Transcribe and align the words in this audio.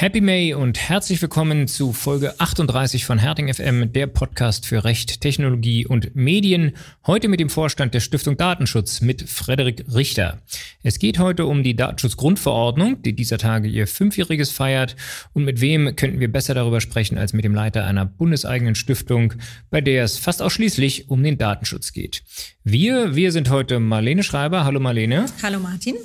Happy 0.00 0.22
May 0.22 0.54
und 0.54 0.78
herzlich 0.78 1.20
willkommen 1.20 1.68
zu 1.68 1.92
Folge 1.92 2.40
38 2.40 3.04
von 3.04 3.18
Herting 3.18 3.52
FM, 3.52 3.92
der 3.92 4.06
Podcast 4.06 4.64
für 4.64 4.82
Recht, 4.82 5.20
Technologie 5.20 5.84
und 5.84 6.16
Medien. 6.16 6.72
Heute 7.06 7.28
mit 7.28 7.38
dem 7.38 7.50
Vorstand 7.50 7.92
der 7.92 8.00
Stiftung 8.00 8.38
Datenschutz 8.38 9.02
mit 9.02 9.28
Frederik 9.28 9.84
Richter. 9.94 10.40
Es 10.82 10.98
geht 10.98 11.18
heute 11.18 11.44
um 11.44 11.62
die 11.62 11.76
Datenschutzgrundverordnung, 11.76 13.02
die 13.02 13.12
dieser 13.12 13.36
Tage 13.36 13.68
ihr 13.68 13.86
Fünfjähriges 13.86 14.50
feiert. 14.50 14.96
Und 15.34 15.44
mit 15.44 15.60
wem 15.60 15.94
könnten 15.96 16.18
wir 16.18 16.32
besser 16.32 16.54
darüber 16.54 16.80
sprechen 16.80 17.18
als 17.18 17.34
mit 17.34 17.44
dem 17.44 17.54
Leiter 17.54 17.84
einer 17.84 18.06
bundeseigenen 18.06 18.76
Stiftung, 18.76 19.34
bei 19.68 19.82
der 19.82 20.04
es 20.04 20.16
fast 20.16 20.40
ausschließlich 20.40 21.10
um 21.10 21.22
den 21.22 21.36
Datenschutz 21.36 21.92
geht. 21.92 22.22
Wir, 22.64 23.16
wir 23.16 23.32
sind 23.32 23.50
heute 23.50 23.78
Marlene 23.80 24.22
Schreiber. 24.22 24.64
Hallo 24.64 24.80
Marlene. 24.80 25.26
Hallo 25.42 25.58
Martin. 25.58 25.96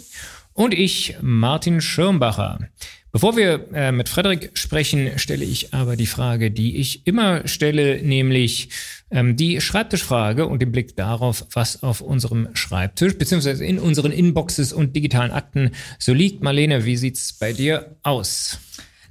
Und 0.58 0.74
ich, 0.74 1.18
Martin 1.22 1.82
Schirmbacher. 1.82 2.70
Bevor 3.12 3.36
wir 3.36 3.68
äh, 3.74 3.92
mit 3.92 4.08
Frederik 4.08 4.52
sprechen, 4.54 5.20
stelle 5.20 5.44
ich 5.44 5.74
aber 5.74 5.98
die 5.98 6.06
Frage, 6.06 6.50
die 6.50 6.78
ich 6.78 7.06
immer 7.06 7.46
stelle, 7.46 8.02
nämlich 8.02 8.70
ähm, 9.12 9.36
die 9.36 9.60
Schreibtischfrage 9.60 10.48
und 10.48 10.62
den 10.62 10.72
Blick 10.72 10.96
darauf, 10.96 11.46
was 11.52 11.84
auf 11.84 12.00
unserem 12.00 12.48
Schreibtisch 12.54 13.18
beziehungsweise 13.18 13.66
in 13.66 13.80
unseren 13.80 14.14
Inboxes 14.14 14.72
und 14.72 14.96
digitalen 14.96 15.32
Akten 15.32 15.72
so 16.00 16.14
liegt. 16.14 16.42
Marlene, 16.42 16.86
wie 16.86 16.96
sieht's 16.96 17.34
bei 17.34 17.52
dir 17.52 17.98
aus? 18.04 18.58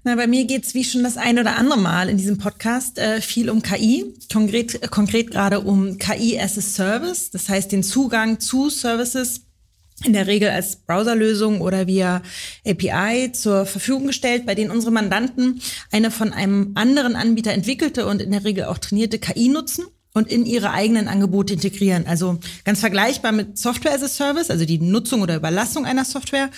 Na, 0.02 0.16
bei 0.16 0.26
mir 0.26 0.46
geht's 0.46 0.72
wie 0.72 0.84
schon 0.84 1.02
das 1.02 1.18
ein 1.18 1.38
oder 1.38 1.56
andere 1.56 1.78
Mal 1.78 2.08
in 2.08 2.16
diesem 2.16 2.38
Podcast 2.38 2.98
äh, 2.98 3.20
viel 3.20 3.50
um 3.50 3.60
KI, 3.60 4.14
konkret, 4.32 4.82
äh, 4.82 4.88
konkret 4.88 5.30
gerade 5.30 5.60
um 5.60 5.98
KI 5.98 6.40
as 6.40 6.56
a 6.56 6.62
Service, 6.62 7.30
das 7.30 7.50
heißt 7.50 7.70
den 7.70 7.82
Zugang 7.82 8.40
zu 8.40 8.70
Services 8.70 9.42
in 10.02 10.12
der 10.12 10.26
Regel 10.26 10.50
als 10.50 10.76
Browserlösung 10.76 11.60
oder 11.60 11.86
via 11.86 12.22
API 12.66 13.32
zur 13.32 13.64
Verfügung 13.64 14.06
gestellt, 14.06 14.44
bei 14.44 14.54
denen 14.54 14.70
unsere 14.70 14.92
Mandanten 14.92 15.60
eine 15.92 16.10
von 16.10 16.32
einem 16.32 16.72
anderen 16.74 17.14
Anbieter 17.14 17.52
entwickelte 17.52 18.06
und 18.06 18.20
in 18.20 18.32
der 18.32 18.44
Regel 18.44 18.64
auch 18.64 18.78
trainierte 18.78 19.18
KI 19.18 19.48
nutzen 19.48 19.84
und 20.14 20.30
in 20.30 20.46
ihre 20.46 20.70
eigenen 20.70 21.08
Angebote 21.08 21.54
integrieren. 21.54 22.06
Also 22.06 22.38
ganz 22.64 22.80
vergleichbar 22.80 23.32
mit 23.32 23.58
Software 23.58 23.94
as 23.94 24.02
a 24.02 24.08
Service, 24.08 24.48
also 24.48 24.64
die 24.64 24.78
Nutzung 24.78 25.22
oder 25.22 25.36
Überlassung 25.36 25.86
einer 25.86 26.04
Software. 26.04 26.50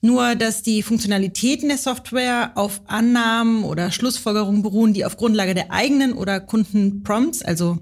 Nur, 0.00 0.34
dass 0.34 0.62
die 0.62 0.82
Funktionalitäten 0.82 1.68
der 1.68 1.78
Software 1.78 2.52
auf 2.54 2.80
Annahmen 2.86 3.64
oder 3.64 3.90
Schlussfolgerungen 3.90 4.62
beruhen, 4.62 4.94
die 4.94 5.04
auf 5.04 5.18
Grundlage 5.18 5.54
der 5.54 5.70
eigenen 5.70 6.14
oder 6.14 6.40
Kundenprompts, 6.40 7.42
also 7.42 7.78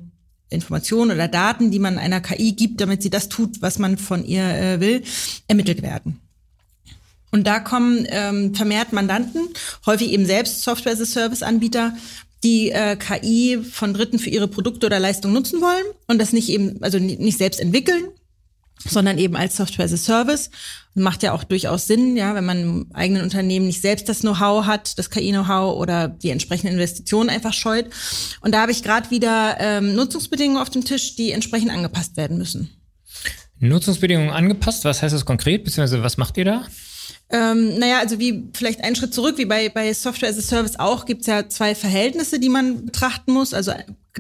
Informationen 0.50 1.12
oder 1.12 1.28
Daten, 1.28 1.70
die 1.70 1.78
man 1.78 1.98
einer 1.98 2.20
KI 2.20 2.52
gibt, 2.52 2.80
damit 2.80 3.02
sie 3.02 3.10
das 3.10 3.28
tut, 3.28 3.62
was 3.62 3.78
man 3.78 3.96
von 3.96 4.24
ihr 4.24 4.44
äh, 4.44 4.80
will, 4.80 5.02
ermittelt 5.48 5.82
werden. 5.82 6.20
Und 7.30 7.46
da 7.46 7.60
kommen 7.60 8.06
ähm, 8.10 8.54
vermehrt 8.54 8.92
Mandanten, 8.92 9.48
häufig 9.86 10.10
eben 10.10 10.26
selbst 10.26 10.62
Software-as-a-Service-Anbieter, 10.62 11.94
die 12.42 12.70
äh, 12.70 12.96
KI 12.96 13.58
von 13.62 13.94
Dritten 13.94 14.18
für 14.18 14.30
ihre 14.30 14.48
Produkte 14.48 14.86
oder 14.86 14.98
Leistungen 14.98 15.34
nutzen 15.34 15.60
wollen 15.60 15.84
und 16.08 16.18
das 16.20 16.32
nicht 16.32 16.48
eben, 16.48 16.82
also 16.82 16.98
nicht 16.98 17.38
selbst 17.38 17.60
entwickeln, 17.60 18.04
sondern 18.88 19.18
eben 19.18 19.36
als 19.36 19.56
Software 19.56 19.84
as 19.84 19.92
a 19.92 19.96
Service. 19.96 20.50
Und 20.94 21.02
macht 21.02 21.22
ja 21.22 21.32
auch 21.32 21.44
durchaus 21.44 21.86
Sinn, 21.86 22.16
ja, 22.16 22.34
wenn 22.34 22.44
man 22.44 22.58
im 22.60 22.86
eigenen 22.94 23.22
Unternehmen 23.22 23.66
nicht 23.66 23.80
selbst 23.80 24.08
das 24.08 24.20
Know-how 24.20 24.66
hat, 24.66 24.98
das 24.98 25.10
KI-Know-how 25.10 25.76
oder 25.76 26.08
die 26.08 26.30
entsprechenden 26.30 26.74
Investitionen 26.74 27.30
einfach 27.30 27.52
scheut. 27.52 27.86
Und 28.40 28.52
da 28.54 28.62
habe 28.62 28.72
ich 28.72 28.82
gerade 28.82 29.10
wieder 29.10 29.56
ähm, 29.60 29.94
Nutzungsbedingungen 29.94 30.60
auf 30.60 30.70
dem 30.70 30.84
Tisch, 30.84 31.14
die 31.16 31.32
entsprechend 31.32 31.70
angepasst 31.70 32.16
werden 32.16 32.38
müssen. 32.38 32.70
Nutzungsbedingungen 33.60 34.30
angepasst, 34.30 34.84
was 34.84 35.02
heißt 35.02 35.14
das 35.14 35.24
konkret, 35.24 35.64
beziehungsweise 35.64 36.02
was 36.02 36.16
macht 36.16 36.36
ihr 36.38 36.46
da? 36.46 36.66
Ähm, 37.32 37.78
naja, 37.78 38.00
also 38.00 38.19
wie 38.19 38.48
vielleicht 38.54 38.82
einen 38.82 38.96
Schritt 38.96 39.14
zurück, 39.14 39.38
wie 39.38 39.44
bei, 39.44 39.69
bei 39.69 39.92
Software 39.92 40.30
as 40.30 40.38
a 40.38 40.42
Service 40.42 40.78
auch, 40.78 41.04
gibt's 41.04 41.26
ja 41.26 41.48
zwei 41.48 41.74
Verhältnisse, 41.74 42.40
die 42.40 42.48
man 42.48 42.86
betrachten 42.86 43.32
muss. 43.32 43.54
Also 43.54 43.72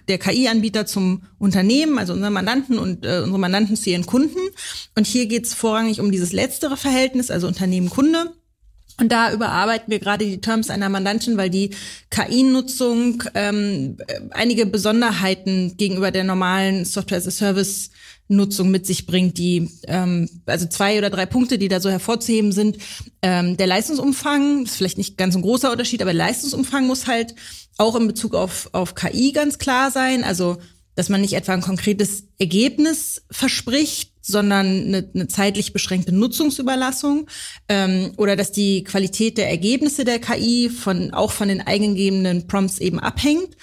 der 0.08 0.18
KI-Anbieter 0.18 0.86
zum 0.86 1.22
Unternehmen, 1.38 1.98
also 1.98 2.12
unseren 2.12 2.32
Mandanten 2.32 2.78
und 2.78 3.04
äh, 3.04 3.20
unsere 3.20 3.38
Mandanten 3.38 3.76
zu 3.76 3.90
ihren 3.90 4.06
Kunden. 4.06 4.38
Und 4.96 5.06
hier 5.06 5.26
geht's 5.26 5.54
vorrangig 5.54 6.00
um 6.00 6.12
dieses 6.12 6.32
letztere 6.32 6.76
Verhältnis, 6.76 7.30
also 7.30 7.46
Unternehmen-Kunde. 7.46 8.32
Und 9.00 9.10
da 9.10 9.32
überarbeiten 9.32 9.90
wir 9.90 9.98
gerade 9.98 10.26
die 10.26 10.40
Terms 10.40 10.68
einer 10.68 10.90
Mandantin, 10.90 11.38
weil 11.38 11.48
die 11.48 11.70
KI-Nutzung 12.10 13.22
ähm, 13.34 13.96
einige 14.30 14.66
Besonderheiten 14.66 15.76
gegenüber 15.78 16.10
der 16.10 16.24
normalen 16.24 16.84
Software 16.84 17.18
as 17.18 17.26
a 17.26 17.30
Service 17.30 17.90
Nutzung 18.30 18.70
mit 18.70 18.86
sich 18.86 19.06
bringt, 19.06 19.36
die 19.38 19.70
ähm, 19.86 20.28
also 20.46 20.66
zwei 20.66 20.98
oder 20.98 21.10
drei 21.10 21.26
Punkte, 21.26 21.58
die 21.58 21.68
da 21.68 21.80
so 21.80 21.90
hervorzuheben 21.90 22.52
sind. 22.52 22.78
Ähm, 23.22 23.56
der 23.56 23.66
Leistungsumfang 23.66 24.64
ist 24.64 24.76
vielleicht 24.76 24.98
nicht 24.98 25.18
ganz 25.18 25.36
ein 25.36 25.42
großer 25.42 25.70
Unterschied, 25.70 26.00
aber 26.00 26.12
Leistungsumfang 26.12 26.86
muss 26.86 27.06
halt 27.06 27.34
auch 27.76 27.96
in 27.96 28.06
Bezug 28.06 28.34
auf, 28.34 28.70
auf 28.72 28.94
KI 28.94 29.32
ganz 29.32 29.58
klar 29.58 29.90
sein. 29.90 30.24
Also, 30.24 30.58
dass 30.94 31.08
man 31.08 31.20
nicht 31.20 31.34
etwa 31.34 31.52
ein 31.52 31.60
konkretes 31.60 32.24
Ergebnis 32.38 33.22
verspricht, 33.30 34.12
sondern 34.22 34.66
eine, 34.66 35.10
eine 35.14 35.28
zeitlich 35.28 35.72
beschränkte 35.72 36.12
Nutzungsüberlassung 36.12 37.26
ähm, 37.68 38.12
oder 38.16 38.36
dass 38.36 38.52
die 38.52 38.84
Qualität 38.84 39.38
der 39.38 39.48
Ergebnisse 39.48 40.04
der 40.04 40.18
KI 40.18 40.68
von 40.68 41.12
auch 41.12 41.32
von 41.32 41.48
den 41.48 41.60
eingegebenen 41.60 42.46
Prompts 42.46 42.78
eben 42.78 43.00
abhängt 43.00 43.56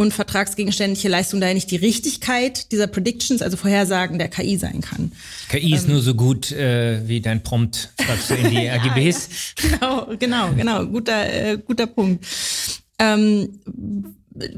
und 0.00 0.14
vertragsgegenständliche 0.14 1.10
Leistung 1.10 1.42
daher 1.42 1.52
nicht 1.52 1.70
die 1.70 1.76
Richtigkeit 1.76 2.72
dieser 2.72 2.86
Predictions, 2.86 3.42
also 3.42 3.58
Vorhersagen 3.58 4.18
der 4.18 4.28
KI 4.28 4.56
sein 4.56 4.80
kann. 4.80 5.12
KI 5.50 5.74
ist 5.74 5.84
ähm, 5.84 5.92
nur 5.92 6.00
so 6.00 6.14
gut 6.14 6.52
äh, 6.52 7.06
wie 7.06 7.20
dein 7.20 7.42
Prompt, 7.42 7.90
schreibst 8.02 8.30
du 8.30 8.34
in 8.34 8.48
die 8.48 8.70
AGBs. 8.70 9.28
genau, 9.56 10.08
genau, 10.18 10.52
genau, 10.54 10.86
guter, 10.86 11.30
äh, 11.30 11.58
guter 11.58 11.86
Punkt. 11.86 12.24
Ähm, 12.98 13.60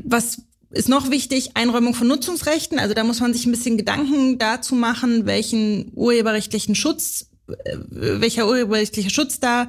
was 0.04 0.42
ist 0.70 0.88
noch 0.88 1.10
wichtig, 1.10 1.50
Einräumung 1.54 1.94
von 1.94 2.06
Nutzungsrechten. 2.06 2.78
Also 2.78 2.94
da 2.94 3.02
muss 3.02 3.19
man 3.19 3.34
sich 3.34 3.44
ein 3.44 3.50
bisschen 3.50 3.76
Gedanken 3.76 4.38
dazu 4.38 4.76
machen, 4.76 5.26
welchen 5.26 5.91
urheberrechtlichen 5.97 6.76
Schutz 6.76 7.26
äh, 7.48 7.78
welcher 7.91 8.47
urheberrechtliche 8.47 9.10
Schutz 9.10 9.41
da 9.41 9.66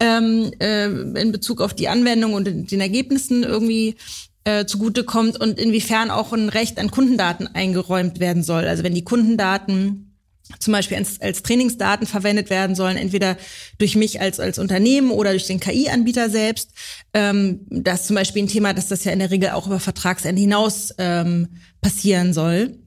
ähm, 0.00 0.52
äh, 0.60 0.84
in 0.84 1.32
Bezug 1.32 1.62
auf 1.62 1.72
die 1.72 1.88
Anwendung 1.88 2.34
und 2.34 2.44
den 2.70 2.80
Ergebnissen 2.82 3.42
irgendwie 3.42 3.96
äh, 4.44 4.66
zugutekommt 4.66 5.40
und 5.40 5.58
inwiefern 5.58 6.10
auch 6.10 6.32
ein 6.32 6.48
Recht 6.48 6.78
an 6.78 6.90
Kundendaten 6.90 7.46
eingeräumt 7.46 8.20
werden 8.20 8.42
soll. 8.42 8.66
Also 8.66 8.84
wenn 8.84 8.94
die 8.94 9.04
Kundendaten 9.04 10.14
zum 10.58 10.72
Beispiel 10.72 10.98
als, 10.98 11.20
als 11.20 11.42
Trainingsdaten 11.42 12.06
verwendet 12.06 12.50
werden 12.50 12.76
sollen, 12.76 12.96
entweder 12.96 13.36
durch 13.78 13.96
mich 13.96 14.20
als, 14.20 14.40
als 14.40 14.58
Unternehmen 14.58 15.10
oder 15.10 15.30
durch 15.30 15.46
den 15.46 15.60
KI-Anbieter 15.60 16.28
selbst. 16.28 16.70
Ähm, 17.14 17.60
das 17.70 18.02
ist 18.02 18.06
zum 18.08 18.16
Beispiel 18.16 18.42
ein 18.42 18.48
Thema, 18.48 18.74
dass 18.74 18.88
das 18.88 19.04
ja 19.04 19.12
in 19.12 19.20
der 19.20 19.30
Regel 19.30 19.50
auch 19.50 19.66
über 19.66 19.80
Vertragsende 19.80 20.40
hinaus 20.40 20.94
ähm, 20.98 21.48
passieren 21.80 22.34
soll. 22.34 22.78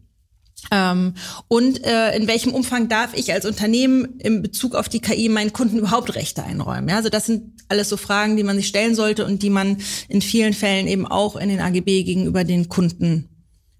Ähm, 0.71 1.13
und 1.47 1.83
äh, 1.85 2.15
in 2.15 2.27
welchem 2.27 2.53
Umfang 2.53 2.89
darf 2.89 3.13
ich 3.13 3.31
als 3.33 3.45
Unternehmen 3.45 4.19
in 4.19 4.41
Bezug 4.41 4.75
auf 4.75 4.89
die 4.89 4.99
KI 4.99 5.29
meinen 5.29 5.53
Kunden 5.53 5.77
überhaupt 5.77 6.15
Rechte 6.15 6.43
einräumen? 6.43 6.89
Ja, 6.89 6.97
also 6.97 7.09
das 7.09 7.25
sind 7.25 7.61
alles 7.69 7.89
so 7.89 7.97
Fragen, 7.97 8.37
die 8.37 8.43
man 8.43 8.57
sich 8.57 8.67
stellen 8.67 8.95
sollte 8.95 9.25
und 9.25 9.43
die 9.43 9.49
man 9.49 9.77
in 10.09 10.21
vielen 10.21 10.53
Fällen 10.53 10.87
eben 10.87 11.05
auch 11.05 11.35
in 11.35 11.49
den 11.49 11.59
AGB 11.59 12.03
gegenüber 12.03 12.43
den 12.43 12.69
Kunden 12.69 13.29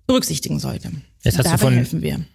berücksichtigen 0.05 0.59
sollte. 0.59 0.91
Jetzt 1.23 1.37
hast 1.37 1.51
du 1.51 1.57
von, 1.57 1.73
helfen 1.73 2.01
wir. 2.01 2.25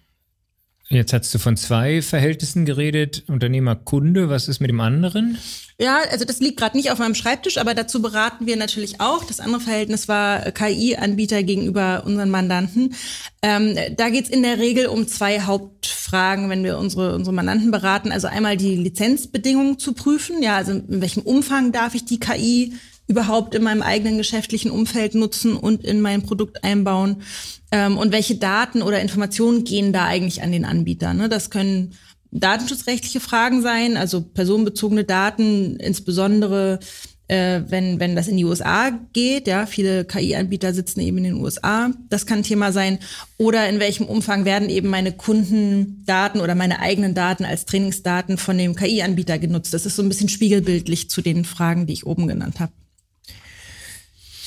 Jetzt 0.89 1.13
hast 1.13 1.33
du 1.33 1.39
von 1.39 1.55
zwei 1.55 2.01
Verhältnissen 2.01 2.65
geredet, 2.65 3.23
Unternehmer-Kunde. 3.27 4.29
Was 4.29 4.49
ist 4.49 4.59
mit 4.59 4.69
dem 4.69 4.81
anderen? 4.81 5.37
Ja, 5.79 5.99
also 6.11 6.25
das 6.25 6.39
liegt 6.39 6.57
gerade 6.57 6.75
nicht 6.75 6.91
auf 6.91 6.99
meinem 6.99 7.15
Schreibtisch, 7.15 7.57
aber 7.57 7.73
dazu 7.73 8.01
beraten 8.01 8.45
wir 8.45 8.57
natürlich 8.57 8.99
auch. 8.99 9.23
Das 9.23 9.39
andere 9.39 9.61
Verhältnis 9.61 10.07
war 10.07 10.51
KI-Anbieter 10.51 11.41
gegenüber 11.43 12.03
unseren 12.05 12.29
Mandanten. 12.29 12.95
Ähm, 13.41 13.77
da 13.95 14.09
geht's 14.09 14.29
in 14.29 14.43
der 14.43 14.59
Regel 14.59 14.87
um 14.87 15.07
zwei 15.07 15.41
Hauptfragen, 15.41 16.49
wenn 16.49 16.63
wir 16.65 16.77
unsere, 16.77 17.15
unsere 17.15 17.33
Mandanten 17.33 17.71
beraten. 17.71 18.11
Also 18.11 18.27
einmal 18.27 18.57
die 18.57 18.75
Lizenzbedingungen 18.75 19.79
zu 19.79 19.93
prüfen. 19.93 20.43
Ja, 20.43 20.57
also 20.57 20.73
in 20.73 21.01
welchem 21.01 21.23
Umfang 21.23 21.71
darf 21.71 21.95
ich 21.95 22.03
die 22.03 22.19
KI 22.19 22.73
überhaupt 23.07 23.55
in 23.55 23.63
meinem 23.63 23.81
eigenen 23.81 24.17
geschäftlichen 24.17 24.71
Umfeld 24.71 25.15
nutzen 25.15 25.55
und 25.55 25.83
in 25.83 26.01
mein 26.01 26.23
Produkt 26.23 26.63
einbauen? 26.63 27.23
Ähm, 27.71 27.97
und 27.97 28.11
welche 28.11 28.35
Daten 28.35 28.81
oder 28.81 29.01
Informationen 29.01 29.63
gehen 29.63 29.93
da 29.93 30.05
eigentlich 30.05 30.41
an 30.41 30.51
den 30.51 30.65
Anbieter? 30.65 31.13
Ne? 31.13 31.29
Das 31.29 31.49
können 31.49 31.93
datenschutzrechtliche 32.31 33.19
Fragen 33.19 33.61
sein, 33.61 33.97
also 33.97 34.21
personenbezogene 34.21 35.03
Daten, 35.03 35.75
insbesondere 35.77 36.79
äh, 37.27 37.61
wenn, 37.67 37.99
wenn 37.99 38.15
das 38.15 38.27
in 38.27 38.37
die 38.37 38.45
USA 38.45 38.91
geht, 39.13 39.47
ja, 39.47 39.65
viele 39.65 40.05
KI-Anbieter 40.05 40.73
sitzen 40.73 40.99
eben 40.99 41.19
in 41.19 41.23
den 41.23 41.35
USA, 41.35 41.91
das 42.09 42.25
kann 42.25 42.43
Thema 42.43 42.71
sein. 42.71 42.99
Oder 43.37 43.69
in 43.69 43.79
welchem 43.79 44.05
Umfang 44.05 44.45
werden 44.45 44.69
eben 44.69 44.89
meine 44.89 45.13
Kundendaten 45.13 46.41
oder 46.41 46.53
meine 46.53 46.79
eigenen 46.79 47.15
Daten 47.15 47.45
als 47.45 47.65
Trainingsdaten 47.65 48.37
von 48.37 48.57
dem 48.57 48.75
KI-Anbieter 48.75 49.39
genutzt. 49.39 49.73
Das 49.73 49.85
ist 49.85 49.95
so 49.95 50.03
ein 50.03 50.09
bisschen 50.09 50.29
spiegelbildlich 50.29 51.09
zu 51.09 51.21
den 51.21 51.45
Fragen, 51.45 51.87
die 51.87 51.93
ich 51.93 52.05
oben 52.05 52.27
genannt 52.27 52.59
habe. 52.59 52.71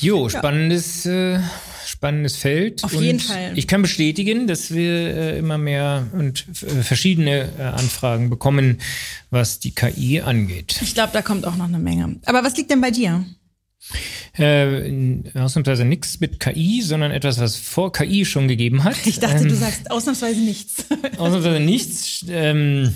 Jo, 0.01 0.29
spannendes, 0.29 1.07
äh, 1.07 1.41
spannendes 1.87 2.37
Feld. 2.37 2.85
Auf 2.85 2.93
jeden 2.93 3.21
Fall. 3.21 3.53
Ich 3.57 3.67
kann 3.67 3.83
bestätigen, 3.83 4.47
dass 4.47 4.73
wir 4.75 4.93
äh, 4.93 5.39
immer 5.39 5.57
mehr 5.59 6.07
und 6.13 6.45
äh, 6.63 6.83
verschiedene 6.83 7.49
äh, 7.59 7.63
Anfragen 7.63 8.29
bekommen, 8.29 8.79
was 9.31 9.59
die 9.59 9.75
KI 9.75 10.21
angeht. 10.21 10.79
Ich 10.83 10.95
glaube, 10.95 11.13
da 11.13 11.23
kommt 11.23 11.47
auch 11.47 11.57
noch 11.57 11.69
eine 11.69 11.79
Menge. 11.79 12.17
Aber 12.27 12.45
was 12.45 12.57
liegt 12.57 12.71
denn 12.71 12.81
bei 12.81 12.91
dir? 12.91 13.25
Äh, 14.37 15.23
ausnahmsweise 15.35 15.85
nichts 15.85 16.21
mit 16.21 16.41
KI, 16.41 16.83
sondern 16.83 17.11
etwas, 17.11 17.41
was 17.41 17.57
vor 17.57 17.93
KI 17.93 18.25
schon 18.27 18.49
gegeben 18.49 18.85
hat. 18.85 18.97
Ich 19.07 19.19
dachte, 19.19 19.45
ähm, 19.45 19.49
du 19.49 19.55
sagst 19.55 19.91
ausnahmsweise 19.91 20.41
nichts. 20.41 20.85
ausnahmsweise 21.17 21.61
nichts. 21.61 22.25
Ähm, 22.29 22.95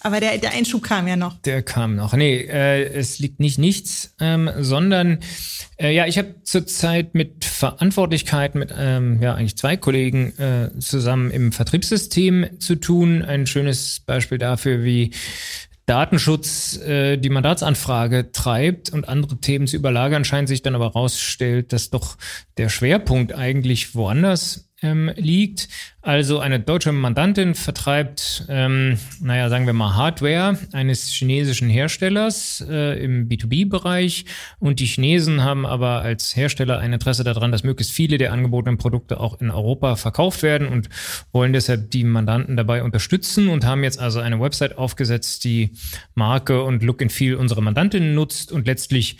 aber 0.00 0.20
der, 0.20 0.38
der 0.38 0.52
Einschub 0.52 0.82
kam 0.82 1.06
ja 1.06 1.16
noch. 1.16 1.40
Der 1.42 1.62
kam 1.62 1.96
noch. 1.96 2.14
Nee, 2.14 2.36
äh, 2.36 2.84
es 2.84 3.18
liegt 3.18 3.40
nicht 3.40 3.58
nichts, 3.58 4.14
ähm, 4.20 4.50
sondern 4.58 5.18
äh, 5.78 5.94
ja, 5.94 6.06
ich 6.06 6.18
habe 6.18 6.42
zurzeit 6.44 7.14
mit 7.14 7.44
Verantwortlichkeit 7.44 8.54
mit 8.54 8.72
ähm, 8.76 9.20
ja 9.22 9.34
eigentlich 9.34 9.56
zwei 9.56 9.76
Kollegen 9.76 10.36
äh, 10.38 10.78
zusammen 10.78 11.30
im 11.30 11.52
Vertriebssystem 11.52 12.60
zu 12.60 12.76
tun. 12.76 13.22
Ein 13.22 13.46
schönes 13.46 14.00
Beispiel 14.00 14.38
dafür, 14.38 14.84
wie 14.84 15.12
Datenschutz 15.86 16.76
äh, 16.78 17.16
die 17.16 17.28
Mandatsanfrage 17.28 18.30
treibt 18.32 18.90
und 18.90 19.08
andere 19.08 19.38
Themen 19.38 19.66
zu 19.66 19.76
überlagern, 19.76 20.24
scheint 20.24 20.48
sich 20.48 20.62
dann 20.62 20.74
aber 20.74 20.92
rausstellt, 20.92 21.72
dass 21.72 21.90
doch 21.90 22.16
der 22.56 22.68
Schwerpunkt 22.68 23.34
eigentlich 23.34 23.94
woanders 23.94 24.71
ähm, 24.82 25.10
liegt. 25.16 25.68
Also 26.04 26.40
eine 26.40 26.58
deutsche 26.58 26.90
Mandantin 26.90 27.54
vertreibt, 27.54 28.44
ähm, 28.48 28.98
naja, 29.20 29.48
sagen 29.48 29.66
wir 29.66 29.72
mal 29.72 29.94
Hardware 29.94 30.58
eines 30.72 31.08
chinesischen 31.08 31.70
Herstellers 31.70 32.64
äh, 32.68 33.02
im 33.02 33.28
B2B-Bereich 33.28 34.24
und 34.58 34.80
die 34.80 34.86
Chinesen 34.86 35.44
haben 35.44 35.64
aber 35.64 36.02
als 36.02 36.34
Hersteller 36.34 36.80
ein 36.80 36.92
Interesse 36.92 37.22
daran, 37.22 37.52
dass 37.52 37.62
möglichst 37.62 37.92
viele 37.92 38.18
der 38.18 38.32
angebotenen 38.32 38.78
Produkte 38.78 39.20
auch 39.20 39.40
in 39.40 39.52
Europa 39.52 39.94
verkauft 39.94 40.42
werden 40.42 40.66
und 40.66 40.88
wollen 41.30 41.52
deshalb 41.52 41.92
die 41.92 42.02
Mandanten 42.02 42.56
dabei 42.56 42.82
unterstützen 42.82 43.48
und 43.48 43.64
haben 43.64 43.84
jetzt 43.84 44.00
also 44.00 44.18
eine 44.18 44.40
Website 44.40 44.78
aufgesetzt, 44.78 45.44
die 45.44 45.70
Marke 46.16 46.64
und 46.64 46.82
Look 46.82 47.00
and 47.00 47.12
Feel 47.12 47.36
unserer 47.36 47.60
Mandantin 47.60 48.14
nutzt 48.14 48.50
und 48.50 48.66
letztlich 48.66 49.18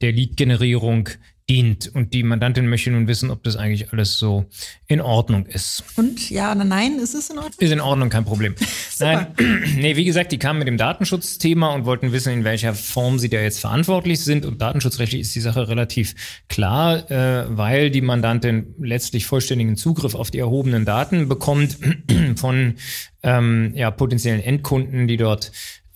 der 0.00 0.10
Lead-Generierung 0.10 1.10
dient. 1.48 1.88
Und 1.94 2.14
die 2.14 2.22
Mandantin 2.22 2.68
möchte 2.68 2.90
nun 2.90 3.06
wissen, 3.06 3.30
ob 3.30 3.42
das 3.42 3.56
eigentlich 3.56 3.92
alles 3.92 4.18
so 4.18 4.46
in 4.86 5.00
Ordnung 5.00 5.44
ist. 5.46 5.84
Und 5.96 6.30
ja 6.30 6.52
oder 6.52 6.64
nein, 6.64 6.98
ist 6.98 7.14
es 7.14 7.28
in 7.28 7.36
Ordnung? 7.36 7.54
Ist 7.58 7.72
in 7.72 7.80
Ordnung, 7.80 8.08
kein 8.08 8.24
Problem. 8.24 8.54
nein, 8.98 9.26
nee, 9.76 9.96
wie 9.96 10.04
gesagt, 10.04 10.32
die 10.32 10.38
kamen 10.38 10.58
mit 10.58 10.68
dem 10.68 10.78
Datenschutzthema 10.78 11.74
und 11.74 11.84
wollten 11.84 12.12
wissen, 12.12 12.32
in 12.32 12.44
welcher 12.44 12.74
Form 12.74 13.18
sie 13.18 13.28
da 13.28 13.40
jetzt 13.40 13.60
verantwortlich 13.60 14.20
sind. 14.20 14.46
Und 14.46 14.62
datenschutzrechtlich 14.62 15.20
ist 15.20 15.34
die 15.34 15.40
Sache 15.40 15.68
relativ 15.68 16.14
klar, 16.48 17.10
äh, 17.10 17.44
weil 17.48 17.90
die 17.90 18.00
Mandantin 18.00 18.74
letztlich 18.78 19.26
vollständigen 19.26 19.76
Zugriff 19.76 20.14
auf 20.14 20.30
die 20.30 20.38
erhobenen 20.38 20.86
Daten 20.86 21.28
bekommt 21.28 21.76
von 22.36 22.76
ähm, 23.22 23.72
ja, 23.74 23.90
potenziellen 23.90 24.40
Endkunden, 24.40 25.06
die 25.08 25.18
dort 25.18 25.52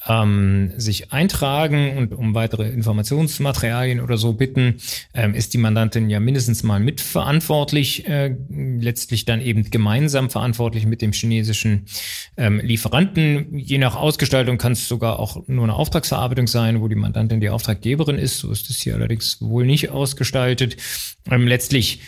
ähm, 0.07 0.73
sich 0.77 1.13
eintragen 1.13 1.97
und 1.97 2.15
um 2.15 2.35
weitere 2.35 2.69
Informationsmaterialien 2.69 4.01
oder 4.01 4.17
so 4.17 4.33
bitten, 4.33 4.77
ähm, 5.15 5.35
ist 5.35 5.55
die 5.55 5.59
Mandantin 5.59 6.09
ja 6.09 6.21
mindestens 6.21 6.63
mal 6.63 6.81
mitverantwortlich, 6.81 8.07
äh, 8.07 8.35
letztlich 8.49 9.25
dann 9.25 9.41
eben 9.41 9.71
gemeinsam 9.71 10.31
verantwortlich 10.31 10.87
mit 10.87 11.03
dem 11.03 11.13
chinesischen 11.13 11.87
ähm, 12.37 12.61
Lieferanten. 12.61 13.59
Je 13.59 13.79
nach 13.79 13.97
Ausgestaltung 13.97 14.59
kann 14.59 14.73
es 14.73 14.89
sogar 14.89 15.19
auch 15.19 15.43
nur 15.49 15.65
eine 15.65 15.75
Auftragsverarbeitung 15.75 16.47
sein, 16.47 16.81
wo 16.81 16.89
die 16.89 16.95
Mandantin 16.95 17.41
die 17.41 17.51
Auftraggeberin 17.51 18.19
ist. 18.19 18.39
So 18.39 18.53
ist 18.53 18.71
es 18.71 18.81
hier 18.81 18.95
allerdings 18.95 19.41
wohl 19.41 19.67
nicht 19.67 19.91
ausgestaltet. 19.91 20.77
Ähm, 21.31 21.47
letztlich 21.47 22.01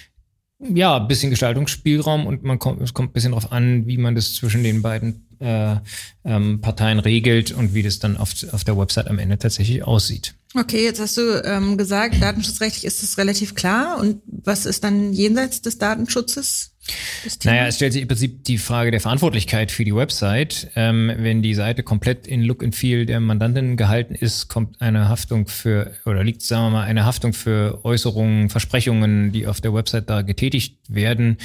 ja, 0.63 0.99
bisschen 0.99 1.31
Gestaltungsspielraum 1.31 2.27
und 2.27 2.43
man 2.43 2.59
kommt, 2.59 2.83
es 2.83 2.93
kommt 2.93 3.11
ein 3.11 3.13
bisschen 3.15 3.33
darauf 3.33 3.51
an, 3.51 3.87
wie 3.87 3.97
man 3.97 4.15
das 4.15 4.35
zwischen 4.35 4.63
den 4.63 4.83
beiden 4.83 5.27
äh, 5.41 5.77
ähm, 6.25 6.61
Parteien 6.61 6.99
regelt 6.99 7.53
und 7.53 7.75
wie 7.75 7.83
das 7.83 7.99
dann 7.99 8.17
auf, 8.17 8.31
auf 8.53 8.65
der 8.65 8.77
Website 8.77 9.09
am 9.09 9.19
Ende 9.19 9.39
tatsächlich 9.39 9.83
aussieht. 9.83 10.35
Okay, 10.53 10.83
jetzt 10.83 11.01
hast 11.01 11.17
du 11.17 11.43
ähm, 11.45 11.77
gesagt, 11.77 12.21
datenschutzrechtlich 12.21 12.85
ist 12.85 13.05
es 13.05 13.19
relativ 13.19 13.55
klar. 13.55 14.01
Und 14.01 14.21
was 14.27 14.67
ist 14.67 14.83
dann 14.83 15.13
jenseits 15.13 15.63
des 15.63 15.79
Datenschutzes? 15.79 16.75
Naja, 17.45 17.67
es 17.69 17.77
stellt 17.77 17.93
sich 17.93 18.03
im 18.03 18.09
Prinzip 18.09 18.43
die 18.43 18.59
Frage 18.59 18.91
der 18.91 19.01
Verantwortlichkeit 19.01 19.71
für 19.71 19.85
die 19.85 19.95
Website. 19.95 20.73
Ähm, 20.75 21.13
wenn 21.19 21.43
die 21.43 21.55
Seite 21.55 21.85
komplett 21.85 22.27
in 22.27 22.43
Look 22.43 22.65
and 22.65 22.75
Feel 22.75 23.07
der 23.07 23.21
Mandantin 23.21 23.77
gehalten 23.77 24.17
ist, 24.17 24.49
kommt 24.49 24.81
eine 24.81 25.09
Haftung 25.09 25.47
für, 25.47 25.93
oder 26.05 26.25
liegt, 26.25 26.43
sagen 26.43 26.67
wir 26.67 26.71
mal, 26.71 26.85
eine 26.85 27.05
Haftung 27.05 27.33
für 27.33 27.85
Äußerungen, 27.85 28.51
Versprechungen, 28.51 29.31
die 29.31 29.47
auf 29.47 29.61
der 29.61 29.73
Website 29.73 30.11
da 30.11 30.23
getätigt 30.23 30.79
werden, 30.89 31.37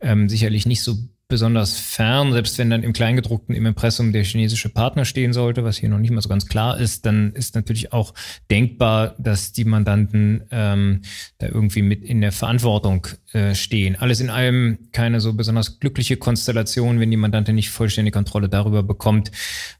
ähm, 0.00 0.30
sicherlich 0.30 0.64
nicht 0.64 0.82
so 0.82 0.96
besonders 1.28 1.76
fern, 1.76 2.32
selbst 2.32 2.56
wenn 2.58 2.70
dann 2.70 2.84
im 2.84 2.92
Kleingedruckten 2.92 3.54
im 3.54 3.66
Impressum 3.66 4.12
der 4.12 4.22
chinesische 4.22 4.68
Partner 4.68 5.04
stehen 5.04 5.32
sollte, 5.32 5.64
was 5.64 5.76
hier 5.76 5.88
noch 5.88 5.98
nicht 5.98 6.12
mal 6.12 6.20
so 6.20 6.28
ganz 6.28 6.46
klar 6.46 6.78
ist, 6.78 7.04
dann 7.04 7.32
ist 7.32 7.56
natürlich 7.56 7.92
auch 7.92 8.14
denkbar, 8.48 9.16
dass 9.18 9.52
die 9.52 9.64
Mandanten 9.64 10.44
ähm, 10.52 11.02
da 11.38 11.48
irgendwie 11.48 11.82
mit 11.82 12.04
in 12.04 12.20
der 12.20 12.30
Verantwortung 12.30 13.08
äh, 13.32 13.56
stehen. 13.56 13.96
Alles 13.96 14.20
in 14.20 14.30
allem 14.30 14.78
keine 14.92 15.20
so 15.20 15.32
besonders 15.32 15.80
glückliche 15.80 16.16
Konstellation, 16.16 17.00
wenn 17.00 17.10
die 17.10 17.16
Mandantin 17.16 17.56
nicht 17.56 17.70
vollständige 17.70 18.14
Kontrolle 18.14 18.48
darüber 18.48 18.84
bekommt, 18.84 19.32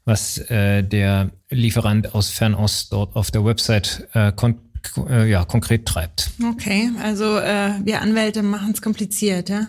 was 0.03 0.37
äh, 0.49 0.83
der 0.83 1.31
Lieferant 1.49 2.13
aus 2.13 2.29
Fernost 2.29 2.91
dort 2.91 3.15
auf 3.15 3.31
der 3.31 3.45
Website 3.45 4.05
äh, 4.13 4.33
äh, 5.09 5.29
ja, 5.29 5.45
konkret 5.45 5.85
treibt. 5.85 6.29
Okay, 6.51 6.89
also 7.01 7.37
äh, 7.37 7.71
wir 7.83 8.01
Anwälte 8.01 8.43
machen 8.43 8.71
es 8.73 8.81
kompliziert, 8.81 9.47
ja? 9.47 9.67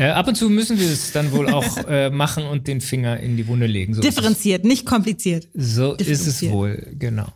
Äh, 0.00 0.12
ab 0.12 0.28
und 0.28 0.34
zu 0.34 0.48
müssen 0.48 0.80
wir 0.80 0.86
es 0.86 1.12
dann 1.12 1.30
wohl 1.30 1.50
auch 1.50 1.76
äh, 1.88 2.08
machen 2.08 2.44
und 2.44 2.66
den 2.66 2.80
Finger 2.80 3.20
in 3.20 3.36
die 3.36 3.46
Wunde 3.46 3.66
legen. 3.66 3.92
So 3.92 4.00
Differenziert, 4.00 4.64
nicht 4.64 4.86
kompliziert. 4.86 5.48
So 5.52 5.92
ist 5.92 6.26
es 6.26 6.42
wohl, 6.48 6.86
genau. 6.98 7.26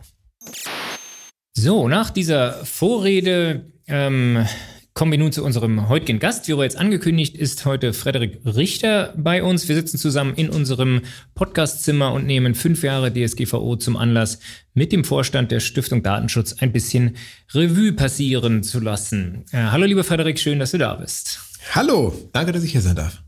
So, 1.55 1.89
nach 1.89 2.09
dieser 2.09 2.65
Vorrede 2.65 3.71
ähm, 3.87 4.47
kommen 4.95 5.13
wir 5.13 5.19
nun 5.19 5.31
zu 5.31 5.45
unserem 5.45 5.91
heutigen 5.91 6.21
Gast. 6.21 6.49
Wie 6.49 6.53
bereits 6.53 6.75
angekündigt, 6.75 7.37
ist 7.37 7.67
heute 7.67 7.93
Frederik 7.93 8.41
Richter 8.47 9.13
bei 9.15 9.43
uns. 9.43 9.69
Wir 9.69 9.75
sitzen 9.75 9.99
zusammen 9.99 10.35
in 10.35 10.49
unserem 10.49 11.03
Podcastzimmer 11.35 12.15
und 12.15 12.25
nehmen 12.25 12.55
fünf 12.55 12.83
Jahre 12.83 13.13
DSGVO 13.13 13.77
zum 13.77 13.99
Anlass, 13.99 14.39
mit 14.73 14.91
dem 14.91 15.05
Vorstand 15.05 15.53
der 15.53 15.61
Stiftung 15.61 16.03
Datenschutz 16.03 16.55
ein 16.61 16.73
bisschen 16.73 17.19
Revue 17.53 17.93
passieren 17.93 18.63
zu 18.63 18.81
lassen. 18.81 19.45
Äh, 19.53 19.65
hallo, 19.65 19.85
lieber 19.85 20.03
Frederik, 20.03 20.39
schön, 20.39 20.61
dass 20.61 20.71
du 20.71 20.79
da 20.79 20.95
bist. 20.95 21.41
Hallo, 21.73 22.13
danke, 22.33 22.53
dass 22.53 22.65
ich 22.65 22.73
hier 22.73 22.81
sein 22.81 22.97
darf. 22.97 23.23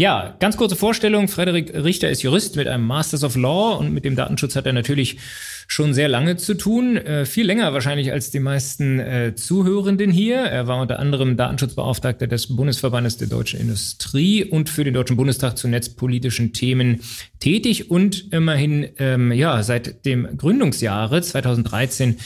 Ja, 0.00 0.36
ganz 0.38 0.56
kurze 0.56 0.76
Vorstellung. 0.76 1.26
Frederik 1.26 1.74
Richter 1.74 2.08
ist 2.08 2.22
Jurist 2.22 2.54
mit 2.54 2.68
einem 2.68 2.86
Masters 2.86 3.24
of 3.24 3.34
Law 3.34 3.76
und 3.78 3.92
mit 3.92 4.04
dem 4.04 4.14
Datenschutz 4.14 4.54
hat 4.54 4.64
er 4.64 4.72
natürlich 4.72 5.18
schon 5.66 5.92
sehr 5.92 6.08
lange 6.08 6.36
zu 6.36 6.54
tun. 6.54 6.96
Äh, 6.96 7.26
viel 7.26 7.44
länger 7.44 7.72
wahrscheinlich 7.72 8.12
als 8.12 8.30
die 8.30 8.38
meisten 8.38 9.00
äh, 9.00 9.34
Zuhörenden 9.34 10.12
hier. 10.12 10.36
Er 10.36 10.68
war 10.68 10.80
unter 10.80 11.00
anderem 11.00 11.36
Datenschutzbeauftragter 11.36 12.28
des 12.28 12.54
Bundesverbandes 12.54 13.16
der 13.16 13.26
deutschen 13.26 13.58
Industrie 13.58 14.44
und 14.44 14.70
für 14.70 14.84
den 14.84 14.94
Deutschen 14.94 15.16
Bundestag 15.16 15.58
zu 15.58 15.66
netzpolitischen 15.66 16.52
Themen 16.52 17.00
tätig 17.40 17.90
und 17.90 18.32
immerhin, 18.32 18.88
ähm, 18.98 19.32
ja, 19.32 19.64
seit 19.64 20.06
dem 20.06 20.36
Gründungsjahre 20.36 21.22
2013 21.22 22.18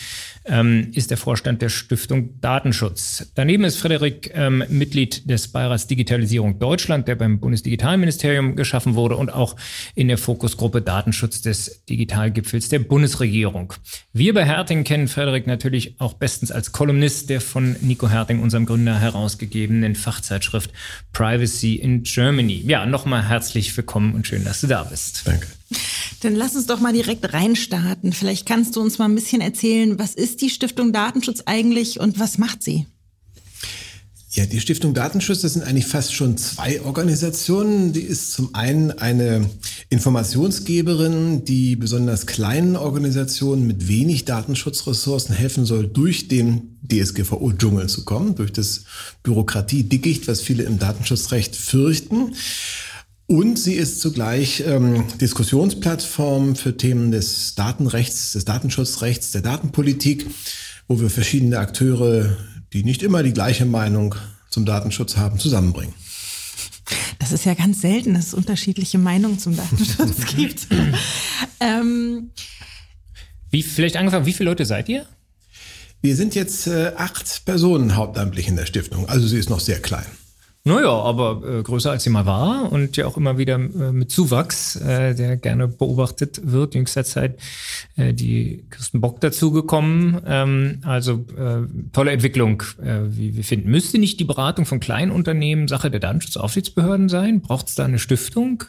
ähm, 0.45 0.91
ist 0.93 1.11
der 1.11 1.19
Vorstand 1.19 1.63
der 1.63 1.69
Stiftung 1.69 2.41
Datenschutz. 2.41 3.31
Daneben 3.35 3.65
ist 3.65 3.77
Frederik 3.77 4.31
ähm, 4.35 4.65
Mitglied 4.69 5.29
des 5.29 5.49
Beirats 5.49 5.87
Digitalisierung 5.87 6.59
Deutschland, 6.59 7.09
der 7.09 7.15
beim 7.15 7.39
Bundesdigitalministerium 7.41 8.57
geschaffen 8.57 8.95
wurde 8.95 9.17
und 9.17 9.31
auch 9.31 9.57
in 9.95 10.09
der 10.09 10.19
Fokusgruppe 10.19 10.83
Datenschutz 10.83 11.43
des 11.43 11.85
Digitalgipfels 11.87 12.69
der 12.69 12.81
Bundesregierung. 12.81 13.75
Wir 14.13 14.35
bei 14.35 14.45
Herting 14.45 14.85
kennen 14.85 15.09
Frederik 15.09 15.47
natürlich 15.47 16.01
auch 16.01 16.15
bestens 16.15 16.51
als 16.51 16.73
Kolumnist 16.73 17.31
der 17.31 17.41
von 17.41 17.77
Nico 17.81 18.09
Herting, 18.09 18.41
unserem 18.41 18.67
Gründer, 18.67 18.99
herausgegebenen 18.99 19.95
Fachzeitschrift 19.95 20.71
Privacy 21.13 21.77
in 21.77 22.03
Germany. 22.03 22.63
Ja, 22.67 22.87
nochmal 22.87 23.29
herzlich 23.29 23.77
willkommen 23.77 24.15
und 24.15 24.27
schön, 24.27 24.45
dass 24.45 24.61
du 24.61 24.67
da 24.67 24.85
bist. 24.85 25.23
Danke. 25.25 25.47
Dann 26.21 26.35
lass 26.35 26.55
uns 26.55 26.67
doch 26.67 26.81
mal 26.81 26.93
direkt 26.93 27.33
reinstarten. 27.33 28.13
Vielleicht 28.13 28.47
kannst 28.47 28.77
du 28.77 28.81
uns 28.81 28.99
mal 28.99 29.07
ein 29.07 29.15
bisschen 29.15 29.41
erzählen, 29.41 29.99
was 29.99 30.15
ist 30.15 30.41
die 30.43 30.51
Stiftung 30.51 30.93
Datenschutz 30.93 31.43
eigentlich 31.47 32.01
und 32.01 32.19
was 32.19 32.39
macht 32.39 32.63
sie? 32.63 32.87
Ja, 34.35 34.47
die 34.47 34.61
Stiftung 34.61 34.95
Datenschutz, 34.95 35.43
das 35.43 35.53
sind 35.53 35.63
eigentlich 35.63 35.85
fast 35.85 36.15
schon 36.15 36.39
zwei 36.39 36.81
Organisationen. 36.81 37.93
Die 37.93 38.01
ist 38.01 38.33
zum 38.33 38.55
einen 38.55 38.91
eine 38.91 39.51
Informationsgeberin, 39.91 41.45
die 41.45 41.77
besonders 41.77 42.25
kleinen 42.25 42.77
Organisationen 42.77 43.67
mit 43.67 43.89
wenig 43.89 44.25
Datenschutzressourcen 44.25 45.35
helfen 45.35 45.67
soll, 45.67 45.87
durch 45.87 46.29
den 46.29 46.79
DSGVO-Dschungel 46.91 47.91
zu 47.91 48.07
kommen, 48.07 48.35
durch 48.35 48.55
das 48.55 48.85
Bürokratie-Dickicht, 49.23 50.27
was 50.29 50.41
viele 50.41 50.63
im 50.63 50.79
Datenschutzrecht 50.79 51.55
fürchten. 51.55 52.33
Und 53.33 53.59
sie 53.59 53.73
ist 53.77 54.03
zugleich 54.03 54.63
ähm, 54.67 55.05
Diskussionsplattform 55.19 56.55
für 56.55 56.77
Themen 56.77 57.13
des 57.13 57.55
Datenrechts, 57.55 58.33
des 58.33 58.45
Datenschutzrechts, 58.45 59.31
der 59.31 59.41
Datenpolitik, 59.41 60.27
wo 60.87 61.01
wir 61.01 61.09
verschiedene 61.09 61.59
Akteure, 61.59 62.37
die 62.75 62.85
nicht 62.85 63.03
immer 63.03 63.23
die 63.23 63.33
gleiche 63.33 63.65
Meinung 63.65 64.17
zum 64.51 64.67
Datenschutz 64.67 65.17
haben, 65.17 65.39
zusammenbringen. 65.39 65.95
Das 67.21 67.33
ist 67.33 67.47
ja 67.47 67.55
ganz 67.55 67.81
selten, 67.81 68.13
dass 68.13 68.27
es 68.27 68.35
unterschiedliche 68.35 68.99
Meinungen 68.99 69.39
zum 69.39 69.57
Datenschutz 69.57 70.27
gibt. 70.37 70.67
ähm, 71.59 72.33
wie, 73.49 73.63
vielleicht 73.63 73.97
angefangen, 73.97 74.27
wie 74.27 74.35
viele 74.35 74.51
Leute 74.51 74.67
seid 74.67 74.91
ihr? 74.91 75.07
Wir 76.03 76.17
sind 76.17 76.35
jetzt 76.35 76.67
äh, 76.67 76.93
acht 76.99 77.47
Personen 77.47 77.97
hauptamtlich 77.97 78.47
in 78.49 78.57
der 78.57 78.67
Stiftung, 78.67 79.09
also 79.09 79.27
sie 79.27 79.39
ist 79.39 79.49
noch 79.49 79.61
sehr 79.61 79.81
klein. 79.81 80.05
Naja, 80.65 80.91
aber 80.91 81.43
äh, 81.45 81.63
größer 81.65 81.91
als 81.91 82.05
sie 82.05 82.11
mal 82.11 82.25
war 82.25 82.71
und 82.71 82.97
ja 82.97 83.07
auch 83.07 83.17
immer 83.17 83.37
wieder 83.37 83.57
äh, 83.57 83.93
mit 83.93 84.13
Zuwachs, 84.13 84.77
äh, 84.77 85.13
der 85.13 85.37
gerne 85.37 85.67
beobachtet 85.67 86.41
wird. 86.45 86.77
Jüngster 86.77 87.03
Zeit 87.03 87.41
äh, 87.97 88.15
die 88.15 88.65
Kirsten 88.71 89.01
Bock 89.01 89.21
dazugekommen. 89.21 90.21
Ähm, 90.25 90.79
also 90.85 91.27
äh, 91.37 91.67
tolle 91.93 92.13
Entwicklung, 92.13 92.63
äh, 92.81 93.01
wie 93.09 93.35
wir 93.35 93.43
finden. 93.43 93.73
Müsste 93.73 93.99
nicht 93.99 94.21
die 94.21 94.25
Beratung 94.25 94.65
von 94.65 94.79
kleinen 94.79 95.11
Unternehmen 95.11 95.67
Sache 95.67 95.91
der 95.91 95.99
Datenschutzaufsichtsbehörden 95.99 97.09
sein? 97.09 97.41
Braucht 97.41 97.69
es 97.69 97.75
da 97.75 97.85
eine 97.85 97.99
Stiftung? 97.99 98.63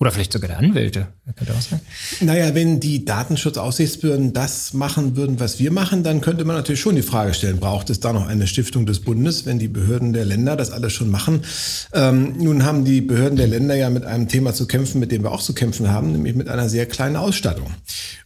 Oder 0.00 0.12
vielleicht 0.12 0.32
sogar 0.32 0.48
der 0.48 0.58
Anwälte. 0.58 1.08
Könnte 1.34 1.54
auch 1.54 1.60
sein. 1.60 1.80
Naja, 2.20 2.54
wenn 2.54 2.78
die 2.78 3.04
Datenschutzaufsichtsbehörden 3.04 4.32
das 4.32 4.72
machen 4.72 5.16
würden, 5.16 5.40
was 5.40 5.58
wir 5.58 5.72
machen, 5.72 6.04
dann 6.04 6.20
könnte 6.20 6.44
man 6.44 6.54
natürlich 6.54 6.80
schon 6.80 6.94
die 6.94 7.02
Frage 7.02 7.34
stellen, 7.34 7.58
braucht 7.58 7.90
es 7.90 7.98
da 7.98 8.12
noch 8.12 8.28
eine 8.28 8.46
Stiftung 8.46 8.86
des 8.86 9.00
Bundes, 9.00 9.44
wenn 9.44 9.58
die 9.58 9.66
Behörden 9.66 10.12
der 10.12 10.24
Länder 10.24 10.54
das 10.54 10.70
alles 10.70 10.92
schon 10.92 11.10
machen? 11.10 11.42
Ähm, 11.92 12.34
nun 12.38 12.64
haben 12.64 12.84
die 12.84 13.00
Behörden 13.00 13.36
der 13.36 13.48
Länder 13.48 13.74
ja 13.74 13.90
mit 13.90 14.04
einem 14.04 14.28
Thema 14.28 14.54
zu 14.54 14.68
kämpfen, 14.68 15.00
mit 15.00 15.10
dem 15.10 15.24
wir 15.24 15.32
auch 15.32 15.42
zu 15.42 15.52
kämpfen 15.52 15.90
haben, 15.90 16.12
nämlich 16.12 16.36
mit 16.36 16.48
einer 16.48 16.68
sehr 16.68 16.86
kleinen 16.86 17.16
Ausstattung. 17.16 17.72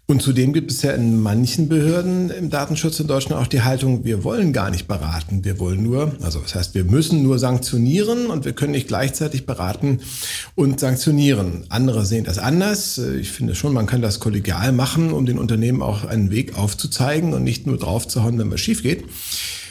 Und 0.07 0.21
zudem 0.21 0.53
gibt 0.53 0.71
es 0.73 0.83
ja 0.83 0.93
in 0.93 1.23
manchen 1.23 1.69
Behörden 1.69 2.29
im 2.31 2.51
Datenschutz 2.51 2.99
in 3.01 3.07
Deutschland 3.07 3.41
auch 3.41 3.47
die 3.47 3.63
Haltung, 3.63 4.05
wir 4.05 4.25
wollen 4.25 4.53
gar 4.53 4.69
nicht 4.71 4.89
beraten, 4.89 5.45
wir 5.45 5.59
wollen 5.59 5.83
nur, 5.83 6.17
also 6.21 6.41
das 6.41 6.55
heißt, 6.55 6.75
wir 6.75 6.85
müssen 6.85 7.23
nur 7.23 7.39
sanktionieren 7.39 8.27
und 8.27 8.45
wir 8.45 8.53
können 8.53 8.73
nicht 8.73 8.89
gleichzeitig 8.89 9.47
beraten 9.47 10.01
und 10.57 10.81
sanktionieren. 10.81 11.65
Andere 11.69 12.05
sehen 12.05 12.25
das 12.25 12.39
anders. 12.39 12.99
Ich 12.99 13.31
finde 13.31 13.55
schon, 13.55 13.73
man 13.73 13.87
kann 13.87 14.03
das 14.03 14.19
kollegial 14.19 14.73
machen, 14.73 15.13
um 15.13 15.25
den 15.25 15.39
Unternehmen 15.39 15.83
auch 15.83 16.05
einen 16.05 16.31
Weg 16.31 16.59
aufzuzeigen 16.59 17.33
und 17.33 17.45
nicht 17.45 17.67
nur 17.67 17.79
draufzuhauen, 17.79 18.39
wenn 18.39 18.51
was 18.51 18.61
schief 18.61 18.83
geht. 18.83 19.05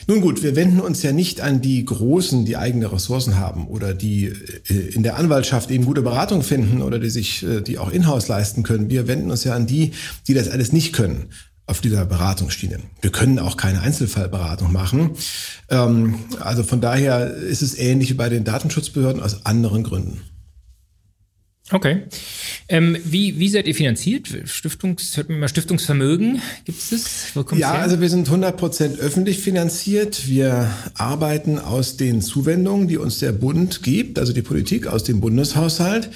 Nun 0.08 0.22
gut, 0.22 0.43
wir 0.43 0.55
wenden 0.55 0.79
uns 0.79 1.03
ja 1.03 1.12
nicht 1.12 1.41
an 1.41 1.62
die 1.62 1.84
Großen, 1.86 2.46
die 2.46 2.58
eigene 2.58 2.91
Ressourcen 2.91 3.38
haben 3.38 3.67
oder 3.67 3.93
die 3.93 4.25
äh, 4.25 4.74
in 4.93 5.03
der 5.03 5.17
Anwaltschaft 5.17 5.72
eben 5.72 5.86
gute 5.86 6.01
Beratung 6.01 6.43
finden 6.43 6.81
oder 6.81 7.00
die 7.00 7.10
sich 7.10 7.43
äh, 7.43 7.62
die 7.62 7.77
auch 7.77 7.91
in-house 7.91 8.27
leisten 8.27 8.63
können. 8.63 8.89
Wir 8.89 9.08
wenden 9.08 9.31
uns 9.31 9.43
ja 9.43 9.55
an 9.55 9.67
die, 9.67 9.91
die 10.27 10.34
das 10.34 10.50
alles 10.50 10.74
nicht 10.74 10.93
können 10.93 11.27
auf 11.67 11.79
dieser 11.79 12.05
Beratungsschiene. 12.05 12.79
Wir 13.01 13.12
können 13.12 13.39
auch 13.39 13.55
keine 13.55 13.81
Einzelfallberatung 13.81 14.74
machen. 14.74 15.12
Ähm, 15.70 16.15
also 16.39 16.63
von 16.63 16.81
daher 16.81 17.34
ist 17.34 17.62
es 17.62 17.77
ähnlich 17.77 18.10
wie 18.10 18.15
bei 18.15 18.29
den 18.29 18.43
Datenschutzbehörden 18.43 19.22
aus 19.22 19.46
anderen 19.46 19.84
Gründen. 19.84 20.22
Okay. 21.72 22.01
Ähm, 22.68 22.98
wie, 23.04 23.40
wie 23.40 23.48
seid 23.48 23.66
ihr 23.66 23.75
finanziert? 23.75 24.28
Stiftungs, 24.46 25.16
hört 25.16 25.30
man 25.30 25.40
mal 25.40 25.48
Stiftungsvermögen? 25.48 26.42
Gibt 26.66 26.80
es 26.80 26.90
das? 27.34 27.46
ja, 27.58 27.74
her? 27.74 27.82
also 27.82 28.01
wir 28.01 28.10
sind 28.10 28.30
100% 28.30 29.00
öffentlich 29.00 29.40
finanziert. 29.40 30.28
Wir 30.28 30.70
arbeiten 30.96 31.60
aus 31.60 31.96
den 31.96 32.22
Zuwendungen, 32.22 32.88
die 32.88 32.98
uns 32.98 33.20
der 33.20 33.32
Bund 33.32 33.84
gibt, 33.84 34.20
also 34.20 34.34
die 34.34 34.42
Politik 34.42 34.88
aus 34.88 35.04
dem 35.04 35.22
Bundeshaushalt. 35.22 36.10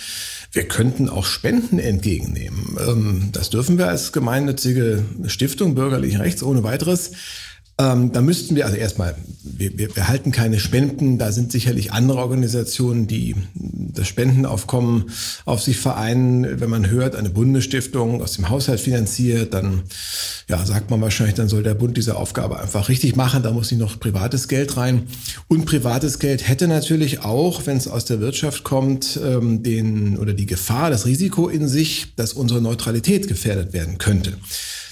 Wir 0.51 0.67
könnten 0.67 1.09
auch 1.09 1.25
Spenden 1.25 1.79
entgegennehmen. 1.79 2.77
Ähm, 2.87 3.29
das 3.31 3.49
dürfen 3.49 3.77
wir 3.77 3.87
als 3.87 4.11
gemeinnützige 4.11 5.03
Stiftung 5.27 5.75
bürgerlichen 5.75 6.21
Rechts 6.21 6.43
ohne 6.43 6.63
weiteres. 6.63 7.11
Ähm, 7.77 8.13
da 8.13 8.21
müssten 8.21 8.55
wir 8.55 8.65
also 8.65 8.77
erstmal, 8.77 9.15
wir, 9.43 9.77
wir, 9.77 9.93
wir 9.93 10.07
halten 10.07 10.31
keine 10.31 10.59
Spenden, 10.59 11.17
da 11.17 11.33
sind 11.33 11.51
sicherlich 11.51 11.91
andere 11.91 12.19
Organisationen, 12.19 13.05
die 13.05 13.35
das 13.53 14.07
Spendenaufkommen 14.07 15.11
auf 15.43 15.61
sich 15.61 15.75
vereinen. 15.77 16.61
Wenn 16.61 16.69
man 16.69 16.89
hört, 16.89 17.17
eine 17.17 17.29
Bundesstiftung 17.29 18.21
aus 18.21 18.33
dem 18.33 18.47
Haushalt 18.47 18.79
finanziert, 18.79 19.53
dann 19.53 19.83
ja, 20.47 20.65
sagt 20.65 20.89
man 20.89 21.01
wahrscheinlich, 21.01 21.35
dann 21.35 21.49
soll 21.49 21.63
der 21.63 21.73
Bund 21.73 21.97
diese 21.97 22.15
Aufgabe 22.15 22.59
einfach 22.61 22.87
richtig 22.87 23.17
machen, 23.17 23.43
da 23.43 23.51
muss 23.51 23.71
nicht 23.71 23.81
noch 23.81 23.99
privates 23.99 24.47
Geld 24.47 24.77
rein. 24.77 25.03
Und 25.49 25.65
privates 25.65 26.19
Geld 26.19 26.47
hätte 26.47 26.69
natürlich 26.69 27.19
auch, 27.21 27.65
wenn 27.65 27.75
es 27.75 27.89
aus 27.89 28.05
der 28.05 28.21
Wirtschaft 28.21 28.63
kommt, 28.63 29.19
ähm, 29.21 29.63
den 29.63 30.17
oder 30.17 30.33
die 30.33 30.45
Gefahr, 30.45 30.91
das 30.91 31.05
Risiko 31.05 31.49
in 31.49 31.67
sich, 31.67 32.15
dass 32.15 32.31
unsere 32.31 32.61
Neutralität 32.61 33.27
gefährdet 33.27 33.73
werden 33.73 33.97
könnte. 33.97 34.37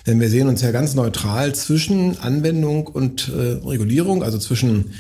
Denn 0.06 0.20
wir 0.20 0.30
sehen 0.30 0.48
uns 0.48 0.62
ja 0.62 0.72
ganz 0.72 0.96
neutral 0.96 1.56
zwischen 1.56 2.20
Anwendung 2.20 2.88
und 2.88 3.30
äh, 3.30 3.66
Regulierung, 3.66 4.24
also 4.24 4.38
zwischen 4.38 4.92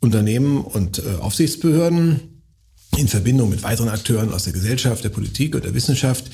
Unternehmen 0.00 0.60
und 0.62 0.98
äh, 0.98 1.20
Aufsichtsbehörden 1.20 2.42
in 2.96 3.08
Verbindung 3.08 3.50
mit 3.50 3.62
weiteren 3.62 3.88
Akteuren 3.88 4.32
aus 4.32 4.44
der 4.44 4.52
Gesellschaft, 4.52 5.04
der 5.04 5.10
Politik 5.10 5.54
und 5.54 5.64
der 5.64 5.74
Wissenschaft. 5.74 6.30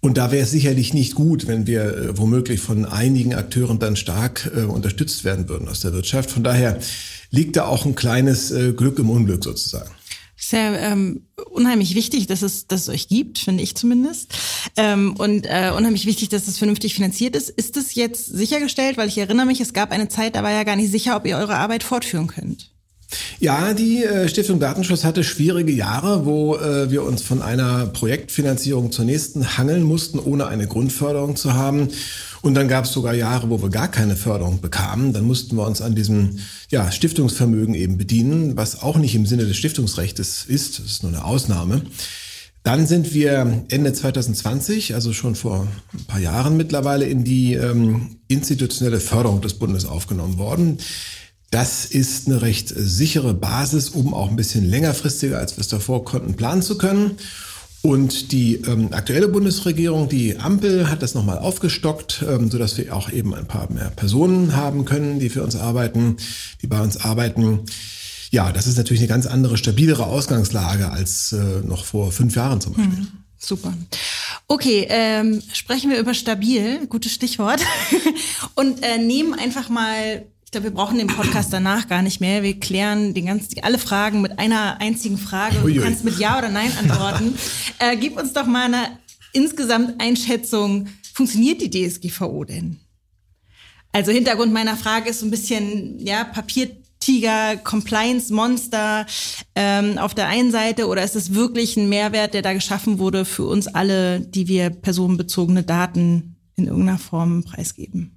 Und 0.00 0.18
da 0.18 0.30
wäre 0.30 0.44
es 0.44 0.50
sicherlich 0.50 0.94
nicht 0.94 1.14
gut, 1.14 1.48
wenn 1.48 1.66
wir 1.66 1.82
äh, 1.82 2.18
womöglich 2.18 2.60
von 2.60 2.84
einigen 2.84 3.34
Akteuren 3.34 3.78
dann 3.78 3.96
stark 3.96 4.50
äh, 4.54 4.60
unterstützt 4.60 5.24
werden 5.24 5.48
würden 5.48 5.68
aus 5.68 5.80
der 5.80 5.92
Wirtschaft. 5.92 6.30
Von 6.30 6.44
daher 6.44 6.78
liegt 7.30 7.56
da 7.56 7.66
auch 7.66 7.86
ein 7.86 7.94
kleines 7.94 8.50
äh, 8.50 8.72
Glück 8.72 8.98
im 8.98 9.10
Unglück 9.10 9.42
sozusagen. 9.42 9.90
Sehr 10.38 10.78
ähm, 10.80 11.26
unheimlich 11.50 11.94
wichtig, 11.94 12.26
dass 12.26 12.42
es, 12.42 12.66
dass 12.66 12.82
es 12.82 12.88
euch 12.90 13.08
gibt, 13.08 13.38
finde 13.38 13.62
ich 13.62 13.74
zumindest. 13.74 14.34
Ähm, 14.76 15.14
und 15.16 15.46
äh, 15.46 15.72
unheimlich 15.74 16.04
wichtig, 16.04 16.28
dass 16.28 16.46
es 16.46 16.58
vernünftig 16.58 16.94
finanziert 16.94 17.34
ist. 17.34 17.48
Ist 17.48 17.76
es 17.78 17.94
jetzt 17.94 18.26
sichergestellt? 18.26 18.98
Weil 18.98 19.08
ich 19.08 19.16
erinnere 19.16 19.46
mich, 19.46 19.60
es 19.60 19.72
gab 19.72 19.92
eine 19.92 20.08
Zeit, 20.08 20.36
da 20.36 20.42
war 20.42 20.52
ja 20.52 20.64
gar 20.64 20.76
nicht 20.76 20.90
sicher, 20.90 21.16
ob 21.16 21.26
ihr 21.26 21.38
eure 21.38 21.56
Arbeit 21.56 21.82
fortführen 21.82 22.26
könnt. 22.26 22.75
Ja, 23.38 23.74
die 23.74 24.02
äh, 24.02 24.28
Stiftung 24.28 24.58
Datenschutz 24.58 25.04
hatte 25.04 25.22
schwierige 25.22 25.72
Jahre, 25.72 26.24
wo 26.24 26.56
äh, 26.56 26.90
wir 26.90 27.04
uns 27.04 27.22
von 27.22 27.42
einer 27.42 27.86
Projektfinanzierung 27.86 28.90
zur 28.90 29.04
nächsten 29.04 29.58
hangeln 29.58 29.82
mussten, 29.82 30.18
ohne 30.18 30.46
eine 30.46 30.66
Grundförderung 30.66 31.36
zu 31.36 31.54
haben. 31.54 31.88
Und 32.42 32.54
dann 32.54 32.68
gab 32.68 32.84
es 32.84 32.92
sogar 32.92 33.14
Jahre, 33.14 33.50
wo 33.50 33.62
wir 33.62 33.70
gar 33.70 33.88
keine 33.88 34.16
Förderung 34.16 34.60
bekamen. 34.60 35.12
Dann 35.12 35.24
mussten 35.24 35.56
wir 35.56 35.66
uns 35.66 35.80
an 35.80 35.94
diesem 35.94 36.38
ja, 36.70 36.90
Stiftungsvermögen 36.90 37.74
eben 37.74 37.98
bedienen, 37.98 38.56
was 38.56 38.82
auch 38.82 38.96
nicht 38.96 39.14
im 39.14 39.26
Sinne 39.26 39.46
des 39.46 39.56
Stiftungsrechts 39.56 40.44
ist. 40.46 40.78
Das 40.78 40.86
ist 40.86 41.02
nur 41.02 41.12
eine 41.12 41.24
Ausnahme. 41.24 41.82
Dann 42.62 42.88
sind 42.88 43.14
wir 43.14 43.64
Ende 43.68 43.92
2020, 43.92 44.94
also 44.94 45.12
schon 45.12 45.36
vor 45.36 45.68
ein 45.92 46.04
paar 46.06 46.18
Jahren 46.18 46.56
mittlerweile, 46.56 47.04
in 47.04 47.22
die 47.22 47.54
ähm, 47.54 48.16
institutionelle 48.26 48.98
Förderung 48.98 49.40
des 49.40 49.54
Bundes 49.54 49.84
aufgenommen 49.84 50.36
worden. 50.36 50.78
Das 51.50 51.84
ist 51.84 52.26
eine 52.26 52.42
recht 52.42 52.72
sichere 52.74 53.34
Basis, 53.34 53.90
um 53.90 54.14
auch 54.14 54.28
ein 54.30 54.36
bisschen 54.36 54.68
längerfristiger, 54.68 55.38
als 55.38 55.56
wir 55.56 55.60
es 55.60 55.68
davor 55.68 56.04
konnten, 56.04 56.34
planen 56.34 56.62
zu 56.62 56.76
können. 56.76 57.18
Und 57.82 58.32
die 58.32 58.56
ähm, 58.56 58.88
aktuelle 58.92 59.28
Bundesregierung, 59.28 60.08
die 60.08 60.38
Ampel, 60.38 60.90
hat 60.90 61.02
das 61.02 61.14
nochmal 61.14 61.38
aufgestockt, 61.38 62.24
ähm, 62.28 62.50
sodass 62.50 62.76
wir 62.76 62.94
auch 62.94 63.12
eben 63.12 63.32
ein 63.32 63.46
paar 63.46 63.70
mehr 63.70 63.90
Personen 63.90 64.56
haben 64.56 64.84
können, 64.84 65.20
die 65.20 65.28
für 65.28 65.44
uns 65.44 65.54
arbeiten, 65.54 66.16
die 66.62 66.66
bei 66.66 66.80
uns 66.80 66.96
arbeiten. 66.96 67.60
Ja, 68.32 68.50
das 68.50 68.66
ist 68.66 68.76
natürlich 68.76 69.02
eine 69.02 69.08
ganz 69.08 69.26
andere, 69.26 69.56
stabilere 69.56 70.06
Ausgangslage 70.06 70.90
als 70.90 71.32
äh, 71.32 71.60
noch 71.64 71.84
vor 71.84 72.10
fünf 72.10 72.34
Jahren 72.34 72.60
zum 72.60 72.72
Beispiel. 72.72 73.02
Mhm. 73.02 73.08
Super. 73.38 73.72
Okay, 74.48 74.86
ähm, 74.88 75.40
sprechen 75.52 75.90
wir 75.90 76.00
über 76.00 76.14
stabil, 76.14 76.86
gutes 76.88 77.12
Stichwort. 77.12 77.60
Und 78.56 78.82
äh, 78.82 78.98
nehmen 78.98 79.34
einfach 79.34 79.68
mal 79.68 80.26
ich 80.46 80.52
glaube, 80.52 80.68
wir 80.68 80.74
brauchen 80.74 80.96
den 80.98 81.08
Podcast 81.08 81.52
danach 81.52 81.88
gar 81.88 82.02
nicht 82.02 82.20
mehr. 82.20 82.44
Wir 82.44 82.58
klären 82.60 83.14
den 83.14 83.26
ganzen, 83.26 83.60
alle 83.64 83.78
Fragen 83.78 84.22
mit 84.22 84.38
einer 84.38 84.80
einzigen 84.80 85.18
Frage. 85.18 85.56
Du 85.58 85.82
kannst 85.82 86.04
mit 86.04 86.20
Ja 86.20 86.38
oder 86.38 86.48
Nein 86.48 86.70
antworten. 86.78 87.36
äh, 87.80 87.96
gib 87.96 88.16
uns 88.16 88.32
doch 88.32 88.46
mal 88.46 88.66
eine 88.66 88.98
insgesamt 89.32 90.00
Einschätzung. 90.00 90.86
Funktioniert 91.12 91.60
die 91.60 91.68
DSGVO 91.68 92.44
denn? 92.44 92.78
Also 93.90 94.12
Hintergrund 94.12 94.52
meiner 94.52 94.76
Frage 94.76 95.10
ist 95.10 95.18
so 95.18 95.26
ein 95.26 95.32
bisschen, 95.32 95.98
ja, 95.98 96.22
Papiertiger, 96.22 97.56
Compliance-Monster 97.56 99.06
ähm, 99.56 99.98
auf 99.98 100.14
der 100.14 100.28
einen 100.28 100.52
Seite 100.52 100.86
oder 100.86 101.02
ist 101.02 101.16
es 101.16 101.34
wirklich 101.34 101.76
ein 101.76 101.88
Mehrwert, 101.88 102.34
der 102.34 102.42
da 102.42 102.52
geschaffen 102.52 103.00
wurde 103.00 103.24
für 103.24 103.46
uns 103.46 103.66
alle, 103.66 104.20
die 104.20 104.46
wir 104.46 104.70
personenbezogene 104.70 105.64
Daten 105.64 106.36
in 106.54 106.68
irgendeiner 106.68 106.98
Form 106.98 107.42
preisgeben? 107.42 108.16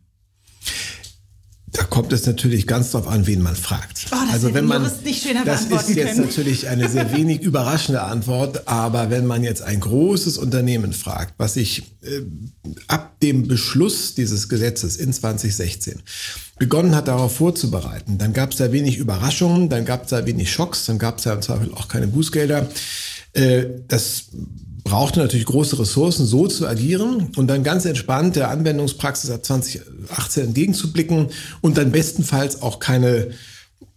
Da 1.72 1.84
kommt 1.84 2.14
es 2.14 2.26
natürlich 2.26 2.66
ganz 2.66 2.92
darauf 2.92 3.08
an, 3.08 3.28
wen 3.28 3.42
man 3.42 3.56
fragt. 3.56 4.08
Oh, 4.12 4.16
das 4.26 4.34
also 4.34 4.54
wenn 4.54 4.66
man 4.66 4.84
das 4.84 5.02
ist 5.02 5.96
jetzt 5.96 6.16
können. 6.16 6.28
natürlich 6.28 6.68
eine 6.68 6.90
sehr 6.90 7.12
wenig 7.16 7.42
überraschende 7.42 8.02
Antwort, 8.02 8.68
aber 8.68 9.10
wenn 9.10 9.26
man 9.26 9.44
jetzt 9.44 9.62
ein 9.62 9.80
großes 9.80 10.38
Unternehmen 10.38 10.94
fragt, 10.94 11.36
was 11.38 11.56
sich 11.56 11.84
äh, 12.02 12.22
ab 12.88 13.20
dem 13.22 13.48
Beschluss 13.48 14.16
dieses 14.16 14.50
Gesetzes 14.50 14.98
in 14.98 15.14
2016 15.14 16.02
begonnen 16.58 16.96
hat, 16.96 17.08
darauf 17.08 17.36
vorzubereiten, 17.36 18.18
dann 18.18 18.34
gab 18.34 18.52
es 18.52 18.58
da 18.58 18.72
wenig 18.72 18.98
Überraschungen, 18.98 19.70
dann 19.70 19.86
gab 19.86 20.04
es 20.04 20.10
da 20.10 20.26
wenig 20.26 20.52
Schocks, 20.52 20.86
dann 20.86 20.98
gab 20.98 21.20
es 21.20 21.26
ja 21.26 21.34
im 21.34 21.42
Zweifel 21.42 21.72
auch 21.74 21.88
keine 21.88 22.08
Bußgelder. 22.08 22.68
Äh, 23.34 23.66
das 23.88 24.26
brauchte 24.90 25.20
natürlich 25.20 25.46
große 25.46 25.78
Ressourcen, 25.78 26.26
so 26.26 26.48
zu 26.48 26.68
agieren 26.68 27.32
und 27.36 27.48
dann 27.48 27.64
ganz 27.64 27.86
entspannt 27.86 28.36
der 28.36 28.50
Anwendungspraxis 28.50 29.30
ab 29.30 29.46
2018 29.46 30.48
entgegenzublicken 30.48 31.28
und 31.62 31.78
dann 31.78 31.92
bestenfalls 31.92 32.64
auch 32.64 32.80
keine 32.80 33.30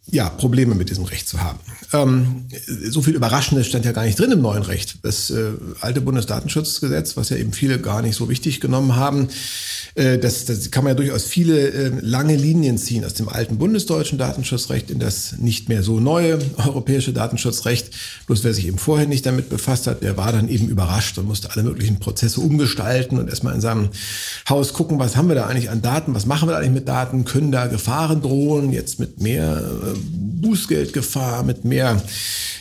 ja, 0.07 0.29
Probleme 0.29 0.75
mit 0.75 0.91
diesem 0.91 1.05
Recht 1.05 1.29
zu 1.29 1.41
haben. 1.41 1.59
Ähm, 1.93 2.45
so 2.67 3.01
viel 3.01 3.15
Überraschendes 3.15 3.69
stand 3.69 3.87
ja 3.87 3.93
gar 3.93 4.05
nicht 4.05 4.19
drin 4.19 4.33
im 4.33 4.43
neuen 4.43 4.63
Recht. 4.63 4.99
Das 5.03 5.31
äh, 5.31 5.53
alte 5.81 6.03
Bundesdatenschutzgesetz, 6.03 7.17
was 7.17 7.31
ja 7.31 7.37
eben 7.37 7.53
viele 7.53 7.81
gar 7.81 8.03
nicht 8.03 8.17
so 8.17 8.29
wichtig 8.29 8.61
genommen 8.61 8.97
haben, 8.97 9.29
das, 9.95 10.47
das 10.47 10.71
kann 10.71 10.85
man 10.85 10.93
ja 10.93 10.95
durchaus 10.95 11.25
viele 11.25 11.69
äh, 11.69 11.93
lange 12.01 12.35
Linien 12.35 12.79
ziehen 12.79 13.05
aus 13.05 13.15
dem 13.15 13.29
alten 13.29 13.59
bundesdeutschen 13.59 14.17
Datenschutzrecht 14.17 14.91
in 14.91 14.99
das 14.99 15.35
nicht 15.39 15.69
mehr 15.69 15.83
so 15.83 16.01
neue 16.01 16.39
europäische 16.57 17.13
Datenschutzrecht. 17.13 17.91
Bloß 18.27 18.43
wer 18.45 18.55
sich 18.55 18.67
eben 18.67 18.79
vorher 18.79 19.07
nicht 19.07 19.27
damit 19.27 19.51
befasst 19.51 19.87
hat, 19.87 20.03
der 20.03 20.17
war 20.17 20.33
dann 20.33 20.49
eben 20.49 20.69
überrascht 20.69 21.19
und 21.19 21.27
musste 21.27 21.51
alle 21.51 21.63
möglichen 21.63 21.99
Prozesse 21.99 22.41
umgestalten 22.41 23.19
und 23.19 23.29
erstmal 23.29 23.55
in 23.55 23.61
seinem 23.61 23.91
Haus 24.49 24.73
gucken, 24.73 24.99
was 24.99 25.17
haben 25.17 25.29
wir 25.29 25.35
da 25.35 25.47
eigentlich 25.47 25.71
an 25.71 25.83
Daten, 25.83 26.15
was 26.15 26.25
machen 26.25 26.49
wir 26.49 26.53
da 26.53 26.59
eigentlich 26.59 26.73
mit 26.73 26.89
Daten, 26.89 27.25
können 27.25 27.53
da 27.53 27.67
Gefahren 27.67 28.23
drohen, 28.23 28.73
jetzt 28.73 28.99
mit 28.99 29.21
mehr 29.21 29.59
äh, 29.59 29.99
Bußgeldgefahr, 30.41 31.43
mit 31.43 31.65
mehr 31.67 32.03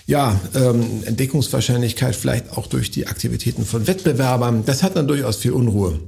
ja, 0.05 0.39
ähm, 0.53 1.03
Entdeckungswahrscheinlichkeit, 1.05 2.15
vielleicht 2.15 2.51
auch 2.57 2.67
durch 2.67 2.91
die 2.91 3.07
Aktivitäten 3.07 3.65
von 3.65 3.87
Wettbewerbern. 3.87 4.63
Das 4.65 4.83
hat 4.83 4.97
dann 4.97 5.07
durchaus 5.07 5.37
viel 5.37 5.51
Unruhe 5.51 5.99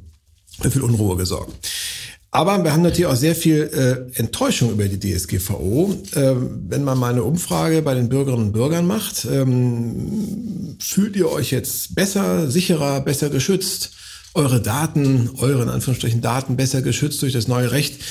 viel 0.72 0.82
Unruhe 0.82 1.18
gesorgt. 1.18 1.54
Aber 2.34 2.64
wir 2.64 2.74
haben 2.74 2.82
natürlich 2.82 3.06
auch 3.06 3.16
sehr 3.16 3.36
viel 3.36 3.70
äh, 3.72 4.20
Enttäuschung 4.20 4.72
über 4.72 4.88
die 4.88 5.00
DSGVO. 5.00 6.02
Äh, 6.16 6.34
wenn 6.68 6.84
man 6.84 6.98
mal 6.98 7.12
eine 7.12 7.24
Umfrage 7.24 7.84
bei 7.84 7.94
den 7.94 8.10
Bürgerinnen 8.10 8.48
und 8.48 8.54
Bürgern 8.54 8.88
macht, 8.88 9.26
ähm, 9.26 10.76
fühlt 10.80 11.16
ihr 11.16 11.32
euch 11.32 11.52
jetzt 11.52 11.94
besser, 11.94 12.50
sicherer, 12.50 13.02
besser 13.02 13.30
geschützt? 13.30 13.92
Eure 14.34 14.62
Daten, 14.62 15.30
eure 15.38 15.62
in 15.62 15.70
Anführungsstrichen 15.70 16.22
Daten 16.22 16.56
besser 16.56 16.82
geschützt 16.82 17.22
durch 17.22 17.34
das 17.34 17.48
neue 17.48 17.72
Recht? 17.72 18.02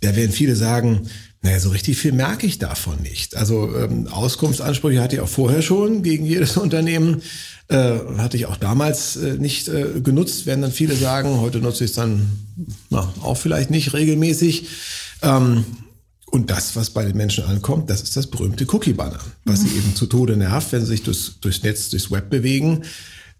Da 0.00 0.16
werden 0.16 0.32
viele 0.32 0.56
sagen, 0.56 1.08
naja, 1.42 1.60
so 1.60 1.68
richtig 1.68 1.98
viel 1.98 2.10
merke 2.10 2.48
ich 2.48 2.58
davon 2.58 3.00
nicht. 3.02 3.36
Also 3.36 3.76
ähm, 3.76 4.08
Auskunftsansprüche 4.08 5.00
hatte 5.00 5.14
ich 5.14 5.22
auch 5.22 5.28
vorher 5.28 5.62
schon 5.62 6.02
gegen 6.02 6.26
jedes 6.26 6.56
Unternehmen. 6.56 7.22
Äh, 7.70 7.98
hatte 8.16 8.38
ich 8.38 8.46
auch 8.46 8.56
damals 8.56 9.16
äh, 9.16 9.34
nicht 9.34 9.68
äh, 9.68 10.00
genutzt, 10.02 10.46
werden 10.46 10.62
dann 10.62 10.72
viele 10.72 10.96
sagen. 10.96 11.38
Heute 11.40 11.58
nutze 11.58 11.84
ich 11.84 11.90
es 11.90 11.96
dann 11.96 12.26
na, 12.88 13.12
auch 13.20 13.36
vielleicht 13.36 13.70
nicht 13.70 13.92
regelmäßig. 13.92 14.68
Ähm, 15.20 15.66
und 16.30 16.50
das, 16.50 16.76
was 16.76 16.90
bei 16.90 17.04
den 17.04 17.16
Menschen 17.16 17.44
ankommt, 17.44 17.90
das 17.90 18.02
ist 18.02 18.16
das 18.16 18.26
berühmte 18.26 18.64
Cookie-Banner, 18.64 19.20
was 19.44 19.60
mhm. 19.60 19.66
sie 19.66 19.76
eben 19.76 19.94
zu 19.94 20.06
Tode 20.06 20.36
nervt, 20.38 20.72
wenn 20.72 20.80
sie 20.80 20.86
sich 20.86 21.02
durchs, 21.02 21.40
durchs 21.40 21.62
Netz, 21.62 21.90
durchs 21.90 22.10
Web 22.10 22.30
bewegen. 22.30 22.84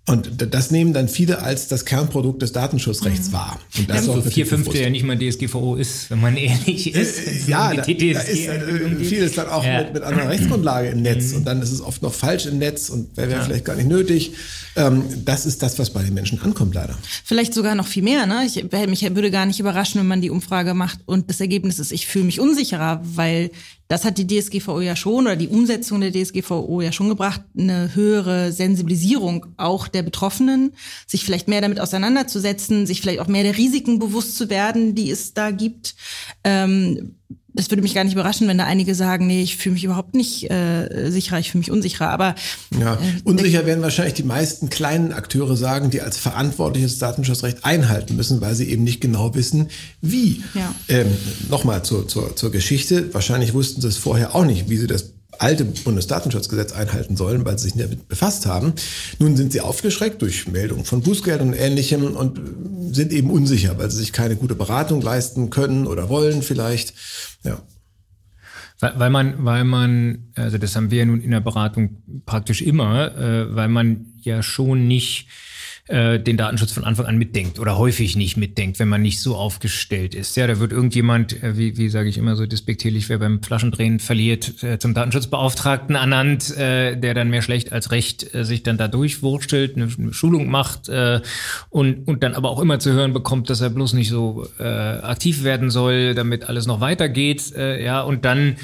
Und 0.09 0.55
das 0.55 0.71
nehmen 0.71 0.93
dann 0.93 1.09
viele 1.09 1.43
als 1.43 1.69
das 1.69 1.85
Kernprodukt 1.85 2.43
des 2.43 2.53
Datenschutzrechts 2.53 3.29
mhm. 3.29 3.33
wahr. 3.33 3.61
Und 3.77 3.91
das 3.91 4.07
ja, 4.07 4.15
so 4.15 4.23
vier 4.23 4.47
Fünfte 4.47 4.81
ja 4.81 4.91
nicht 4.91 5.05
mal 5.05 5.19
DSGVO 5.19 5.77
ist, 5.77 6.11
wenn 6.11 6.21
man 6.21 6.37
ehrlich 6.39 6.95
ist. 6.95 7.27
Äh, 7.27 7.51
ja, 7.51 7.75
da, 7.75 7.83
da 7.83 8.21
ist 8.21 8.49
äh, 8.49 8.97
vieles 9.05 9.33
dann 9.35 9.49
auch 9.49 9.65
ja. 9.65 9.83
mit, 9.83 9.95
mit 9.95 10.03
anderer 10.03 10.29
Rechtsgrundlage 10.29 10.89
im 10.89 11.03
Netz. 11.03 11.31
Mhm. 11.31 11.39
Und 11.39 11.45
dann 11.45 11.63
ist 11.63 11.73
es 11.73 11.81
oft 11.81 12.03
noch 12.03 12.15
falsch 12.15 12.47
im 12.47 12.59
Netz 12.59 12.89
und 12.89 13.17
wäre 13.17 13.31
ja. 13.31 13.43
vielleicht 13.43 13.65
gar 13.65 13.77
nicht 13.77 13.89
nötig. 13.89 14.33
Ähm, 14.77 15.05
das 15.25 15.47
ist 15.47 15.63
das, 15.63 15.79
was 15.79 15.91
bei 15.91 16.03
den 16.03 16.15
Menschen 16.15 16.41
ankommt, 16.41 16.75
leider. 16.75 16.97
Vielleicht 17.25 17.53
sogar 17.53 17.75
noch 17.75 17.87
viel 17.87 18.03
mehr. 18.03 18.27
Ne? 18.27 18.45
Ich, 18.47 18.65
mich 18.87 19.03
würde 19.15 19.31
gar 19.31 19.47
nicht 19.47 19.61
überraschen, 19.61 20.01
wenn 20.01 20.09
man 20.09 20.21
die 20.21 20.31
Umfrage 20.31 20.75
macht 20.75 21.01
und 21.07 21.29
das 21.29 21.41
Ergebnis 21.41 21.79
ist, 21.79 21.93
ich 21.93 22.07
fühle 22.07 22.25
mich 22.25 22.41
unsicherer, 22.41 23.01
weil 23.03 23.51
das 23.89 24.05
hat 24.05 24.19
die 24.19 24.27
DSGVO 24.27 24.81
ja 24.81 24.95
schon 24.95 25.27
oder 25.27 25.37
die 25.37 25.49
Umsetzung 25.49 26.01
der 26.01 26.13
DSGVO 26.13 26.83
ja 26.83 26.93
schon 26.93 27.09
gebracht, 27.09 27.41
eine 27.59 27.95
höhere 27.95 28.53
Sensibilisierung 28.53 29.47
auch 29.57 29.89
der 29.89 30.03
Betroffenen, 30.03 30.75
sich 31.07 31.25
vielleicht 31.25 31.49
mehr 31.49 31.63
damit 31.63 31.81
auseinanderzusetzen, 31.81 32.87
sich 32.87 33.01
vielleicht 33.01 33.21
auch 33.21 33.29
mehr 33.29 33.43
der 33.43 33.57
Risiken 33.57 33.99
bewusst 33.99 34.37
zu 34.37 34.51
werden, 34.51 34.95
die 34.95 35.11
es 35.11 35.33
da 35.33 35.51
gibt. 35.51 35.95
Ähm, 36.45 37.17
das 37.59 37.69
würde 37.73 37.83
mich 37.83 37.93
gar 37.93 38.05
nicht 38.05 38.13
überraschen, 38.13 38.47
wenn 38.47 38.57
da 38.57 38.65
einige 38.67 38.95
sagen, 38.95 39.27
nee, 39.27 39.43
ich 39.43 39.57
fühle 39.57 39.73
mich 39.73 39.83
überhaupt 39.83 40.15
nicht 40.15 40.49
äh, 40.49 41.11
sicherer, 41.11 41.41
ich 41.41 41.51
fühle 41.51 41.59
mich 41.59 41.73
unsicherer. 41.73 42.09
Aber 42.11 42.37
ja, 42.79 42.95
äh, 42.95 42.99
unsicher 43.25 43.67
werden 43.67 43.83
wahrscheinlich 43.83 44.15
die 44.15 44.23
meisten 44.23 44.71
kleinen 44.71 45.13
Akteure 45.13 45.57
sagen, 45.57 45.91
die 45.91 46.01
als 46.01 46.19
verantwortliches 46.19 46.99
Datenschutzrecht 46.99 47.65
einhalten 47.65 48.15
müssen, 48.15 48.41
weil 48.41 48.55
sie 48.55 48.71
eben 48.71 48.85
nicht 48.85 49.01
genau 49.01 49.35
wissen, 49.35 49.71
wie. 50.01 50.45
Ja. 50.55 50.73
Ähm, 50.89 51.09
Nochmal 51.51 51.83
zur, 51.83 52.07
zur, 52.07 52.37
zur 52.37 52.53
Geschichte. 52.53 53.13
Wahrscheinlich 53.13 53.55
wussten 53.55 53.81
sie 53.81 53.89
es 53.89 53.97
vorher 53.97 54.37
auch 54.37 54.45
nicht, 54.45 54.71
wie 54.71 54.77
sie 54.77 54.87
das 54.87 55.15
alte 55.39 55.65
Bundesdatenschutzgesetz 55.65 56.73
einhalten 56.73 57.17
sollen, 57.17 57.45
weil 57.45 57.59
sie 57.59 57.69
sich 57.69 57.81
damit 57.81 58.09
befasst 58.09 58.47
haben. 58.47 58.73
Nun 59.19 59.37
sind 59.37 59.53
sie 59.53 59.61
aufgeschreckt 59.61 60.23
durch 60.23 60.49
Meldungen 60.49 60.85
von 60.85 61.03
Bußgeldern 61.03 61.49
und 61.49 61.55
Ähnlichem 61.55 62.17
und 62.17 62.95
sind 62.95 63.13
eben 63.13 63.31
unsicher, 63.31 63.79
weil 63.79 63.91
sie 63.91 63.99
sich 63.99 64.13
keine 64.13 64.37
gute 64.37 64.55
Beratung 64.55 65.01
leisten 65.01 65.51
können 65.51 65.87
oder 65.87 66.09
wollen 66.09 66.43
vielleicht. 66.43 66.95
Ja. 67.45 67.61
Weil, 68.81 68.99
weil 68.99 69.11
man, 69.11 69.45
weil 69.45 69.65
man, 69.65 70.29
also 70.35 70.57
das 70.57 70.77
haben 70.77 70.91
wir 70.91 70.99
ja 70.99 71.05
nun 71.05 71.21
in 71.21 71.31
der 71.31 71.41
Beratung 71.41 72.03
praktisch 72.27 72.63
immer, 72.63 73.17
äh, 73.17 73.55
weil 73.55 73.69
man 73.69 74.15
ja 74.21 74.43
schon 74.43 74.89
nicht 74.89 75.29
äh, 75.89 76.21
den 76.21 76.37
Datenschutz 76.37 76.73
von 76.73 76.85
Anfang 76.85 77.07
an 77.07 77.17
mitdenkt 77.17 77.59
oder 77.59 77.79
häufig 77.79 78.17
nicht 78.17 78.37
mitdenkt, 78.37 78.79
wenn 78.79 78.89
man 78.89 79.03
nicht 79.03 79.21
so 79.21 79.37
aufgestellt 79.37 80.15
ist. 80.15 80.37
Ja, 80.37 80.47
da 80.47 80.59
wird 80.59 80.73
irgendjemand, 80.73 81.43
äh, 81.43 81.57
wie, 81.57 81.77
wie 81.77 81.89
sage 81.89 82.09
ich 82.09 82.19
immer 82.19 82.37
so 82.37 82.47
despektierlich, 82.47 83.09
wer 83.09 83.19
beim 83.19 83.43
Flaschendrehen 83.43 83.99
verliert, 83.99 84.63
äh, 84.63 84.79
zum 84.79 84.95
Datenschutzbeauftragten 84.95 85.97
ernannt, 85.97 86.57
äh, 86.57 86.97
der 86.97 87.15
dann 87.15 87.31
mehr 87.31 87.43
schlecht 87.43 87.73
als 87.73 87.91
recht 87.91 88.35
äh, 88.35 88.45
sich 88.45 88.63
dann 88.63 88.77
da 88.77 88.89
durchwurschtelt, 88.89 89.77
eine, 89.77 89.89
eine 89.99 90.13
Schulung 90.13 90.49
macht 90.49 90.89
äh, 90.89 91.21
und, 91.71 92.07
und 92.07 92.23
dann 92.23 92.35
aber 92.35 92.51
auch 92.51 92.61
immer 92.61 92.79
zu 92.79 92.93
hören 92.93 93.13
bekommt, 93.13 93.51
dass 93.51 93.61
er 93.61 93.71
bloß 93.71 93.95
nicht 93.95 94.11
so 94.11 94.47
äh, 94.59 94.65
aktiv 94.65 95.43
werden 95.43 95.71
soll, 95.71 96.15
damit 96.15 96.49
alles 96.49 96.67
noch 96.67 96.81
weitergeht. 96.81 97.55
Äh, 97.57 97.83
ja, 97.85 98.03
und 98.03 98.25
dann 98.25 98.57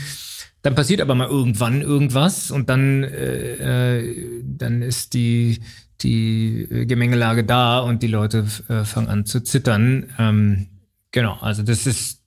dann 0.65 0.75
passiert 0.75 1.03
aber 1.03 1.15
mal 1.15 1.29
irgendwann 1.29 1.83
irgendwas 1.83 2.51
und 2.51 2.71
dann, 2.71 3.05
äh, 3.05 3.99
äh, 3.99 4.43
dann 4.43 4.81
ist 4.81 5.13
die 5.13 5.61
die 6.01 6.63
äh, 6.71 6.87
Gemengelage 6.87 7.45
da 7.45 7.81
und 7.81 8.03
die 8.03 8.09
Leute 8.09 8.47
äh, 8.69 8.85
fangen 8.85 9.09
an 9.09 9.27
zu 9.27 9.43
zittern. 9.43 10.13
Ähm, 10.19 10.69
genau, 11.11 11.39
also 11.41 11.63
das 11.63 11.87
ist 11.87 12.23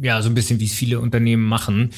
ja 0.00 0.22
so 0.22 0.28
ein 0.28 0.34
bisschen, 0.34 0.60
wie 0.60 0.66
es 0.66 0.72
viele 0.72 1.00
Unternehmen 1.00 1.44
machen. 1.44 1.90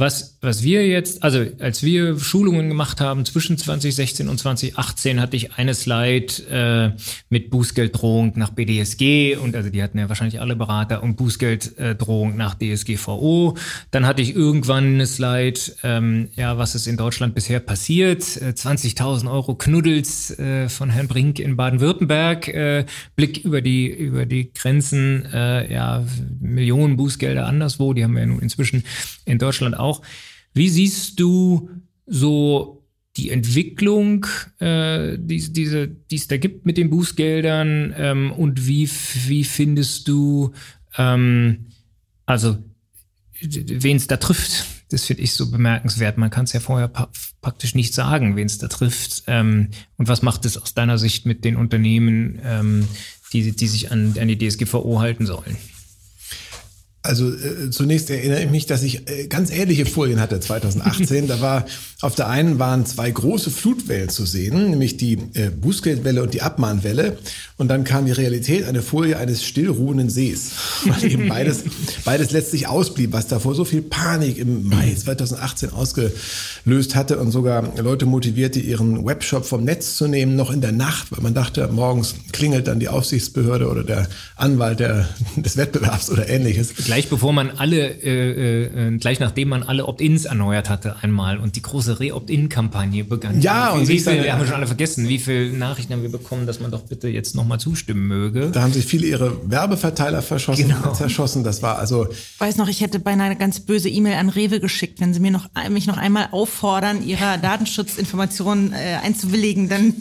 Was, 0.00 0.38
was 0.40 0.62
wir 0.62 0.88
jetzt, 0.88 1.22
also 1.22 1.44
als 1.58 1.82
wir 1.82 2.18
Schulungen 2.18 2.70
gemacht 2.70 3.02
haben 3.02 3.26
zwischen 3.26 3.58
2016 3.58 4.30
und 4.30 4.38
2018, 4.38 5.20
hatte 5.20 5.36
ich 5.36 5.58
eine 5.58 5.74
Slide 5.74 6.32
äh, 6.50 6.98
mit 7.28 7.50
Bußgelddrohung 7.50 8.32
nach 8.36 8.48
BDSG 8.48 9.36
und 9.36 9.54
also 9.54 9.68
die 9.68 9.82
hatten 9.82 9.98
ja 9.98 10.08
wahrscheinlich 10.08 10.40
alle 10.40 10.56
Berater 10.56 11.02
und 11.02 11.16
Bußgelddrohung 11.16 12.34
nach 12.34 12.54
DSGVO. 12.54 13.58
Dann 13.90 14.06
hatte 14.06 14.22
ich 14.22 14.34
irgendwann 14.34 14.94
eine 14.94 15.06
Slide, 15.06 15.60
ähm, 15.82 16.28
ja, 16.34 16.56
was 16.56 16.74
ist 16.74 16.86
in 16.86 16.96
Deutschland 16.96 17.34
bisher 17.34 17.60
passiert. 17.60 18.22
20.000 18.22 19.26
äh, 19.26 19.28
Euro 19.28 19.54
Knuddels 19.54 20.30
äh, 20.38 20.70
von 20.70 20.88
Herrn 20.88 21.08
Brink 21.08 21.38
in 21.38 21.56
Baden-Württemberg, 21.56 22.48
äh, 22.48 22.86
Blick 23.16 23.44
über 23.44 23.60
die, 23.60 23.88
über 23.88 24.24
die 24.24 24.50
Grenzen, 24.54 25.26
äh, 25.30 25.70
ja, 25.70 26.02
Millionen 26.40 26.96
Bußgelder 26.96 27.44
anderswo, 27.44 27.92
die 27.92 28.02
haben 28.02 28.14
wir 28.14 28.20
ja 28.20 28.26
nun 28.26 28.40
inzwischen 28.40 28.84
in 29.26 29.38
Deutschland 29.38 29.78
auch. 29.78 29.89
Wie 30.54 30.68
siehst 30.68 31.20
du 31.20 31.70
so 32.06 32.80
die 33.16 33.30
Entwicklung, 33.30 34.26
äh, 34.60 35.16
die, 35.18 35.52
diese, 35.52 35.88
die 35.88 36.16
es 36.16 36.28
da 36.28 36.36
gibt 36.36 36.64
mit 36.66 36.76
den 36.76 36.90
Bußgeldern 36.90 37.94
ähm, 37.96 38.32
und 38.32 38.66
wie, 38.66 38.88
wie 39.26 39.44
findest 39.44 40.08
du, 40.08 40.52
ähm, 40.96 41.66
also 42.26 42.58
wen 43.40 43.96
es 43.96 44.06
da 44.06 44.16
trifft? 44.16 44.64
Das 44.90 45.04
finde 45.04 45.22
ich 45.22 45.34
so 45.34 45.50
bemerkenswert. 45.50 46.18
Man 46.18 46.30
kann 46.30 46.44
es 46.44 46.52
ja 46.52 46.60
vorher 46.60 46.88
praktisch 46.88 47.74
nicht 47.74 47.94
sagen, 47.94 48.36
wen 48.36 48.46
es 48.46 48.58
da 48.58 48.68
trifft. 48.68 49.24
Ähm, 49.26 49.68
und 49.96 50.08
was 50.08 50.22
macht 50.22 50.44
es 50.44 50.56
aus 50.56 50.74
deiner 50.74 50.98
Sicht 50.98 51.26
mit 51.26 51.44
den 51.44 51.56
Unternehmen, 51.56 52.40
ähm, 52.44 52.88
die, 53.32 53.52
die 53.52 53.68
sich 53.68 53.92
an, 53.92 54.14
an 54.18 54.28
die 54.28 54.38
DSGVO 54.38 55.00
halten 55.00 55.26
sollen? 55.26 55.56
Also 57.02 57.32
äh, 57.32 57.70
zunächst 57.70 58.10
erinnere 58.10 58.42
ich 58.44 58.50
mich, 58.50 58.66
dass 58.66 58.82
ich 58.82 59.08
äh, 59.08 59.26
ganz 59.26 59.50
ähnliche 59.50 59.86
Folien 59.86 60.20
hatte 60.20 60.38
2018. 60.38 61.28
da 61.28 61.40
war 61.40 61.64
auf 62.02 62.14
der 62.14 62.28
einen 62.28 62.58
waren 62.58 62.86
zwei 62.86 63.10
große 63.10 63.50
Flutwellen 63.50 64.08
zu 64.08 64.24
sehen, 64.24 64.70
nämlich 64.70 64.96
die 64.96 65.14
äh, 65.34 65.50
Bußgeldwelle 65.50 66.22
und 66.22 66.32
die 66.32 66.40
Abmahnwelle. 66.40 67.18
Und 67.58 67.68
dann 67.68 67.84
kam 67.84 68.06
die 68.06 68.12
Realität, 68.12 68.64
eine 68.64 68.80
Folie 68.80 69.18
eines 69.18 69.44
stillruhenden 69.44 70.08
Sees, 70.08 70.52
weil 70.84 71.10
eben 71.10 71.28
beides, 71.28 71.64
beides 72.04 72.32
letztlich 72.32 72.68
ausblieb, 72.68 73.12
was 73.12 73.26
davor 73.26 73.54
so 73.54 73.64
viel 73.64 73.82
Panik 73.82 74.38
im 74.38 74.68
Mai 74.68 74.94
2018 74.94 75.72
ausgelöst 75.72 76.94
hatte 76.94 77.18
und 77.18 77.30
sogar 77.32 77.78
Leute 77.78 78.06
motivierte, 78.06 78.60
ihren 78.60 79.04
Webshop 79.04 79.44
vom 79.44 79.64
Netz 79.64 79.96
zu 79.96 80.06
nehmen, 80.06 80.36
noch 80.36 80.50
in 80.50 80.62
der 80.62 80.72
Nacht, 80.72 81.12
weil 81.12 81.22
man 81.22 81.34
dachte, 81.34 81.68
morgens 81.68 82.14
klingelt 82.32 82.66
dann 82.66 82.80
die 82.80 82.88
Aufsichtsbehörde 82.88 83.68
oder 83.68 83.84
der 83.84 84.08
Anwalt 84.36 84.80
der, 84.80 85.08
des 85.36 85.58
Wettbewerbs 85.58 86.10
oder 86.10 86.28
ähnliches 86.28 86.72
Gleich 86.90 87.08
bevor 87.08 87.32
man 87.32 87.50
alle, 87.56 87.88
äh, 88.02 88.88
äh, 88.88 88.96
gleich 88.98 89.20
nachdem 89.20 89.48
man 89.50 89.62
alle 89.62 89.86
Opt-ins 89.86 90.24
erneuert 90.24 90.68
hatte 90.68 90.96
einmal 91.02 91.38
und 91.38 91.54
die 91.56 91.62
große 91.62 92.00
Re-Opt-in-Kampagne 92.00 93.04
begann. 93.04 93.40
Ja, 93.40 93.74
wie, 93.74 93.80
und 93.80 93.88
wie 93.88 93.98
viel, 93.98 94.16
dann- 94.16 94.24
wir 94.24 94.32
haben 94.32 94.44
schon 94.44 94.54
alle 94.56 94.66
vergessen, 94.66 95.08
wie 95.08 95.18
viele 95.18 95.52
Nachrichten 95.52 95.92
haben 95.92 96.02
wir 96.02 96.10
bekommen, 96.10 96.46
dass 96.46 96.58
man 96.60 96.70
doch 96.70 96.82
bitte 96.82 97.08
jetzt 97.08 97.34
nochmal 97.36 97.60
zustimmen 97.60 98.08
möge. 98.08 98.50
Da 98.52 98.62
haben 98.62 98.72
sich 98.72 98.84
viele 98.86 99.06
ihre 99.06 99.38
Werbeverteiler 99.48 100.22
verschossen, 100.22 100.68
Genau. 100.68 100.92
zerschossen. 100.94 101.44
Das 101.44 101.62
war 101.62 101.78
also 101.78 102.08
weiß 102.38 102.56
noch, 102.56 102.68
ich 102.68 102.80
hätte 102.80 102.98
beinahe 102.98 103.26
eine 103.26 103.36
ganz 103.36 103.60
böse 103.60 103.88
E-Mail 103.88 104.14
an 104.16 104.28
Rewe 104.28 104.58
geschickt, 104.60 105.00
wenn 105.00 105.14
sie 105.14 105.20
mir 105.20 105.30
noch, 105.30 105.48
mich 105.70 105.86
noch 105.86 105.96
einmal 105.96 106.28
auffordern, 106.32 107.06
ihrer 107.06 107.38
Datenschutzinformationen 107.38 108.72
äh, 108.72 108.98
einzuwilligen, 109.02 109.68
dann 109.68 109.94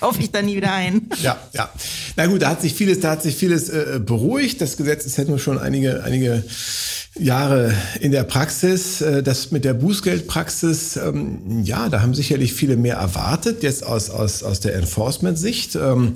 kaufe 0.00 0.20
ich 0.20 0.30
da 0.30 0.42
nie 0.42 0.56
wieder 0.56 0.72
ein. 0.72 1.08
Ja, 1.22 1.38
ja. 1.52 1.70
Na 2.16 2.26
gut, 2.26 2.42
da 2.42 2.50
hat 2.50 2.62
sich 2.62 2.74
vieles, 2.74 3.00
da 3.00 3.12
hat 3.12 3.22
sich 3.22 3.36
vieles 3.36 3.68
äh, 3.68 4.00
beruhigt. 4.04 4.60
Das 4.60 4.76
Gesetz 4.76 5.06
ist 5.06 5.18
ja 5.18 5.24
nur 5.24 5.38
schon 5.38 5.58
einige, 5.58 6.02
einige 6.04 6.44
Jahre 7.18 7.72
in 8.00 8.12
der 8.12 8.24
Praxis. 8.24 9.00
Äh, 9.00 9.22
das 9.22 9.50
mit 9.50 9.64
der 9.64 9.74
Bußgeldpraxis, 9.74 10.96
ähm, 10.96 11.62
ja, 11.62 11.88
da 11.88 12.02
haben 12.02 12.14
sicherlich 12.14 12.52
viele 12.52 12.76
mehr 12.76 12.96
erwartet, 12.96 13.62
jetzt 13.62 13.84
aus, 13.86 14.10
aus, 14.10 14.42
aus 14.42 14.60
der 14.60 14.74
Enforcement-Sicht, 14.74 15.76
ähm, 15.76 16.14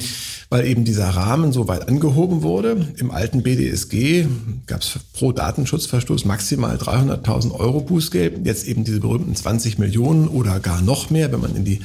weil 0.49 0.67
eben 0.67 0.85
dieser 0.85 1.09
Rahmen 1.09 1.53
so 1.53 1.69
weit 1.69 1.89
angehoben 1.89 2.43
wurde. 2.43 2.89
Im 2.97 3.11
alten 3.11 3.43
BDSG 3.43 4.27
gab 4.67 4.83
es 4.83 4.99
pro 5.13 5.33
Datenschutzverstoß 5.33 6.25
maximal 6.25 6.77
300.000 6.77 7.53
Euro 7.53 7.81
Bußgeld. 7.81 8.47
Jetzt 8.47 8.67
eben 8.67 8.85
diese 8.85 9.01
berühmten 9.01 9.35
20 9.35 9.79
Millionen 9.79 10.29
oder 10.29 10.61
gar 10.61 10.83
noch 10.83 11.11
mehr, 11.11 11.33
wenn 11.33 11.41
man 11.41 11.57
in 11.57 11.65
die, 11.65 11.81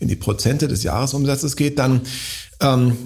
in 0.00 0.08
die 0.08 0.16
Prozente 0.16 0.68
des 0.68 0.82
Jahresumsatzes 0.82 1.56
geht, 1.56 1.78
dann 1.78 2.02
ähm, 2.60 2.96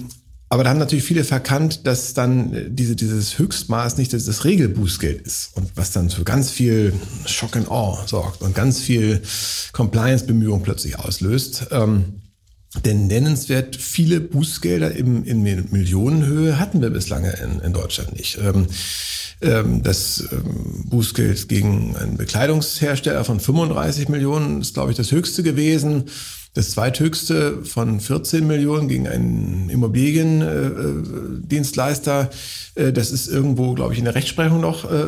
aber 0.51 0.65
da 0.65 0.71
haben 0.71 0.79
natürlich 0.79 1.05
viele 1.05 1.23
verkannt, 1.23 1.87
dass 1.87 2.13
dann 2.13 2.53
äh, 2.53 2.65
diese, 2.69 2.97
dieses 2.97 3.39
Höchstmaß 3.39 3.97
nicht 3.97 4.11
das, 4.11 4.43
Regelbußgeld 4.43 5.21
ist 5.21 5.51
und 5.55 5.71
was 5.75 5.91
dann 5.93 6.09
für 6.09 6.25
ganz 6.25 6.51
viel 6.51 6.91
Shock 7.25 7.55
and 7.55 7.71
Awe 7.71 8.05
sorgt 8.05 8.41
und 8.41 8.53
ganz 8.53 8.81
viel 8.81 9.21
Compliance-Bemühungen 9.71 10.61
plötzlich 10.61 10.99
auslöst. 10.99 11.67
Ähm, 11.71 12.21
denn 12.83 13.07
nennenswert 13.07 13.77
viele 13.77 14.19
Bußgelder 14.19 14.91
im, 14.91 15.23
in 15.23 15.41
Millionenhöhe 15.41 16.59
hatten 16.59 16.81
wir 16.81 16.89
bislang 16.89 17.23
in, 17.23 17.61
in 17.61 17.71
Deutschland 17.71 18.17
nicht. 18.17 18.37
Ähm, 18.37 18.67
ähm, 19.41 19.83
das 19.83 20.27
ähm, 20.33 20.83
Bußgeld 20.89 21.47
gegen 21.47 21.95
einen 21.95 22.17
Bekleidungshersteller 22.17 23.23
von 23.23 23.39
35 23.39 24.09
Millionen 24.09 24.59
ist, 24.59 24.73
glaube 24.73 24.91
ich, 24.91 24.97
das 24.97 25.13
höchste 25.13 25.43
gewesen. 25.43 26.05
Das 26.53 26.71
zweithöchste 26.71 27.63
von 27.63 28.01
14 28.01 28.45
Millionen 28.45 28.89
gegen 28.89 29.07
einen 29.07 29.69
Immobiliendienstleister, 29.69 32.29
äh, 32.75 32.91
das 32.91 33.11
ist 33.11 33.29
irgendwo, 33.29 33.73
glaube 33.73 33.93
ich, 33.93 33.99
in 33.99 34.05
der 34.05 34.15
Rechtsprechung 34.15 34.59
noch 34.59 34.83
äh, 34.83 35.05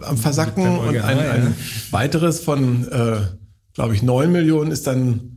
am 0.00 0.16
Versacken. 0.16 0.78
Und 0.78 0.96
ein, 0.96 1.18
ein 1.18 1.54
weiteres 1.90 2.40
von, 2.40 2.88
äh, 2.88 3.18
glaube 3.74 3.94
ich, 3.94 4.02
9 4.02 4.32
Millionen 4.32 4.70
ist 4.70 4.86
dann 4.86 5.36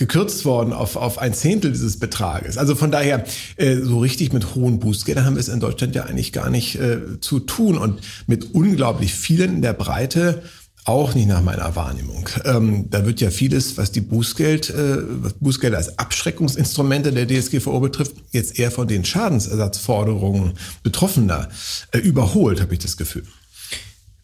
gekürzt 0.00 0.46
worden 0.46 0.72
auf, 0.72 0.96
auf 0.96 1.18
ein 1.18 1.34
Zehntel 1.34 1.72
dieses 1.72 1.98
Betrages. 1.98 2.56
Also 2.56 2.74
von 2.74 2.90
daher, 2.90 3.22
äh, 3.56 3.76
so 3.76 3.98
richtig 3.98 4.32
mit 4.32 4.54
hohen 4.54 4.80
Bußgeldern 4.80 5.26
haben 5.26 5.36
wir 5.36 5.40
es 5.40 5.48
in 5.48 5.60
Deutschland 5.60 5.94
ja 5.94 6.04
eigentlich 6.04 6.32
gar 6.32 6.48
nicht 6.48 6.76
äh, 6.76 7.20
zu 7.20 7.38
tun 7.38 7.76
und 7.76 8.00
mit 8.26 8.54
unglaublich 8.54 9.14
vielen 9.14 9.56
in 9.56 9.62
der 9.62 9.74
Breite 9.74 10.42
auch 10.90 11.14
nicht 11.14 11.28
nach 11.28 11.42
meiner 11.42 11.74
Wahrnehmung. 11.76 12.28
Ähm, 12.44 12.90
da 12.90 13.06
wird 13.06 13.20
ja 13.20 13.30
vieles, 13.30 13.78
was 13.78 13.92
die 13.92 14.00
Bußgeld, 14.00 14.70
äh, 14.70 14.98
Bußgelder 15.40 15.76
als 15.76 15.98
Abschreckungsinstrumente 15.98 17.12
der 17.12 17.26
DSGVO 17.26 17.80
betrifft, 17.80 18.16
jetzt 18.32 18.58
eher 18.58 18.70
von 18.70 18.88
den 18.88 19.04
Schadensersatzforderungen 19.04 20.54
Betroffener 20.82 21.48
äh, 21.92 21.98
überholt, 21.98 22.60
habe 22.60 22.74
ich 22.74 22.80
das 22.80 22.96
Gefühl. 22.96 23.24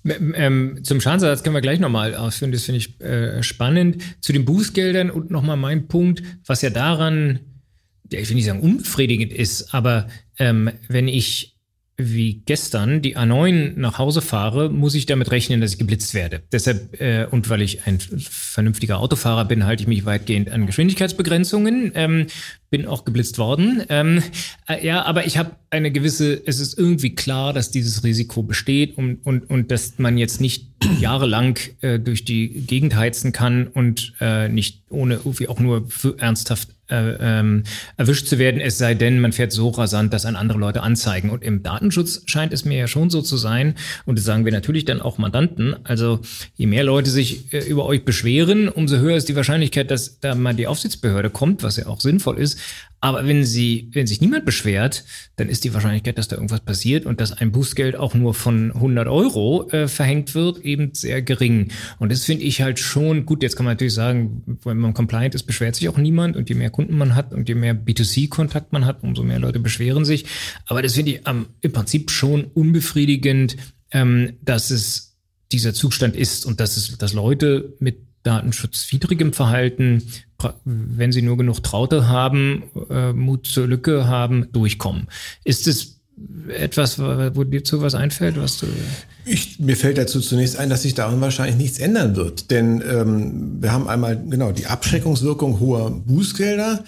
Ähm, 0.05 0.81
zum 0.83 1.01
Schadensersatz 1.01 1.43
können 1.43 1.55
wir 1.55 1.61
gleich 1.61 1.81
nochmal 1.81 2.15
ausführen, 2.15 2.53
das 2.53 2.65
finde 2.65 2.79
ich 2.79 3.01
äh, 3.01 3.43
spannend. 3.43 4.03
Zu 4.21 4.33
den 4.33 4.45
Bußgeldern 4.45 5.11
und 5.11 5.31
nochmal 5.31 5.57
mein 5.57 5.89
Punkt, 5.89 6.23
was 6.47 6.63
ja 6.63 6.71
daran, 6.71 7.41
ja, 8.13 8.21
ich 8.21 8.29
will 8.29 8.37
nicht 8.37 8.47
sagen 8.47 8.61
unbefriedigend 8.61 9.33
ist, 9.33 9.75
aber 9.75 10.09
ähm, 10.39 10.71
wenn 10.89 11.09
ich 11.09 11.56
wie 11.99 12.43
gestern 12.45 13.01
die 13.01 13.17
A9 13.17 13.73
nach 13.77 13.99
Hause 13.99 14.21
fahre, 14.21 14.69
muss 14.69 14.95
ich 14.95 15.07
damit 15.07 15.31
rechnen, 15.31 15.63
dass 15.63 15.73
ich 15.73 15.79
geblitzt 15.79 16.13
werde. 16.13 16.43
Deshalb, 16.53 17.01
äh, 17.01 17.27
und 17.31 17.49
weil 17.49 17.63
ich 17.63 17.87
ein 17.87 17.99
vernünftiger 18.01 18.99
Autofahrer 18.99 19.47
bin, 19.47 19.65
halte 19.65 19.83
ich 19.83 19.89
mich 19.89 20.05
weitgehend 20.05 20.51
an 20.51 20.67
Geschwindigkeitsbegrenzungen. 20.67 21.93
Ähm, 21.95 22.27
bin 22.69 22.87
auch 22.87 23.05
geblitzt 23.05 23.39
worden. 23.39 23.83
Ähm, 23.89 24.23
äh, 24.69 24.85
ja, 24.85 25.05
aber 25.05 25.27
ich 25.27 25.39
habe 25.39 25.53
eine 25.71 25.91
gewisse, 25.91 26.43
es 26.47 26.61
ist 26.61 26.79
irgendwie 26.79 27.15
klar, 27.15 27.53
dass 27.53 27.71
dieses 27.71 28.05
Risiko 28.05 28.43
besteht 28.43 28.99
und, 28.99 29.25
und, 29.25 29.49
und 29.49 29.71
dass 29.71 29.99
man 29.99 30.19
jetzt 30.19 30.41
nicht 30.41 30.67
jahrelang 31.01 31.59
äh, 31.81 31.99
durch 31.99 32.25
die 32.25 32.49
Gegend 32.49 32.95
heizen 32.95 33.33
kann 33.33 33.69
und 33.69 34.15
äh, 34.21 34.49
nicht 34.49 34.83
ohne 34.91 35.15
irgendwie 35.15 35.49
auch 35.49 35.61
nur 35.61 35.89
für 35.89 36.19
ernsthaft 36.19 36.69
äh, 36.89 37.17
ähm, 37.21 37.65
erwischt 37.97 38.27
zu 38.27 38.39
werden, 38.39 38.61
es 38.61 38.79
sei 38.79 38.95
denn, 38.95 39.21
man 39.21 39.33
fährt 39.33 39.53
so 39.53 39.69
rasant, 39.69 40.13
dass 40.13 40.27
an 40.27 40.37
andere 40.37 40.59
Leute 40.59 40.83
anzeigen. 40.83 41.31
Und 41.31 41.43
im 41.43 41.63
Datenschutz 41.63 42.23
scheint 42.27 42.53
es 42.53 42.65
mir 42.65 42.79
ja 42.79 42.87
schon 42.87 43.11
so 43.11 43.23
zu 43.23 43.37
sein, 43.37 43.75
und 44.05 44.19
das 44.19 44.25
sagen 44.25 44.45
wir 44.45 44.53
natürlich 44.53 44.85
dann 44.85 45.01
auch 45.01 45.19
Mandanten, 45.19 45.77
also 45.85 46.21
je 46.55 46.67
mehr 46.67 46.85
Leute 46.85 47.11
sich 47.11 47.53
äh, 47.53 47.59
über 47.61 47.87
euch 47.87 48.05
beschweren, 48.05 48.69
umso 48.69 48.99
höher 48.99 49.17
ist 49.17 49.29
die 49.29 49.37
Wahrscheinlichkeit, 49.37 49.91
dass 49.91 50.21
da 50.21 50.35
mal 50.35 50.55
die 50.55 50.67
Aufsichtsbehörde 50.67 51.31
kommt, 51.31 51.63
was 51.63 51.77
ja 51.77 51.87
auch 51.87 52.01
sinnvoll 52.01 52.39
ist. 52.39 52.59
Aber 53.07 53.25
wenn 53.25 53.45
sie, 53.45 53.89
wenn 53.93 54.09
sich 54.09 54.21
niemand 54.21 54.45
beschwert, 54.45 55.05
dann 55.37 55.49
ist 55.49 55.63
die 55.63 55.73
Wahrscheinlichkeit, 55.73 56.19
dass 56.19 56.27
da 56.27 56.35
irgendwas 56.35 56.59
passiert 56.59 57.07
und 57.07 57.21
dass 57.21 57.31
ein 57.31 57.53
Bußgeld 57.53 57.95
auch 57.95 58.15
nur 58.15 58.35
von 58.35 58.73
100 58.73 59.07
Euro 59.07 59.71
äh, 59.71 59.87
verhängt 59.87 60.35
wird, 60.35 60.59
eben 60.65 60.93
sehr 60.93 61.23
gering. 61.23 61.69
Und 62.01 62.11
das 62.11 62.25
finde 62.25 62.43
ich 62.43 62.63
halt 62.63 62.81
schon 62.81 63.25
gut. 63.25 63.45
Jetzt 63.45 63.55
kann 63.55 63.65
man 63.65 63.75
natürlich 63.75 63.95
sagen, 63.95 64.59
wenn 64.65 64.79
man 64.79 64.93
compliant 64.93 65.37
ist, 65.37 65.45
beschwert 65.45 65.77
sich 65.77 65.89
auch 65.89 65.99
niemand 65.99 66.35
und 66.37 66.49
je 66.49 66.57
mehr 66.57 66.71
Kunden 66.71 66.99
man 66.99 67.15
hat 67.15 67.33
und 67.33 67.49
je 67.49 67.55
mehr 67.55 67.77
B2C-Kontakt 67.77 68.73
man 68.73 68.87
hat, 68.87 69.05
umso 69.05 69.23
mehr 69.23 69.39
Leute 69.39 69.61
beschweren 69.61 70.05
sich. 70.05 70.25
Aber 70.67 70.83
das 70.83 70.95
finde 70.95 71.13
ich 71.13 71.21
ähm, 71.29 71.47
im 71.61 71.73
Prinzip 71.73 72.11
schon 72.11 72.43
unbefriedigend, 72.43 73.57
ähm, 73.93 74.33
dass 74.43 74.71
es 74.73 75.17
dieser 75.53 75.75
Zustand 75.75 76.17
ist 76.17 76.45
und 76.45 76.59
dass 76.59 76.77
es, 76.77 76.99
dass 76.99 77.13
Leute 77.13 77.77
mit 77.79 78.06
datenschutzwidrigem 78.27 79.33
Verhalten, 79.33 80.03
wenn 80.65 81.13
sie 81.13 81.23
nur 81.23 81.37
genug 81.37 81.63
Traute 81.63 82.09
haben, 82.09 82.65
äh, 82.91 83.13
Mut 83.13 83.47
zur 83.47 83.67
Lücke 83.67 84.07
haben, 84.07 84.53
durchkommen. 84.53 85.09
Ist 85.45 85.67
es 85.67 85.97
etwas, 86.49 86.99
wo 86.99 87.45
dir 87.45 87.63
zu 87.63 87.83
was 87.83 87.95
einfällt, 87.95 88.41
was 88.41 88.59
du 88.59 88.67
Ich, 89.27 89.59
mir 89.59 89.77
fällt 89.77 89.99
dazu 89.99 90.21
zunächst 90.21 90.57
ein, 90.57 90.71
dass 90.71 90.83
sich 90.83 90.95
daran 90.95 91.21
wahrscheinlich 91.21 91.57
nichts 91.57 91.79
ändern 91.79 92.17
wird. 92.17 92.51
Denn 92.51 92.83
ähm, 92.89 93.59
wir 93.61 93.73
haben 93.73 93.87
einmal 93.87 94.17
genau 94.17 94.53
die 94.53 94.67
Abschreckungswirkung 94.67 95.61
hoher 95.61 95.91
Bußgelder, 95.91 96.85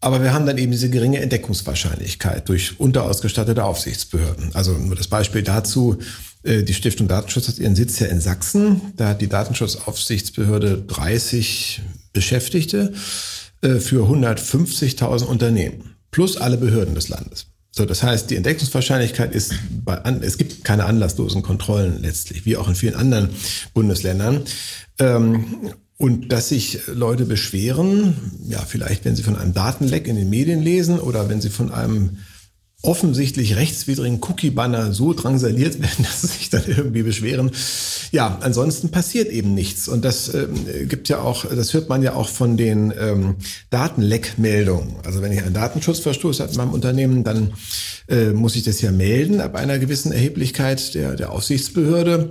aber 0.00 0.22
wir 0.22 0.34
haben 0.34 0.46
dann 0.46 0.58
eben 0.58 0.70
diese 0.70 0.90
geringe 0.90 1.20
Entdeckungswahrscheinlichkeit 1.20 2.48
durch 2.48 2.78
unterausgestattete 2.78 3.64
Aufsichtsbehörden. 3.64 4.50
Also 4.54 4.72
nur 4.72 4.96
das 4.96 5.08
Beispiel 5.08 5.42
dazu, 5.42 5.98
die 6.44 6.74
Stiftung 6.74 7.08
Datenschutz 7.08 7.48
hat 7.48 7.58
ihren 7.58 7.76
Sitz 7.76 7.98
ja 7.98 8.06
in 8.06 8.20
Sachsen. 8.20 8.80
Da 8.96 9.08
hat 9.08 9.20
die 9.20 9.28
Datenschutzaufsichtsbehörde 9.28 10.84
30 10.86 11.82
Beschäftigte 12.12 12.92
äh, 13.60 13.76
für 13.76 14.04
150.000 14.04 15.24
Unternehmen 15.24 15.96
plus 16.10 16.36
alle 16.36 16.56
Behörden 16.56 16.94
des 16.94 17.08
Landes. 17.08 17.46
So, 17.70 17.84
das 17.84 18.02
heißt, 18.02 18.30
die 18.30 18.36
Entdeckungswahrscheinlichkeit 18.36 19.34
ist 19.34 19.54
bei 19.84 20.00
es 20.22 20.38
gibt 20.38 20.64
keine 20.64 20.86
anlasslosen 20.86 21.42
Kontrollen 21.42 22.02
letztlich, 22.02 22.44
wie 22.44 22.56
auch 22.56 22.68
in 22.68 22.74
vielen 22.74 22.94
anderen 22.94 23.30
Bundesländern. 23.74 24.42
Ähm, 24.98 25.72
und 25.96 26.32
dass 26.32 26.48
sich 26.48 26.80
Leute 26.86 27.24
beschweren, 27.24 28.14
ja, 28.48 28.60
vielleicht 28.60 29.04
wenn 29.04 29.16
sie 29.16 29.22
von 29.22 29.36
einem 29.36 29.52
Datenleck 29.52 30.06
in 30.06 30.16
den 30.16 30.30
Medien 30.30 30.62
lesen 30.62 30.98
oder 30.98 31.28
wenn 31.28 31.40
sie 31.40 31.50
von 31.50 31.72
einem 31.72 32.18
offensichtlich 32.82 33.56
rechtswidrigen 33.56 34.20
Cookie-Banner 34.22 34.92
so 34.92 35.12
drangsaliert 35.12 35.80
werden, 35.80 35.98
dass 36.04 36.22
sie 36.22 36.28
sich 36.28 36.50
dann 36.50 36.62
irgendwie 36.66 37.02
beschweren. 37.02 37.50
Ja, 38.12 38.38
ansonsten 38.40 38.90
passiert 38.90 39.28
eben 39.30 39.52
nichts. 39.54 39.88
Und 39.88 40.04
das 40.04 40.32
ähm, 40.32 40.54
gibt 40.88 41.08
ja 41.08 41.20
auch, 41.20 41.44
das 41.44 41.74
hört 41.74 41.88
man 41.88 42.02
ja 42.02 42.14
auch 42.14 42.28
von 42.28 42.56
den 42.56 42.92
ähm, 42.98 43.36
Datenleck-Meldungen. 43.70 44.94
Also 45.04 45.22
wenn 45.22 45.32
ich 45.32 45.42
einen 45.42 45.54
Datenschutzverstoß 45.54 46.40
habe 46.40 46.52
in 46.52 46.56
meinem 46.56 46.72
Unternehmen, 46.72 47.24
dann 47.24 47.52
äh, 48.08 48.30
muss 48.30 48.54
ich 48.54 48.62
das 48.62 48.80
ja 48.80 48.92
melden 48.92 49.40
ab 49.40 49.56
einer 49.56 49.78
gewissen 49.78 50.12
Erheblichkeit 50.12 50.94
der, 50.94 51.16
der 51.16 51.32
Aufsichtsbehörde. 51.32 52.30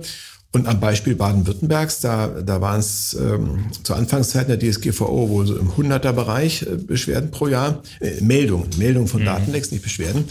Und 0.50 0.66
am 0.66 0.80
Beispiel 0.80 1.14
Baden-Württembergs, 1.14 2.00
da, 2.00 2.28
da 2.28 2.62
waren 2.62 2.80
es 2.80 3.14
ähm, 3.20 3.66
zur 3.82 3.96
Anfangszeit 3.96 4.48
der 4.48 4.58
DSGVO 4.58 5.28
wohl 5.28 5.46
so 5.46 5.56
im 5.56 5.72
100er-Bereich 5.72 6.62
äh, 6.62 6.76
Beschwerden 6.76 7.30
pro 7.30 7.48
Jahr, 7.48 7.82
äh, 8.00 8.22
Meldungen, 8.22 8.70
Meldungen 8.78 9.08
von 9.08 9.20
mhm. 9.20 9.26
Datenlecks, 9.26 9.72
nicht 9.72 9.82
Beschwerden. 9.82 10.24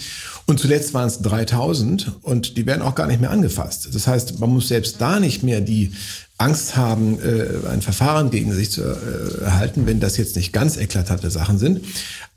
Und 0.47 0.60
zuletzt 0.60 0.95
waren 0.95 1.08
es 1.08 1.21
3000 1.21 2.13
und 2.23 2.58
die 2.58 2.65
werden 2.65 2.82
auch 2.82 2.95
gar 2.95 3.06
nicht 3.06 3.21
mehr 3.21 3.30
angefasst. 3.30 3.89
Das 3.93 4.08
heißt, 4.08 4.39
man 4.39 4.49
muss 4.49 4.69
selbst 4.69 4.99
da 4.99 5.19
nicht 5.19 5.43
mehr 5.43 5.62
die 5.62 5.91
Angst 6.39 6.75
haben, 6.75 7.19
äh, 7.19 7.67
ein 7.67 7.84
Verfahren 7.84 8.32
gegen 8.32 8.51
sich 8.53 8.71
zu 8.71 8.82
äh, 8.82 9.43
erhalten, 9.43 9.86
wenn 9.86 9.99
das 9.99 10.17
jetzt 10.17 10.36
nicht 10.36 10.51
ganz 10.51 10.77
eklatante 10.77 11.30
Sachen 11.30 11.60
sind. 11.60 11.82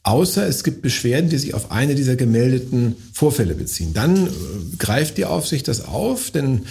Außer 0.02 0.46
es 0.46 0.64
gibt 0.64 0.80
Beschwerden, 0.80 1.28
die 1.28 1.36
sich 1.36 1.54
auf 1.54 1.70
eine 1.70 1.94
dieser 1.94 2.16
gemeldeten 2.16 2.96
Vorfälle 3.12 3.54
beziehen. 3.54 3.92
Dann 3.94 4.26
äh, 4.26 4.30
greift 4.78 5.18
die 5.18 5.26
Aufsicht 5.26 5.68
das 5.68 5.84
auf, 5.84 6.30
denn 6.30 6.66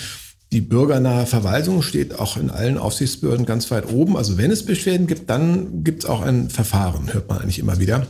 die 0.51 0.61
bürgernahe 0.61 1.25
Verwaltung 1.25 1.81
steht 1.81 2.17
auch 2.17 2.37
in 2.37 2.49
allen 2.49 2.77
Aufsichtsbehörden 2.77 3.45
ganz 3.45 3.69
weit 3.69 3.91
oben. 3.91 4.17
Also 4.17 4.37
wenn 4.37 4.49
es 4.49 4.65
Beschwerden 4.65 5.05
gibt, 5.05 5.29
dann 5.29 5.83
gibt 5.83 6.03
es 6.03 6.09
auch 6.09 6.21
ein 6.21 6.49
Verfahren, 6.49 7.13
hört 7.13 7.29
man 7.29 7.39
eigentlich 7.39 7.59
immer 7.59 7.79
wieder. 7.79 8.07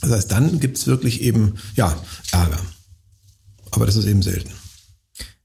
Das 0.00 0.10
heißt, 0.10 0.32
dann 0.32 0.60
gibt 0.60 0.78
es 0.78 0.86
wirklich 0.86 1.22
eben 1.22 1.54
ja, 1.76 1.96
Ärger. 2.32 2.58
Aber 3.70 3.86
das 3.86 3.96
ist 3.96 4.06
eben 4.06 4.22
selten. 4.22 4.50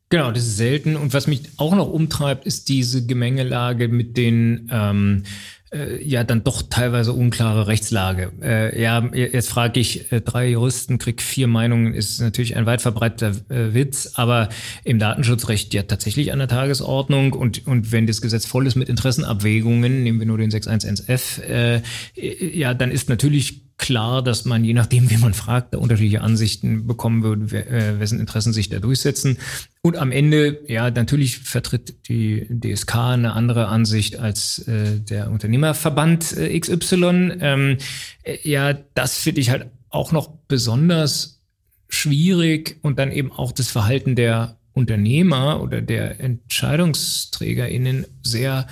Genau, 0.10 0.32
das 0.32 0.44
ist 0.44 0.58
selten. 0.58 0.96
Und 0.96 1.14
was 1.14 1.28
mich 1.28 1.42
auch 1.58 1.76
noch 1.76 1.90
umtreibt, 1.90 2.46
ist 2.46 2.70
diese 2.70 3.06
Gemengelage 3.06 3.88
mit 3.88 4.16
den 4.16 4.70
ähm, 4.72 5.24
äh, 5.24 5.63
ja 6.04 6.24
dann 6.24 6.44
doch 6.44 6.62
teilweise 6.70 7.14
unklare 7.14 7.68
Rechtslage. 7.68 8.32
Äh, 8.42 8.82
ja, 8.82 9.04
jetzt 9.14 9.50
frage 9.50 9.80
ich, 9.80 10.12
äh, 10.12 10.22
drei 10.22 10.50
Juristen 10.50 10.98
krieg 10.98 11.22
vier 11.22 11.48
Meinungen, 11.48 11.94
ist 11.94 12.22
natürlich 12.22 12.56
ein 12.56 12.66
weit 12.66 12.82
verbreiteter 12.82 13.32
äh, 13.50 13.74
Witz, 13.74 14.12
aber 14.16 14.50
im 14.84 15.00
Datenschutzrecht 15.00 15.74
ja 15.74 15.84
tatsächlich 15.84 16.32
an 16.32 16.40
der 16.40 16.48
Tagesordnung 16.48 17.34
und, 17.34 17.66
und 17.68 17.92
wenn 17.92 18.08
das 18.08 18.22
Gesetz 18.22 18.46
voll 18.46 18.68
ist 18.68 18.76
mit 18.76 18.90
Interessenabwägungen, 18.90 20.04
nehmen 20.04 20.20
wir 20.20 20.28
nur 20.28 20.38
den 20.38 20.52
611f, 20.52 21.42
äh, 21.42 21.82
ja, 22.16 22.74
dann 22.74 22.92
ist 22.92 23.10
natürlich 23.10 23.73
klar, 23.78 24.24
dass 24.24 24.46
man 24.46 24.64
je 24.64 24.74
nachdem, 24.74 25.10
wie 25.10 25.18
man 25.18 25.34
fragt, 25.34 25.74
da 25.74 25.78
unterschiedliche 25.78 26.22
Ansichten 26.22 26.88
bekommen 26.88 27.24
würde, 27.24 27.66
äh, 27.66 28.00
wessen 28.00 28.20
Interessen 28.20 28.54
sich 28.54 28.70
da 28.70 28.80
durchsetzen. 28.80 29.38
Und 29.82 29.98
am 29.98 30.12
Ende, 30.12 30.62
ja, 30.68 30.90
natürlich 30.90 31.40
vertritt 31.40 32.08
die 32.08 32.48
DSK 32.50 32.96
eine 32.96 33.34
andere 33.34 33.68
Ansicht 33.68 34.18
als 34.18 34.60
äh, 34.68 35.00
der 35.00 35.32
Unternehmerverband 35.32 36.38
äh, 36.38 36.60
XY. 36.60 37.38
Ähm, 37.40 37.78
äh, 38.24 38.38
ja, 38.44 38.74
das 38.74 39.18
finde 39.18 39.42
ich 39.42 39.50
halt 39.50 39.68
auch 39.90 40.12
noch 40.12 40.30
besonders 40.48 41.42
schwierig 41.90 42.80
und 42.82 43.00
dann 43.00 43.12
eben 43.12 43.32
auch 43.32 43.52
das 43.52 43.70
Verhalten 43.70 44.16
der 44.16 44.58
Unternehmer 44.74 45.62
oder 45.62 45.82
der 45.82 46.20
EntscheidungsträgerInnen 46.20 48.06
sehr 48.24 48.68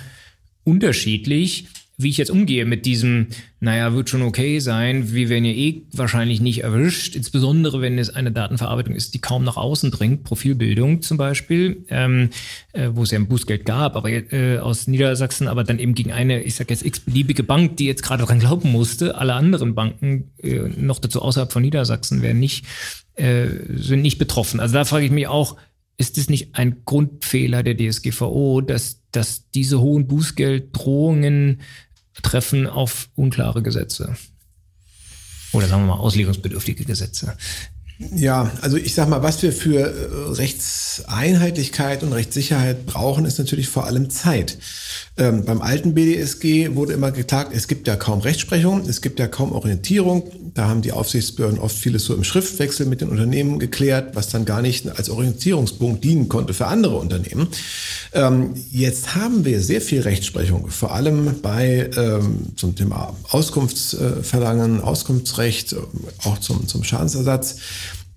unterschiedlich 0.64 1.68
wie 2.02 2.10
ich 2.10 2.16
jetzt 2.16 2.30
umgehe 2.30 2.64
mit 2.64 2.86
diesem, 2.86 3.28
naja, 3.60 3.94
wird 3.94 4.10
schon 4.10 4.22
okay 4.22 4.58
sein, 4.58 5.12
wir 5.12 5.28
werden 5.28 5.44
ja 5.44 5.52
eh 5.52 5.82
wahrscheinlich 5.92 6.40
nicht 6.40 6.62
erwischt, 6.62 7.14
insbesondere 7.14 7.80
wenn 7.80 7.98
es 7.98 8.10
eine 8.10 8.32
Datenverarbeitung 8.32 8.94
ist, 8.94 9.14
die 9.14 9.20
kaum 9.20 9.44
nach 9.44 9.56
außen 9.56 9.90
dringt, 9.90 10.24
Profilbildung 10.24 11.02
zum 11.02 11.16
Beispiel, 11.16 11.84
ähm, 11.88 12.30
äh, 12.72 12.88
wo 12.92 13.02
es 13.02 13.10
ja 13.10 13.18
ein 13.18 13.28
Bußgeld 13.28 13.64
gab, 13.64 13.96
aber 13.96 14.10
äh, 14.10 14.58
aus 14.58 14.86
Niedersachsen, 14.86 15.48
aber 15.48 15.64
dann 15.64 15.78
eben 15.78 15.94
gegen 15.94 16.12
eine, 16.12 16.42
ich 16.42 16.54
sag 16.54 16.70
jetzt 16.70 16.84
x-beliebige 16.84 17.42
Bank, 17.42 17.76
die 17.76 17.86
jetzt 17.86 18.02
gerade 18.02 18.24
dran 18.24 18.40
glauben 18.40 18.70
musste, 18.70 19.16
alle 19.16 19.34
anderen 19.34 19.74
Banken, 19.74 20.32
äh, 20.42 20.68
noch 20.76 20.98
dazu 20.98 21.22
außerhalb 21.22 21.52
von 21.52 21.62
Niedersachsen, 21.62 22.22
werden 22.22 22.40
nicht, 22.40 22.64
äh, 23.14 23.46
sind 23.74 24.02
nicht 24.02 24.18
betroffen. 24.18 24.60
Also 24.60 24.74
da 24.74 24.84
frage 24.84 25.06
ich 25.06 25.12
mich 25.12 25.26
auch, 25.26 25.56
ist 26.02 26.18
es 26.18 26.28
nicht 26.28 26.54
ein 26.54 26.82
Grundfehler 26.84 27.62
der 27.62 27.76
DSGVO, 27.76 28.60
dass, 28.60 29.02
dass 29.12 29.50
diese 29.50 29.80
hohen 29.80 30.06
Bußgelddrohungen 30.06 31.60
treffen 32.22 32.66
auf 32.66 33.08
unklare 33.14 33.62
Gesetze. 33.62 34.16
Oder 35.52 35.68
sagen 35.68 35.82
wir 35.82 35.94
mal 35.94 36.00
auslegungsbedürftige 36.00 36.84
Gesetze. 36.84 37.36
Ja, 38.14 38.50
also 38.60 38.76
ich 38.76 38.94
sag 38.94 39.08
mal, 39.08 39.22
was 39.22 39.42
wir 39.42 39.52
für 39.52 39.80
äh, 39.80 40.32
Rechtseinheitlichkeit 40.32 42.02
und 42.02 42.12
Rechtssicherheit 42.12 42.86
brauchen, 42.86 43.24
ist 43.24 43.38
natürlich 43.38 43.68
vor 43.68 43.86
allem 43.86 44.10
Zeit. 44.10 44.58
Ähm, 45.18 45.44
beim 45.44 45.60
alten 45.60 45.94
BDSG 45.94 46.74
wurde 46.74 46.94
immer 46.94 47.12
geklagt, 47.12 47.52
es 47.54 47.68
gibt 47.68 47.86
ja 47.86 47.96
kaum 47.96 48.20
Rechtsprechung, 48.20 48.88
es 48.88 49.02
gibt 49.02 49.18
ja 49.18 49.28
kaum 49.28 49.52
Orientierung. 49.52 50.30
Da 50.54 50.68
haben 50.68 50.82
die 50.82 50.92
Aufsichtsbehörden 50.92 51.58
oft 51.58 51.76
vieles 51.76 52.04
so 52.04 52.14
im 52.14 52.24
Schriftwechsel 52.24 52.86
mit 52.86 53.00
den 53.00 53.08
Unternehmen 53.08 53.58
geklärt, 53.58 54.14
was 54.16 54.28
dann 54.28 54.44
gar 54.44 54.62
nicht 54.62 54.88
als 54.98 55.08
Orientierungspunkt 55.08 56.04
dienen 56.04 56.28
konnte 56.28 56.54
für 56.54 56.66
andere 56.66 56.96
Unternehmen. 56.96 57.48
Ähm, 58.12 58.54
jetzt 58.70 59.14
haben 59.14 59.44
wir 59.44 59.62
sehr 59.62 59.80
viel 59.80 60.00
Rechtsprechung, 60.00 60.68
vor 60.68 60.94
allem 60.94 61.40
bei 61.42 61.90
ähm, 61.96 62.52
zum 62.56 62.74
Thema 62.74 63.16
Auskunftsverlangen, 63.30 64.80
Auskunftsrecht, 64.80 65.74
auch 66.24 66.38
zum, 66.38 66.68
zum 66.68 66.84
Schadensersatz, 66.84 67.56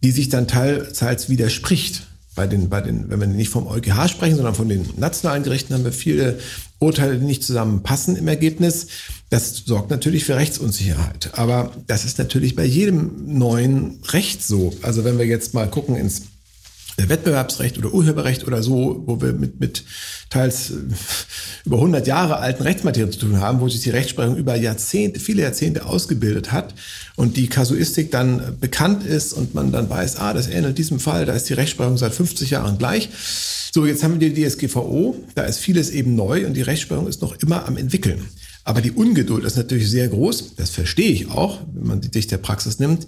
die 0.06 0.12
sich 0.12 0.30
dann 0.30 0.48
teils 0.48 1.30
widerspricht 1.30 2.04
bei 2.36 2.46
den, 2.46 2.70
bei 2.70 2.80
den, 2.80 3.10
wenn 3.10 3.20
wir 3.20 3.26
nicht 3.26 3.50
vom 3.50 3.65
EuGH 3.65 4.08
sprechen, 4.08 4.36
sondern 4.36 4.54
von 4.54 4.70
den 4.70 4.88
nationalen 4.98 5.41
Gerichten, 5.41 5.74
haben 5.74 5.84
wir 5.84 5.91
viele 5.91 6.38
Urteile, 6.78 7.18
die 7.18 7.26
nicht 7.26 7.44
zusammenpassen 7.44 8.15
im 8.15 8.28
Ergebnis. 8.28 8.86
Das 9.32 9.63
sorgt 9.65 9.89
natürlich 9.89 10.24
für 10.24 10.36
Rechtsunsicherheit. 10.36 11.32
Aber 11.34 11.72
das 11.88 12.06
ist 12.06 12.20
natürlich 12.20 12.56
bei 12.56 12.65
jedem 12.65 13.36
neuen 13.36 14.00
Recht 14.10 14.44
so. 14.44 14.74
Also 14.84 15.06
wenn 15.06 15.18
wir 15.18 15.26
jetzt 15.26 15.56
mal 15.56 15.68
gucken 15.68 15.96
ins 15.96 16.22
Wettbewerbsrecht 16.97 17.77
oder 17.77 17.93
Urheberrecht 17.93 18.47
oder 18.47 18.63
so, 18.63 19.03
wo 19.05 19.21
wir 19.21 19.34
mit, 19.34 19.60
mit 19.60 19.84
teils 20.29 20.71
äh, 20.71 20.73
über 21.65 21.77
100 21.77 22.08
Jahre 22.08 22.38
alten 22.38 22.63
Rechtsmaterien 22.63 23.12
zu 23.12 23.19
tun 23.19 23.39
haben, 23.39 23.60
wo 23.60 23.69
sich 23.69 23.81
die 23.81 23.89
Rechtsprechung 23.89 24.38
über 24.38 24.55
Jahrzehnte, 24.55 25.19
viele 25.19 25.41
Jahrzehnte 25.41 25.86
ausgebildet 25.86 26.51
hat 26.51 26.73
und 27.15 27.38
die 27.38 27.47
Kasuistik 27.47 28.12
dann 28.12 28.58
bekannt 28.60 29.05
ist 29.05 29.34
und 29.34 29.53
man 29.53 29.71
dann 29.71 29.89
weiß, 29.89 30.17
ah, 30.17 30.34
das 30.34 30.47
ähnelt 30.47 30.77
diesem 30.77 30.99
Fall, 30.99 31.25
da 31.25 31.34
ist 31.34 31.49
die 31.49 31.53
Rechtsprechung 31.53 31.97
seit 31.97 32.13
50 32.13 32.49
Jahren 32.49 32.77
gleich. 32.77 33.10
So, 33.73 33.86
jetzt 33.86 34.03
haben 34.03 34.19
wir 34.19 34.29
die 34.29 34.45
DSGVO, 34.45 35.15
da 35.36 35.43
ist 35.43 35.60
vieles 35.60 35.89
eben 35.89 36.15
neu 36.15 36.45
und 36.45 36.53
die 36.53 36.62
Rechtsprechung 36.62 37.08
ist 37.08 37.21
noch 37.21 37.36
immer 37.41 37.65
am 37.67 37.75
entwickeln. 37.75 38.21
Aber 38.63 38.81
die 38.81 38.91
Ungeduld 38.91 39.43
ist 39.43 39.58
natürlich 39.58 39.89
sehr 39.91 40.08
groß, 40.08 40.55
das 40.55 40.71
verstehe 40.71 41.12
ich 41.12 41.29
auch, 41.29 41.60
wenn 41.73 41.88
man 41.88 42.01
die 42.01 42.10
Dicht 42.10 42.31
der 42.31 42.39
Praxis 42.39 42.79
nimmt. 42.79 43.05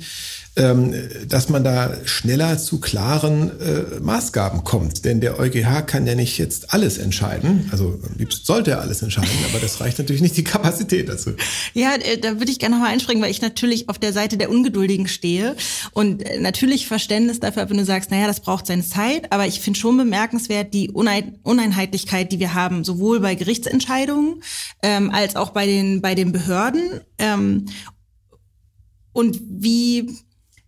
Ähm, 0.57 0.91
dass 1.27 1.49
man 1.49 1.63
da 1.63 1.93
schneller 2.05 2.57
zu 2.57 2.79
klaren 2.79 3.51
äh, 3.59 3.99
Maßgaben 3.99 4.63
kommt. 4.63 5.05
Denn 5.05 5.21
der 5.21 5.39
EuGH 5.39 5.85
kann 5.85 6.07
ja 6.07 6.15
nicht 6.15 6.39
jetzt 6.39 6.73
alles 6.73 6.97
entscheiden. 6.97 7.69
Also 7.71 7.99
am 8.03 8.17
liebsten 8.17 8.43
sollte 8.43 8.71
er 8.71 8.81
alles 8.81 9.03
entscheiden, 9.03 9.29
aber 9.49 9.59
das 9.59 9.79
reicht 9.81 9.99
natürlich 9.99 10.23
nicht 10.23 10.35
die 10.35 10.43
Kapazität 10.43 11.09
dazu. 11.09 11.31
Ja, 11.75 11.93
äh, 11.95 12.17
da 12.17 12.39
würde 12.39 12.51
ich 12.51 12.57
gerne 12.57 12.75
nochmal 12.75 12.91
einspringen, 12.91 13.21
weil 13.21 13.29
ich 13.29 13.41
natürlich 13.41 13.87
auf 13.87 13.99
der 13.99 14.13
Seite 14.13 14.37
der 14.37 14.49
Ungeduldigen 14.49 15.07
stehe 15.07 15.55
und 15.91 16.23
äh, 16.23 16.39
natürlich 16.39 16.87
Verständnis 16.87 17.39
dafür, 17.39 17.69
wenn 17.69 17.77
du 17.77 17.85
sagst, 17.85 18.09
naja, 18.09 18.25
das 18.25 18.39
braucht 18.39 18.65
seine 18.65 18.83
Zeit, 18.83 19.31
aber 19.31 19.45
ich 19.45 19.59
finde 19.59 19.79
schon 19.79 19.95
bemerkenswert 19.95 20.73
die 20.73 20.89
Uneinheitlichkeit, 20.89 22.31
die 22.31 22.39
wir 22.39 22.55
haben, 22.55 22.83
sowohl 22.83 23.19
bei 23.19 23.35
Gerichtsentscheidungen 23.35 24.41
ähm, 24.81 25.11
als 25.11 25.35
auch 25.35 25.51
bei 25.51 25.67
den, 25.67 26.01
bei 26.01 26.15
den 26.15 26.31
Behörden. 26.31 27.01
Ähm, 27.19 27.65
und 29.13 29.39
wie 29.47 30.15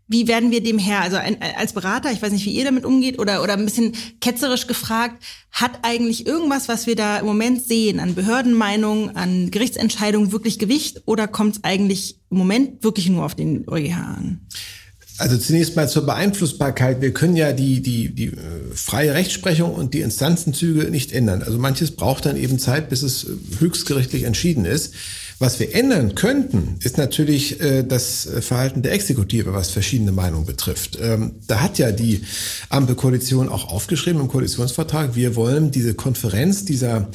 wie 0.09 0.27
werden 0.27 0.51
wir 0.51 0.61
dem 0.61 0.79
Herr? 0.79 1.01
Also 1.01 1.17
ein, 1.17 1.37
als 1.57 1.73
Berater, 1.73 2.11
ich 2.11 2.21
weiß 2.21 2.31
nicht, 2.31 2.45
wie 2.45 2.53
ihr 2.53 2.65
damit 2.65 2.83
umgeht, 2.83 3.19
oder, 3.19 3.43
oder 3.43 3.53
ein 3.53 3.63
bisschen 3.63 3.93
ketzerisch 4.19 4.65
gefragt, 4.67 5.23
hat 5.51 5.71
eigentlich 5.83 6.25
irgendwas, 6.25 6.67
was 6.67 6.87
wir 6.87 6.95
da 6.95 7.19
im 7.19 7.27
Moment 7.27 7.61
sehen, 7.61 7.99
an 7.99 8.15
Behördenmeinungen, 8.15 9.15
an 9.15 9.51
Gerichtsentscheidungen 9.51 10.31
wirklich 10.31 10.57
Gewicht 10.57 11.03
oder 11.05 11.27
kommt 11.27 11.57
es 11.57 11.63
eigentlich 11.63 12.17
im 12.31 12.37
Moment 12.37 12.83
wirklich 12.83 13.07
nur 13.07 13.23
auf 13.23 13.35
den 13.35 13.69
EuGH 13.69 13.95
an? 13.95 14.41
Also 15.19 15.37
zunächst 15.37 15.75
mal 15.75 15.89
zur 15.89 16.05
Beeinflussbarkeit. 16.05 17.01
Wir 17.01 17.13
können 17.13 17.35
ja 17.35 17.51
die, 17.51 17.81
die, 17.81 18.15
die 18.15 18.27
äh, 18.27 18.31
freie 18.73 19.13
Rechtsprechung 19.13 19.75
und 19.75 19.93
die 19.93 19.99
Instanzenzüge 19.99 20.89
nicht 20.89 21.11
ändern. 21.11 21.43
Also 21.43 21.59
manches 21.59 21.91
braucht 21.91 22.25
dann 22.25 22.37
eben 22.37 22.57
Zeit, 22.57 22.89
bis 22.89 23.03
es 23.03 23.27
höchstgerichtlich 23.59 24.23
entschieden 24.23 24.63
ist. 24.63 24.93
Was 25.39 25.57
wir 25.61 25.73
ändern 25.73 26.15
könnten, 26.15 26.75
ist 26.83 26.97
natürlich 26.97 27.61
äh, 27.61 27.83
das 27.83 28.27
Verhalten 28.41 28.81
der 28.81 28.91
Exekutive, 28.91 29.53
was 29.53 29.69
verschiedene 29.69 30.11
Meinungen 30.11 30.45
betrifft. 30.45 30.99
Ähm, 31.01 31.35
da 31.47 31.61
hat 31.61 31.77
ja 31.77 31.93
die 31.93 32.25
Ampelkoalition 32.67 33.47
auch 33.47 33.71
aufgeschrieben 33.71 34.21
im 34.21 34.27
Koalitionsvertrag, 34.27 35.15
wir 35.15 35.37
wollen 35.37 35.71
diese 35.71 35.93
Konferenz 35.93 36.65
dieser 36.65 37.09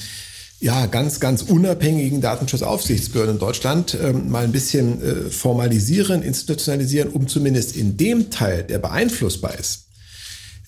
ja, 0.58 0.86
ganz, 0.86 1.20
ganz 1.20 1.42
unabhängigen 1.42 2.22
Datenschutzaufsichtsbehörden 2.22 3.34
in 3.34 3.38
Deutschland 3.38 3.98
ähm, 4.02 4.30
mal 4.30 4.44
ein 4.44 4.52
bisschen 4.52 5.02
äh, 5.02 5.14
formalisieren, 5.30 6.22
institutionalisieren, 6.22 7.10
um 7.10 7.28
zumindest 7.28 7.76
in 7.76 7.98
dem 7.98 8.30
Teil, 8.30 8.62
der 8.62 8.78
beeinflussbar 8.78 9.58
ist, 9.58 9.88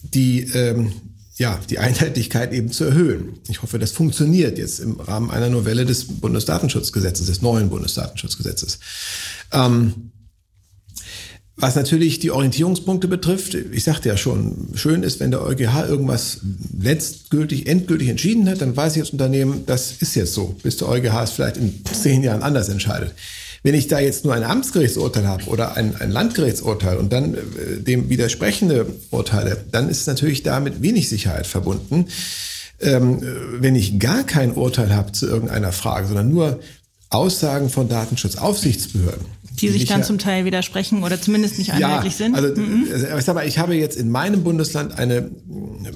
die 0.02 0.42
ähm, 0.52 0.92
ja, 1.38 1.60
die 1.68 1.78
Einheitlichkeit 1.78 2.52
eben 2.52 2.72
zu 2.72 2.84
erhöhen. 2.84 3.40
Ich 3.48 3.62
hoffe, 3.62 3.78
das 3.78 3.92
funktioniert 3.92 4.58
jetzt 4.58 4.80
im 4.80 4.98
Rahmen 5.00 5.30
einer 5.30 5.50
Novelle 5.50 5.84
des 5.84 6.06
Bundesdatenschutzgesetzes, 6.06 7.26
des 7.26 7.42
neuen 7.42 7.68
Bundesdatenschutzgesetzes. 7.68 8.78
Ähm, 9.52 10.12
Was 11.58 11.74
natürlich 11.74 12.18
die 12.18 12.30
Orientierungspunkte 12.30 13.08
betrifft, 13.08 13.54
ich 13.54 13.82
sagte 13.82 14.10
ja 14.10 14.18
schon, 14.18 14.68
schön 14.74 15.02
ist, 15.02 15.20
wenn 15.20 15.30
der 15.30 15.42
EuGH 15.42 15.88
irgendwas 15.88 16.40
letztgültig, 16.78 17.66
endgültig 17.66 18.08
entschieden 18.08 18.46
hat, 18.46 18.60
dann 18.60 18.76
weiß 18.76 18.96
ich 18.96 19.02
als 19.02 19.10
Unternehmen, 19.10 19.64
das 19.64 19.92
ist 20.00 20.14
jetzt 20.16 20.34
so, 20.34 20.54
bis 20.62 20.76
der 20.76 20.88
EuGH 20.88 21.22
es 21.22 21.30
vielleicht 21.30 21.56
in 21.56 21.82
zehn 21.84 22.22
Jahren 22.22 22.42
anders 22.42 22.68
entscheidet. 22.68 23.14
Wenn 23.66 23.74
ich 23.74 23.88
da 23.88 23.98
jetzt 23.98 24.24
nur 24.24 24.32
ein 24.32 24.44
Amtsgerichtsurteil 24.44 25.26
habe 25.26 25.46
oder 25.46 25.76
ein, 25.76 25.96
ein 25.96 26.12
Landgerichtsurteil 26.12 26.98
und 26.98 27.12
dann 27.12 27.34
äh, 27.34 27.80
dem 27.80 28.08
widersprechende 28.08 28.86
Urteile, 29.10 29.56
dann 29.72 29.88
ist 29.88 30.06
natürlich 30.06 30.44
damit 30.44 30.82
wenig 30.82 31.08
Sicherheit 31.08 31.48
verbunden. 31.48 32.06
Ähm, 32.80 33.20
wenn 33.58 33.74
ich 33.74 33.98
gar 33.98 34.22
kein 34.22 34.52
Urteil 34.52 34.94
habe 34.94 35.10
zu 35.10 35.26
irgendeiner 35.26 35.72
Frage, 35.72 36.06
sondern 36.06 36.28
nur 36.28 36.60
Aussagen 37.10 37.68
von 37.68 37.88
Datenschutzaufsichtsbehörden, 37.88 39.26
die 39.58 39.70
sich 39.70 39.86
dann 39.86 40.02
ja, 40.02 40.06
zum 40.06 40.18
Teil 40.18 40.44
widersprechen 40.44 41.02
oder 41.02 41.20
zumindest 41.20 41.58
nicht 41.58 41.72
einheitlich 41.72 42.12
ja, 42.20 42.26
sind. 42.26 42.36
Also, 42.36 42.54
mhm. 42.60 42.86
ich, 43.18 43.24
sag 43.24 43.34
mal, 43.34 43.48
ich 43.48 43.58
habe 43.58 43.74
jetzt 43.74 43.96
in 43.96 44.10
meinem 44.10 44.44
Bundesland 44.44 44.96
eine 44.96 45.28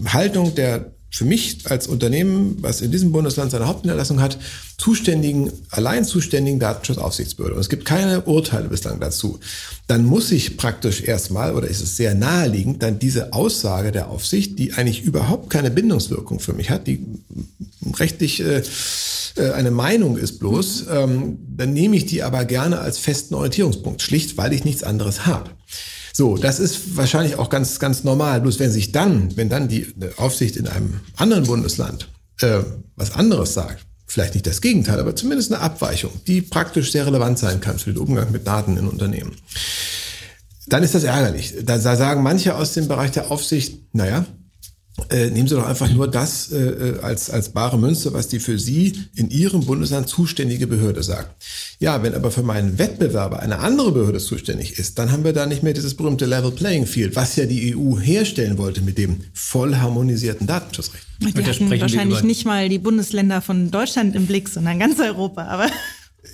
Haltung 0.06 0.56
der 0.56 0.90
für 1.10 1.24
mich 1.24 1.68
als 1.68 1.88
Unternehmen, 1.88 2.58
was 2.60 2.80
in 2.80 2.92
diesem 2.92 3.10
Bundesland 3.10 3.50
seine 3.50 3.66
Hauptniederlassung 3.66 4.20
hat, 4.20 4.38
zuständigen, 4.78 5.50
allein 5.70 6.04
zuständigen 6.04 6.60
Datenschutzaufsichtsbehörde. 6.60 7.56
Und 7.56 7.60
es 7.60 7.68
gibt 7.68 7.84
keine 7.84 8.22
Urteile 8.22 8.68
bislang 8.68 9.00
dazu. 9.00 9.40
Dann 9.88 10.04
muss 10.04 10.30
ich 10.30 10.56
praktisch 10.56 11.02
erstmal, 11.02 11.54
oder 11.54 11.66
ist 11.66 11.82
es 11.82 11.96
sehr 11.96 12.14
naheliegend, 12.14 12.82
dann 12.82 13.00
diese 13.00 13.32
Aussage 13.32 13.90
der 13.90 14.08
Aufsicht, 14.08 14.58
die 14.58 14.74
eigentlich 14.74 15.02
überhaupt 15.02 15.50
keine 15.50 15.70
Bindungswirkung 15.70 16.38
für 16.38 16.52
mich 16.52 16.70
hat, 16.70 16.86
die 16.86 17.04
rechtlich 17.98 18.40
äh, 18.40 18.62
äh 19.36 19.50
eine 19.52 19.72
Meinung 19.72 20.16
ist 20.16 20.38
bloß, 20.38 20.86
ähm, 20.90 21.38
dann 21.56 21.72
nehme 21.72 21.96
ich 21.96 22.06
die 22.06 22.22
aber 22.22 22.44
gerne 22.44 22.78
als 22.78 22.98
festen 22.98 23.34
Orientierungspunkt, 23.34 24.00
schlicht 24.00 24.36
weil 24.36 24.52
ich 24.52 24.64
nichts 24.64 24.84
anderes 24.84 25.26
habe. 25.26 25.50
So, 26.20 26.36
das 26.36 26.60
ist 26.60 26.98
wahrscheinlich 26.98 27.36
auch 27.36 27.48
ganz, 27.48 27.78
ganz 27.78 28.04
normal. 28.04 28.42
Bloß 28.42 28.58
wenn 28.58 28.70
sich 28.70 28.92
dann, 28.92 29.34
wenn 29.38 29.48
dann 29.48 29.68
die 29.68 29.86
Aufsicht 30.18 30.54
in 30.56 30.68
einem 30.68 31.00
anderen 31.16 31.44
Bundesland 31.44 32.10
äh, 32.42 32.58
was 32.94 33.14
anderes 33.14 33.54
sagt, 33.54 33.86
vielleicht 34.04 34.34
nicht 34.34 34.46
das 34.46 34.60
Gegenteil, 34.60 35.00
aber 35.00 35.16
zumindest 35.16 35.50
eine 35.50 35.62
Abweichung, 35.62 36.10
die 36.26 36.42
praktisch 36.42 36.92
sehr 36.92 37.06
relevant 37.06 37.38
sein 37.38 37.62
kann 37.62 37.78
für 37.78 37.94
den 37.94 38.02
Umgang 38.02 38.32
mit 38.32 38.46
Daten 38.46 38.76
in 38.76 38.86
Unternehmen, 38.86 39.32
dann 40.68 40.82
ist 40.82 40.94
das 40.94 41.04
ärgerlich. 41.04 41.54
Da, 41.62 41.78
da 41.78 41.96
sagen 41.96 42.22
manche 42.22 42.54
aus 42.54 42.74
dem 42.74 42.86
Bereich 42.86 43.12
der 43.12 43.30
Aufsicht, 43.30 43.78
naja, 43.94 44.26
äh, 45.10 45.30
nehmen 45.30 45.48
Sie 45.48 45.54
doch 45.54 45.66
einfach 45.66 45.90
nur 45.90 46.08
das 46.08 46.52
äh, 46.52 46.58
äh, 46.58 47.00
als, 47.00 47.30
als 47.30 47.50
bare 47.50 47.78
Münze, 47.78 48.12
was 48.12 48.28
die 48.28 48.38
für 48.38 48.58
Sie 48.58 48.92
in 49.14 49.30
Ihrem 49.30 49.64
Bundesland 49.64 50.08
zuständige 50.08 50.66
Behörde 50.66 51.02
sagt. 51.02 51.42
Ja, 51.78 52.02
wenn 52.02 52.14
aber 52.14 52.30
für 52.30 52.42
meinen 52.42 52.78
Wettbewerber 52.78 53.40
eine 53.40 53.60
andere 53.60 53.92
Behörde 53.92 54.18
zuständig 54.18 54.78
ist, 54.78 54.98
dann 54.98 55.12
haben 55.12 55.24
wir 55.24 55.32
da 55.32 55.46
nicht 55.46 55.62
mehr 55.62 55.72
dieses 55.72 55.94
berühmte 55.94 56.26
Level 56.26 56.50
Playing 56.50 56.86
Field, 56.86 57.16
was 57.16 57.36
ja 57.36 57.46
die 57.46 57.74
EU 57.76 57.98
herstellen 57.98 58.58
wollte 58.58 58.82
mit 58.82 58.98
dem 58.98 59.20
voll 59.32 59.76
harmonisierten 59.76 60.46
Datenschutzrecht. 60.46 61.06
Die 61.20 61.44
hatten 61.44 61.70
wahrscheinlich 61.70 62.22
nicht 62.22 62.44
mal 62.44 62.68
die 62.68 62.78
Bundesländer 62.78 63.42
von 63.42 63.70
Deutschland 63.70 64.14
im 64.16 64.26
Blick, 64.26 64.48
sondern 64.48 64.78
ganz 64.78 64.98
Europa. 64.98 65.44
Aber 65.44 65.66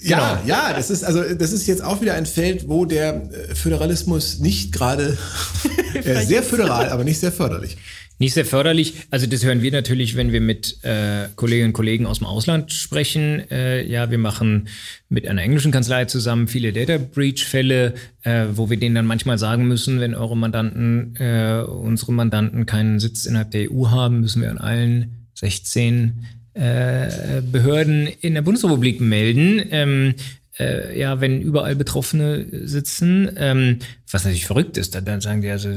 ja, 0.02 0.34
genau. 0.34 0.48
ja, 0.48 0.72
das 0.72 0.90
ist 0.90 1.04
also 1.04 1.22
das 1.22 1.52
ist 1.52 1.66
jetzt 1.66 1.82
auch 1.82 2.00
wieder 2.00 2.14
ein 2.14 2.26
Feld, 2.26 2.68
wo 2.68 2.84
der 2.84 3.30
äh, 3.32 3.54
Föderalismus 3.54 4.38
nicht 4.38 4.72
gerade 4.72 5.16
äh, 5.94 6.24
sehr 6.24 6.42
föderal, 6.42 6.90
aber 6.90 7.04
nicht 7.04 7.20
sehr 7.20 7.32
förderlich. 7.32 7.76
Nicht 8.18 8.32
sehr 8.32 8.46
förderlich. 8.46 8.94
Also 9.10 9.26
das 9.26 9.44
hören 9.44 9.60
wir 9.60 9.70
natürlich, 9.70 10.16
wenn 10.16 10.32
wir 10.32 10.40
mit 10.40 10.82
äh, 10.84 11.28
Kolleginnen 11.36 11.70
und 11.70 11.72
Kollegen 11.74 12.06
aus 12.06 12.18
dem 12.18 12.26
Ausland 12.26 12.72
sprechen. 12.72 13.50
Äh, 13.50 13.86
ja, 13.86 14.10
wir 14.10 14.16
machen 14.16 14.68
mit 15.10 15.28
einer 15.28 15.42
englischen 15.42 15.70
Kanzlei 15.70 16.06
zusammen 16.06 16.48
viele 16.48 16.72
Data 16.72 16.96
Breach-Fälle, 16.96 17.94
äh, 18.22 18.46
wo 18.52 18.70
wir 18.70 18.78
denen 18.78 18.94
dann 18.94 19.06
manchmal 19.06 19.36
sagen 19.36 19.68
müssen, 19.68 20.00
wenn 20.00 20.14
eure 20.14 20.36
Mandanten, 20.36 21.14
äh, 21.16 21.60
unsere 21.60 22.12
Mandanten 22.12 22.64
keinen 22.64 23.00
Sitz 23.00 23.26
innerhalb 23.26 23.50
der 23.50 23.70
EU 23.70 23.90
haben, 23.90 24.20
müssen 24.20 24.40
wir 24.40 24.50
an 24.50 24.58
allen 24.58 25.28
16 25.34 26.24
äh, 26.54 27.42
Behörden 27.52 28.06
in 28.06 28.32
der 28.32 28.40
Bundesrepublik 28.40 28.98
melden. 28.98 29.60
Ähm, 29.70 30.14
äh, 30.58 30.98
ja, 30.98 31.20
wenn 31.20 31.42
überall 31.42 31.76
Betroffene 31.76 32.46
sitzen, 32.66 33.30
ähm, 33.36 33.78
was 34.10 34.24
natürlich 34.24 34.46
verrückt 34.46 34.76
ist, 34.76 34.94
dann, 34.94 35.20
sagen 35.20 35.42
die 35.42 35.50
also, 35.50 35.68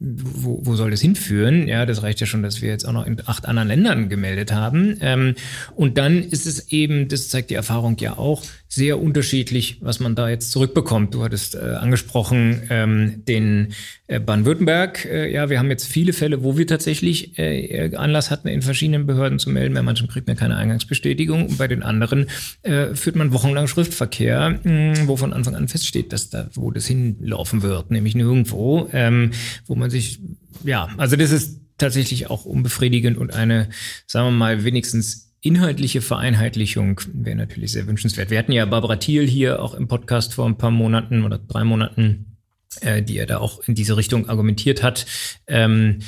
wo, 0.00 0.60
wo 0.62 0.76
soll 0.76 0.90
das 0.90 1.00
hinführen? 1.00 1.68
Ja, 1.68 1.84
das 1.84 2.02
reicht 2.02 2.20
ja 2.20 2.26
schon, 2.26 2.42
dass 2.42 2.62
wir 2.62 2.70
jetzt 2.70 2.86
auch 2.86 2.92
noch 2.92 3.06
in 3.06 3.20
acht 3.26 3.46
anderen 3.46 3.68
Ländern 3.68 4.08
gemeldet 4.08 4.52
haben. 4.52 4.96
Ähm, 5.00 5.34
und 5.74 5.98
dann 5.98 6.22
ist 6.22 6.46
es 6.46 6.72
eben, 6.72 7.08
das 7.08 7.28
zeigt 7.28 7.50
die 7.50 7.54
Erfahrung 7.54 7.96
ja 7.98 8.16
auch, 8.16 8.42
sehr 8.74 9.00
unterschiedlich, 9.00 9.78
was 9.82 10.00
man 10.00 10.16
da 10.16 10.28
jetzt 10.28 10.50
zurückbekommt. 10.50 11.14
Du 11.14 11.22
hattest 11.22 11.54
äh, 11.54 11.58
angesprochen 11.58 12.62
ähm, 12.70 13.22
den 13.24 13.72
äh, 14.08 14.18
Baden-Württemberg. 14.18 15.04
Äh, 15.04 15.32
ja, 15.32 15.48
wir 15.48 15.60
haben 15.60 15.70
jetzt 15.70 15.86
viele 15.86 16.12
Fälle, 16.12 16.42
wo 16.42 16.58
wir 16.58 16.66
tatsächlich 16.66 17.38
Anlass 17.96 18.30
hatten, 18.30 18.48
in 18.48 18.62
verschiedenen 18.62 19.06
Behörden 19.06 19.38
zu 19.38 19.50
melden. 19.50 19.74
Bei 19.74 19.82
manchen 19.82 20.08
kriegt 20.08 20.26
man 20.26 20.36
keine 20.36 20.56
Eingangsbestätigung 20.56 21.46
und 21.46 21.58
bei 21.58 21.68
den 21.68 21.82
anderen 21.82 22.26
führt 22.62 23.16
man 23.16 23.32
wochenlang 23.32 23.66
Schriftverkehr, 23.66 24.60
mh, 24.62 25.06
wo 25.06 25.16
von 25.16 25.32
Anfang 25.32 25.54
an 25.54 25.68
feststeht, 25.68 26.12
dass 26.12 26.30
da, 26.30 26.48
wo 26.54 26.70
das 26.70 26.86
hinlaufen 27.34 27.62
wird, 27.62 27.90
nämlich 27.90 28.14
nirgendwo, 28.14 28.88
ähm, 28.92 29.32
wo 29.66 29.74
man 29.74 29.90
sich, 29.90 30.20
ja, 30.64 30.88
also 30.96 31.16
das 31.16 31.30
ist 31.30 31.60
tatsächlich 31.78 32.30
auch 32.30 32.44
unbefriedigend 32.44 33.18
und 33.18 33.34
eine, 33.34 33.68
sagen 34.06 34.28
wir 34.28 34.32
mal, 34.32 34.64
wenigstens 34.64 35.32
inhaltliche 35.40 36.00
Vereinheitlichung 36.00 37.00
wäre 37.12 37.36
natürlich 37.36 37.72
sehr 37.72 37.86
wünschenswert. 37.86 38.30
Wir 38.30 38.38
hatten 38.38 38.52
ja 38.52 38.64
Barbara 38.64 38.96
Thiel 38.96 39.26
hier 39.26 39.60
auch 39.62 39.74
im 39.74 39.88
Podcast 39.88 40.34
vor 40.34 40.46
ein 40.46 40.56
paar 40.56 40.70
Monaten 40.70 41.24
oder 41.24 41.38
drei 41.38 41.64
Monaten, 41.64 42.38
äh, 42.80 43.02
die 43.02 43.18
er 43.18 43.26
da 43.26 43.38
auch 43.38 43.60
in 43.66 43.74
diese 43.74 43.96
Richtung 43.96 44.28
argumentiert 44.28 44.82
hat. 44.82 45.04
Ähm, 45.46 45.98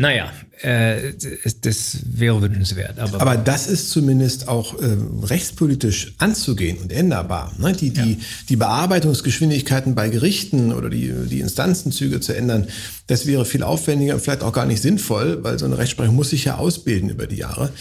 naja, 0.00 0.32
äh, 0.62 1.12
das 1.60 1.98
wäre 2.04 2.40
wünschenswert. 2.40 2.98
Aber, 2.98 3.20
aber 3.20 3.36
das 3.36 3.66
ist 3.66 3.90
zumindest 3.90 4.48
auch 4.48 4.80
äh, 4.80 4.96
rechtspolitisch 5.24 6.14
anzugehen 6.16 6.78
und 6.78 6.90
änderbar. 6.90 7.52
Ne? 7.58 7.74
Die, 7.74 7.90
die, 7.90 8.12
ja. 8.12 8.16
die 8.48 8.56
Bearbeitungsgeschwindigkeiten 8.56 9.94
bei 9.94 10.08
Gerichten 10.08 10.72
oder 10.72 10.88
die, 10.88 11.12
die 11.28 11.40
Instanzenzüge 11.40 12.20
zu 12.20 12.34
ändern, 12.34 12.68
das 13.10 13.26
wäre 13.26 13.44
viel 13.44 13.64
aufwendiger 13.64 14.14
und 14.14 14.20
vielleicht 14.20 14.44
auch 14.44 14.52
gar 14.52 14.66
nicht 14.66 14.80
sinnvoll, 14.80 15.42
weil 15.42 15.58
so 15.58 15.66
eine 15.66 15.76
Rechtsprechung 15.78 16.14
muss 16.14 16.30
sich 16.30 16.44
ja 16.44 16.58
ausbilden 16.58 17.10
über 17.10 17.26
die 17.26 17.36
Jahre. 17.36 17.72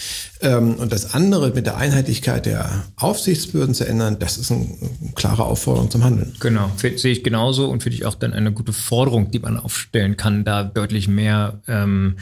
Ähm, 0.41 0.73
und 0.75 0.91
das 0.91 1.13
andere 1.13 1.51
mit 1.51 1.67
der 1.67 1.77
Einheitlichkeit 1.77 2.47
der 2.47 2.83
Aufsichtsbehörden 2.95 3.75
zu 3.75 3.85
ändern, 3.85 4.17
das 4.17 4.39
ist 4.39 4.51
eine 4.51 4.65
klare 5.13 5.43
Aufforderung 5.43 5.91
zum 5.91 6.03
Handeln. 6.03 6.35
Genau, 6.39 6.71
sehe 6.77 7.11
ich 7.11 7.23
genauso 7.23 7.69
und 7.69 7.83
finde 7.83 7.97
ich 7.97 8.05
auch 8.05 8.15
dann 8.15 8.33
eine 8.33 8.51
gute 8.51 8.73
Forderung, 8.73 9.29
die 9.29 9.37
man 9.37 9.57
aufstellen 9.57 10.17
kann, 10.17 10.45
da 10.45 10.63
deutlich 10.63 11.07
mehr 11.07 11.59
ähm, 11.67 12.15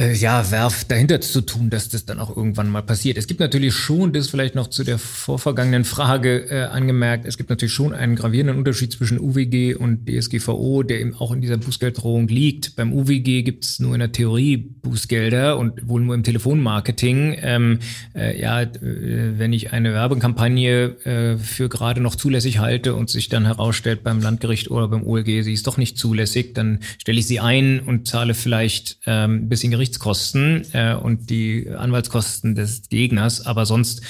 äh, 0.00 0.14
ja, 0.14 0.50
Werf 0.50 0.84
dahinter 0.84 1.20
zu 1.20 1.42
tun, 1.42 1.68
dass 1.68 1.88
das 1.88 2.06
dann 2.06 2.18
auch 2.18 2.34
irgendwann 2.34 2.68
mal 2.68 2.82
passiert. 2.82 3.18
Es 3.18 3.26
gibt 3.26 3.40
natürlich 3.40 3.74
schon, 3.74 4.12
das 4.12 4.28
vielleicht 4.28 4.54
noch 4.54 4.68
zu 4.68 4.82
der 4.82 4.98
vorvergangenen 4.98 5.84
Frage 5.84 6.50
äh, 6.50 6.62
angemerkt, 6.64 7.26
es 7.26 7.36
gibt 7.36 7.50
natürlich 7.50 7.74
schon 7.74 7.92
einen 7.92 8.16
gravierenden 8.16 8.56
Unterschied 8.56 8.92
zwischen 8.92 9.20
UWG 9.20 9.74
und 9.74 10.08
DSGVO, 10.08 10.82
der 10.82 11.00
eben 11.00 11.14
auch 11.14 11.32
in 11.32 11.40
dieser 11.40 11.58
Bußgelddrohung 11.58 12.28
liegt. 12.28 12.76
Beim 12.76 12.92
UWG 12.92 13.42
gibt 13.42 13.64
es 13.64 13.78
nur 13.78 13.94
in 13.94 14.00
der 14.00 14.12
Theorie 14.12 14.56
Bußgelder 14.56 15.58
und 15.58 15.86
wohl 15.86 16.00
nur 16.00 16.14
im 16.14 16.22
Telefonmarketing. 16.22 17.36
Ähm, 17.42 17.78
äh, 18.14 18.40
ja, 18.40 18.62
äh, 18.62 18.70
wenn 18.80 19.52
ich 19.52 19.72
eine 19.72 19.92
Werbekampagne 19.92 20.96
äh, 21.04 21.36
für 21.36 21.68
gerade 21.68 22.00
noch 22.00 22.14
zulässig 22.14 22.58
halte 22.58 22.94
und 22.94 23.10
sich 23.10 23.28
dann 23.28 23.44
herausstellt 23.44 24.02
beim 24.02 24.20
Landgericht 24.20 24.70
oder 24.70 24.88
beim 24.88 25.04
OLG, 25.04 25.42
sie 25.42 25.52
ist 25.52 25.66
doch 25.66 25.76
nicht 25.76 25.98
zulässig, 25.98 26.54
dann 26.54 26.80
stelle 26.98 27.18
ich 27.18 27.26
sie 27.26 27.40
ein 27.40 27.80
und 27.80 28.08
zahle 28.08 28.32
vielleicht 28.34 28.98
ähm, 29.06 29.44
ein 29.44 29.48
bisschen 29.48 29.70
Gerichtskosten 29.90 30.66
äh, 30.72 30.94
und 30.94 31.30
die 31.30 31.68
Anwaltskosten 31.68 32.54
des 32.54 32.88
Gegners, 32.88 33.46
aber 33.46 33.66
sonst 33.66 34.02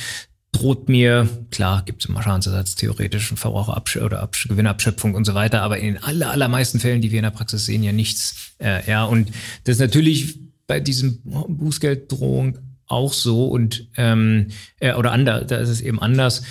droht 0.52 0.88
mir, 0.88 1.28
klar, 1.50 1.82
gibt 1.84 2.02
es 2.02 2.08
immer 2.08 2.22
Schadensersatz, 2.22 2.74
theoretisch 2.74 3.32
Verbraucherabsch 3.34 3.96
oder 3.98 4.20
Absch 4.20 4.48
Gewinnabschöpfung 4.48 5.14
und 5.14 5.24
so 5.24 5.34
weiter, 5.34 5.62
aber 5.62 5.78
in 5.78 5.96
aller, 5.98 6.30
allermeisten 6.30 6.80
Fällen, 6.80 7.00
die 7.00 7.12
wir 7.12 7.20
in 7.20 7.24
der 7.24 7.30
Praxis 7.30 7.66
sehen, 7.66 7.82
ja 7.82 7.92
nichts. 7.92 8.54
Äh, 8.58 8.88
ja, 8.88 9.04
und 9.04 9.30
das 9.64 9.76
ist 9.76 9.80
natürlich 9.80 10.38
bei 10.66 10.80
diesem 10.80 11.20
Bußgelddrohung 11.24 12.58
auch 12.86 13.12
so 13.12 13.46
und 13.46 13.88
ähm, 13.96 14.48
äh, 14.80 14.94
oder 14.94 15.12
anders, 15.12 15.46
da 15.46 15.56
ist 15.58 15.68
es 15.68 15.80
eben 15.80 16.00
anders. 16.00 16.42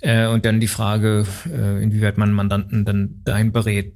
Äh, 0.00 0.26
und 0.28 0.44
dann 0.44 0.60
die 0.60 0.68
Frage, 0.68 1.26
äh, 1.46 1.82
inwieweit 1.82 2.18
man 2.18 2.32
Mandanten 2.32 2.84
dann 2.84 3.22
dahin 3.24 3.52
berät 3.52 3.94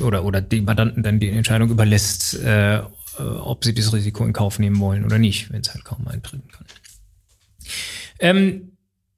oder 0.00 0.24
oder 0.24 0.40
die 0.40 0.60
Mandanten 0.60 1.02
dann 1.02 1.18
die 1.18 1.30
Entscheidung 1.30 1.70
überlässt, 1.70 2.40
äh, 2.42 2.82
äh, 3.18 3.22
ob 3.22 3.64
sie 3.64 3.74
das 3.74 3.92
Risiko 3.92 4.24
in 4.24 4.32
Kauf 4.32 4.58
nehmen 4.58 4.78
wollen 4.80 5.04
oder 5.04 5.18
nicht, 5.18 5.52
wenn 5.52 5.60
es 5.60 5.72
halt 5.74 5.84
kaum 5.84 6.06
eintreten 6.08 6.48
kann. 6.50 6.66
Ähm, 8.20 8.68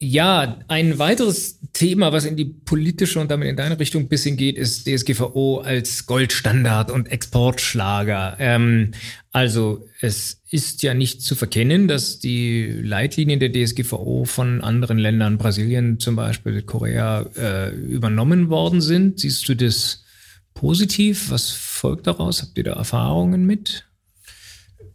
Ja, 0.00 0.58
ein 0.68 0.98
weiteres 0.98 1.60
Thema, 1.72 2.12
was 2.12 2.26
in 2.26 2.36
die 2.36 2.44
politische 2.44 3.20
und 3.20 3.30
damit 3.30 3.48
in 3.48 3.56
deine 3.56 3.78
Richtung 3.78 4.02
ein 4.02 4.08
bisschen 4.08 4.36
geht, 4.36 4.58
ist 4.58 4.86
DSGVO 4.86 5.60
als 5.60 6.04
Goldstandard 6.04 6.90
und 6.90 7.10
Exportschlager. 7.10 8.36
Ähm, 8.38 8.90
also 9.32 9.86
es 10.00 10.42
ist 10.50 10.82
ja 10.82 10.92
nicht 10.92 11.22
zu 11.22 11.34
verkennen, 11.36 11.88
dass 11.88 12.18
die 12.18 12.66
Leitlinien 12.66 13.40
der 13.40 13.50
DSGVO 13.52 14.24
von 14.26 14.60
anderen 14.60 14.98
Ländern, 14.98 15.38
Brasilien 15.38 15.98
zum 15.98 16.16
Beispiel, 16.16 16.60
Korea, 16.62 17.22
äh, 17.36 17.70
übernommen 17.70 18.50
worden 18.50 18.82
sind. 18.82 19.20
Siehst 19.20 19.48
du 19.48 19.54
das 19.56 20.04
positiv? 20.52 21.30
Was 21.30 21.50
folgt 21.50 22.06
daraus? 22.08 22.42
Habt 22.42 22.58
ihr 22.58 22.64
da 22.64 22.74
Erfahrungen 22.74 23.46
mit? 23.46 23.86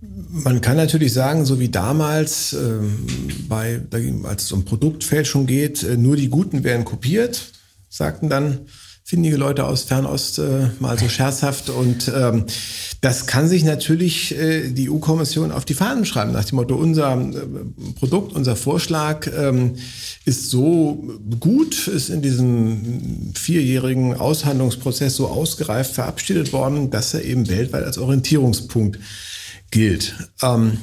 Man 0.01 0.61
kann 0.61 0.77
natürlich 0.77 1.11
sagen, 1.11 1.45
so 1.45 1.59
wie 1.59 1.67
damals, 1.67 2.53
ähm, 2.53 3.05
bei, 3.49 3.81
als 4.23 4.43
es 4.43 4.51
um 4.53 4.63
Produktfälschung 4.63 5.45
geht, 5.45 5.83
äh, 5.83 5.97
nur 5.97 6.15
die 6.15 6.29
Guten 6.29 6.63
werden 6.63 6.85
kopiert, 6.85 7.51
sagten 7.89 8.29
dann 8.29 8.59
findige 9.03 9.37
Leute 9.37 9.65
aus 9.65 9.83
Fernost 9.83 10.37
äh, 10.37 10.69
mal 10.79 10.97
so 10.97 11.09
scherzhaft. 11.09 11.69
Und 11.69 12.09
ähm, 12.15 12.45
das 13.01 13.25
kann 13.25 13.49
sich 13.49 13.63
natürlich 13.63 14.37
äh, 14.37 14.69
die 14.69 14.89
EU-Kommission 14.89 15.51
auf 15.51 15.65
die 15.65 15.73
Fahnen 15.73 16.05
schreiben, 16.05 16.31
nach 16.31 16.45
dem 16.45 16.57
Motto, 16.57 16.75
unser 16.75 17.19
äh, 17.19 17.33
Produkt, 17.97 18.33
unser 18.33 18.55
Vorschlag 18.55 19.27
ähm, 19.35 19.73
ist 20.25 20.51
so 20.51 21.03
gut, 21.39 21.87
ist 21.87 22.09
in 22.09 22.21
diesem 22.21 23.33
vierjährigen 23.35 24.13
Aushandlungsprozess 24.13 25.15
so 25.15 25.27
ausgereift 25.27 25.95
verabschiedet 25.95 26.53
worden, 26.53 26.91
dass 26.91 27.15
er 27.15 27.25
eben 27.25 27.49
weltweit 27.49 27.83
als 27.83 27.97
Orientierungspunkt 27.97 28.99
gilt. 29.71 30.15
Ähm, 30.41 30.77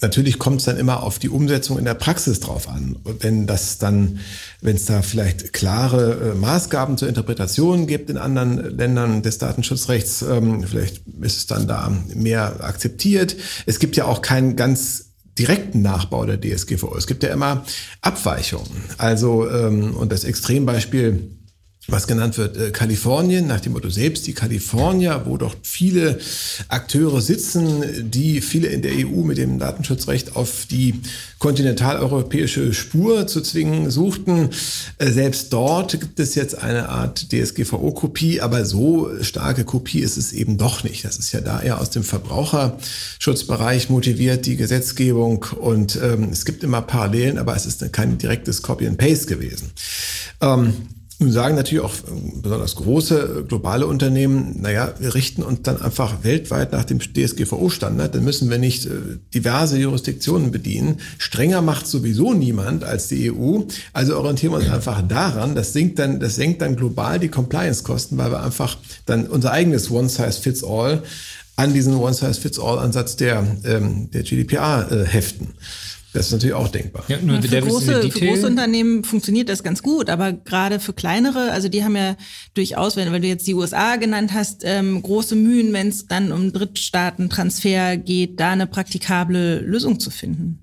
natürlich 0.00 0.38
kommt 0.38 0.60
es 0.60 0.66
dann 0.66 0.76
immer 0.76 1.02
auf 1.02 1.18
die 1.18 1.28
Umsetzung 1.28 1.78
in 1.78 1.84
der 1.84 1.94
Praxis 1.94 2.40
drauf 2.40 2.68
an. 2.68 2.96
Wenn 3.20 3.46
das 3.46 3.78
dann, 3.78 4.20
wenn 4.60 4.76
es 4.76 4.84
da 4.84 5.02
vielleicht 5.02 5.52
klare 5.52 6.32
äh, 6.32 6.34
Maßgaben 6.34 6.96
zur 6.98 7.08
Interpretation 7.08 7.86
gibt 7.86 8.10
in 8.10 8.16
anderen 8.16 8.76
Ländern 8.76 9.22
des 9.22 9.38
Datenschutzrechts, 9.38 10.22
ähm, 10.22 10.62
vielleicht 10.64 11.02
ist 11.20 11.36
es 11.36 11.46
dann 11.46 11.66
da 11.66 11.92
mehr 12.14 12.64
akzeptiert. 12.64 13.36
Es 13.66 13.78
gibt 13.78 13.96
ja 13.96 14.04
auch 14.04 14.22
keinen 14.22 14.56
ganz 14.56 15.06
direkten 15.38 15.82
Nachbau 15.82 16.26
der 16.26 16.40
DSGVO. 16.40 16.96
Es 16.96 17.06
gibt 17.06 17.22
ja 17.22 17.30
immer 17.30 17.64
Abweichungen. 18.00 18.84
Also, 18.98 19.48
ähm, 19.48 19.94
und 19.94 20.10
das 20.10 20.24
Extrembeispiel 20.24 21.37
was 21.90 22.06
genannt 22.06 22.36
wird, 22.36 22.56
äh, 22.58 22.70
Kalifornien, 22.70 23.46
nach 23.46 23.60
dem 23.60 23.72
Motto 23.72 23.88
selbst 23.88 24.26
die 24.26 24.34
Kalifornier, 24.34 25.22
wo 25.24 25.38
doch 25.38 25.56
viele 25.62 26.18
Akteure 26.68 27.22
sitzen, 27.22 28.10
die 28.10 28.42
viele 28.42 28.68
in 28.68 28.82
der 28.82 28.92
EU 28.92 29.22
mit 29.22 29.38
dem 29.38 29.58
Datenschutzrecht 29.58 30.36
auf 30.36 30.66
die 30.70 31.00
kontinentaleuropäische 31.38 32.74
Spur 32.74 33.26
zu 33.26 33.40
zwingen 33.40 33.90
suchten. 33.90 34.50
Äh, 34.98 35.10
selbst 35.10 35.50
dort 35.54 35.98
gibt 35.98 36.20
es 36.20 36.34
jetzt 36.34 36.62
eine 36.62 36.90
Art 36.90 37.32
DSGVO-Kopie, 37.32 38.42
aber 38.42 38.66
so 38.66 39.10
starke 39.22 39.64
Kopie 39.64 40.00
ist 40.00 40.18
es 40.18 40.32
eben 40.32 40.58
doch 40.58 40.84
nicht. 40.84 41.06
Das 41.06 41.16
ist 41.16 41.32
ja 41.32 41.40
da 41.40 41.62
eher 41.62 41.80
aus 41.80 41.88
dem 41.88 42.04
Verbraucherschutzbereich 42.04 43.88
motiviert, 43.88 44.44
die 44.44 44.56
Gesetzgebung. 44.56 45.46
Und 45.58 45.98
ähm, 46.02 46.28
es 46.30 46.44
gibt 46.44 46.62
immer 46.64 46.82
Parallelen, 46.82 47.38
aber 47.38 47.56
es 47.56 47.64
ist 47.64 47.90
kein 47.94 48.18
direktes 48.18 48.60
Copy 48.60 48.86
and 48.86 48.98
Paste 48.98 49.26
gewesen. 49.26 49.70
Ähm, 50.42 50.74
nun 51.20 51.32
sagen 51.32 51.56
natürlich 51.56 51.84
auch 51.84 51.94
äh, 51.94 52.40
besonders 52.42 52.76
große 52.76 53.40
äh, 53.40 53.42
globale 53.42 53.86
Unternehmen, 53.86 54.60
naja, 54.60 54.94
wir 55.00 55.14
richten 55.14 55.42
uns 55.42 55.62
dann 55.62 55.80
einfach 55.82 56.22
weltweit 56.22 56.70
nach 56.72 56.84
dem 56.84 57.00
DSGVO-Standard, 57.00 58.14
dann 58.14 58.24
müssen 58.24 58.50
wir 58.50 58.58
nicht 58.58 58.86
äh, 58.86 58.90
diverse 59.34 59.78
Jurisdiktionen 59.78 60.52
bedienen. 60.52 61.00
Strenger 61.18 61.60
macht 61.60 61.88
sowieso 61.88 62.34
niemand 62.34 62.84
als 62.84 63.08
die 63.08 63.32
EU. 63.32 63.62
Also 63.92 64.16
orientieren 64.16 64.52
wir 64.52 64.58
uns 64.58 64.70
einfach 64.70 65.02
daran. 65.06 65.56
Das 65.56 65.72
senkt 65.72 65.98
dann, 65.98 66.20
das 66.20 66.36
senkt 66.36 66.62
dann 66.62 66.76
global 66.76 67.18
die 67.18 67.28
Compliance-Kosten, 67.28 68.16
weil 68.16 68.30
wir 68.30 68.42
einfach 68.42 68.76
dann 69.06 69.26
unser 69.26 69.50
eigenes 69.50 69.90
One-Size-Fits-All 69.90 71.02
an 71.56 71.74
diesen 71.74 71.96
One-Size-Fits-All-Ansatz 71.96 73.16
der, 73.16 73.44
ähm, 73.64 74.08
der 74.12 74.22
GDPR 74.22 74.86
heften. 75.04 75.48
Das 76.12 76.26
ist 76.26 76.32
natürlich 76.32 76.54
auch 76.54 76.68
denkbar. 76.68 77.04
Ja, 77.08 77.18
nur 77.20 77.42
für, 77.42 77.60
große, 77.60 78.10
für 78.10 78.26
große 78.26 78.46
Unternehmen 78.46 79.04
funktioniert 79.04 79.48
das 79.48 79.62
ganz 79.62 79.82
gut, 79.82 80.08
aber 80.08 80.32
gerade 80.32 80.80
für 80.80 80.94
kleinere, 80.94 81.52
also 81.52 81.68
die 81.68 81.84
haben 81.84 81.96
ja 81.96 82.16
durchaus, 82.54 82.96
wenn, 82.96 83.12
wenn 83.12 83.22
du 83.22 83.28
jetzt 83.28 83.46
die 83.46 83.54
USA 83.54 83.96
genannt 83.96 84.32
hast, 84.32 84.62
ähm, 84.64 85.02
große 85.02 85.36
Mühen, 85.36 85.72
wenn 85.72 85.88
es 85.88 86.06
dann 86.06 86.32
um 86.32 86.52
Drittstaatentransfer 86.52 87.98
geht, 87.98 88.40
da 88.40 88.52
eine 88.52 88.66
praktikable 88.66 89.60
Lösung 89.60 90.00
zu 90.00 90.10
finden. 90.10 90.62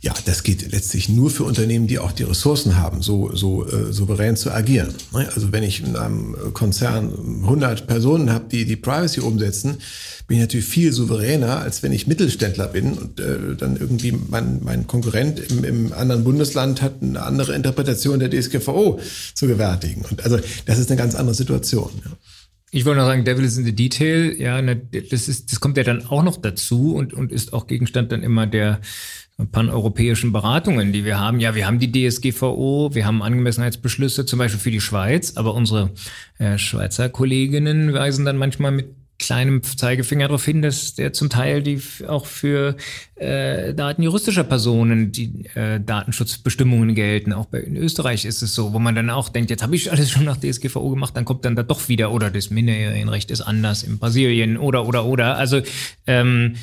Ja, 0.00 0.14
das 0.24 0.42
geht 0.42 0.72
letztlich 0.72 1.08
nur 1.08 1.30
für 1.30 1.44
Unternehmen, 1.44 1.86
die 1.86 1.98
auch 1.98 2.12
die 2.12 2.24
Ressourcen 2.24 2.76
haben, 2.76 3.02
so, 3.02 3.34
so 3.34 3.66
äh, 3.66 3.92
souverän 3.92 4.36
zu 4.36 4.50
agieren. 4.52 4.94
Ne? 5.12 5.28
Also 5.34 5.52
wenn 5.52 5.62
ich 5.62 5.82
in 5.82 5.96
einem 5.96 6.36
Konzern 6.54 7.12
100 7.42 7.86
Personen 7.86 8.30
habe, 8.30 8.46
die 8.50 8.64
die 8.64 8.76
Privacy 8.76 9.20
umsetzen, 9.20 9.78
bin 10.26 10.36
ich 10.36 10.42
natürlich 10.42 10.66
viel 10.66 10.92
souveräner, 10.92 11.60
als 11.60 11.82
wenn 11.82 11.92
ich 11.92 12.06
Mittelständler 12.06 12.66
bin 12.66 12.92
und 12.92 13.18
äh, 13.18 13.56
dann 13.56 13.76
irgendwie 13.76 14.12
mein, 14.12 14.60
mein 14.62 14.86
Konkurrent 14.86 15.40
im, 15.50 15.64
im 15.64 15.92
anderen 15.92 16.22
Bundesland 16.22 16.82
hat 16.82 17.02
eine 17.02 17.22
andere 17.22 17.54
Interpretation 17.54 18.18
der 18.18 18.30
DSGVO 18.30 19.00
zu 19.34 19.46
gewärtigen. 19.46 20.04
Und 20.10 20.22
also 20.24 20.38
das 20.66 20.78
ist 20.78 20.90
eine 20.90 20.98
ganz 20.98 21.14
andere 21.14 21.34
Situation. 21.34 21.90
Ja. 22.04 22.12
Ich 22.70 22.84
wollte 22.84 23.00
noch 23.00 23.06
sagen, 23.06 23.24
Devil 23.24 23.44
is 23.44 23.56
in 23.56 23.64
the 23.64 23.74
Detail. 23.74 24.34
Ja, 24.38 24.60
ne, 24.60 24.76
das 24.76 25.28
ist, 25.28 25.50
das 25.50 25.60
kommt 25.60 25.78
ja 25.78 25.84
dann 25.84 26.04
auch 26.06 26.22
noch 26.22 26.36
dazu 26.36 26.94
und, 26.94 27.14
und 27.14 27.32
ist 27.32 27.54
auch 27.54 27.66
Gegenstand 27.66 28.12
dann 28.12 28.22
immer 28.22 28.46
der 28.46 28.80
paneuropäischen 29.46 30.32
Beratungen, 30.32 30.92
die 30.92 31.04
wir 31.04 31.20
haben. 31.20 31.38
Ja, 31.38 31.54
wir 31.54 31.66
haben 31.66 31.78
die 31.78 31.92
DSGVO, 31.92 32.90
wir 32.92 33.06
haben 33.06 33.22
Angemessenheitsbeschlüsse 33.22 34.26
zum 34.26 34.38
Beispiel 34.38 34.60
für 34.60 34.70
die 34.70 34.80
Schweiz, 34.80 35.36
aber 35.36 35.54
unsere 35.54 35.90
äh, 36.38 36.58
Schweizer 36.58 37.08
Kolleginnen 37.08 37.92
weisen 37.92 38.24
dann 38.24 38.36
manchmal 38.36 38.72
mit 38.72 38.94
kleinem 39.18 39.62
Zeigefinger 39.62 40.28
darauf 40.28 40.44
hin, 40.44 40.62
dass 40.62 40.94
der 40.94 41.12
zum 41.12 41.28
Teil 41.28 41.62
die 41.62 41.80
auch 42.06 42.26
für 42.26 42.76
äh, 43.16 43.74
Daten 43.74 44.02
juristischer 44.02 44.44
Personen 44.44 45.12
die 45.12 45.46
äh, 45.54 45.80
Datenschutzbestimmungen 45.80 46.94
gelten. 46.94 47.32
Auch 47.32 47.46
bei, 47.46 47.58
in 47.58 47.76
Österreich 47.76 48.24
ist 48.24 48.42
es 48.42 48.54
so, 48.54 48.72
wo 48.72 48.78
man 48.78 48.94
dann 48.94 49.10
auch 49.10 49.28
denkt, 49.28 49.50
jetzt 49.50 49.62
habe 49.62 49.74
ich 49.74 49.90
alles 49.90 50.10
schon 50.10 50.24
nach 50.24 50.36
DSGVO 50.36 50.90
gemacht, 50.90 51.16
dann 51.16 51.24
kommt 51.24 51.44
dann 51.44 51.56
da 51.56 51.62
doch 51.62 51.88
wieder 51.88 52.12
oder 52.12 52.30
das 52.30 52.50
Minderjährigenrecht 52.50 53.30
ist 53.30 53.40
anders 53.40 53.82
in 53.82 53.98
Brasilien 53.98 54.56
oder 54.56 54.86
oder 54.86 55.04
oder. 55.04 55.36
Also 55.36 55.62
ähm, 56.06 56.54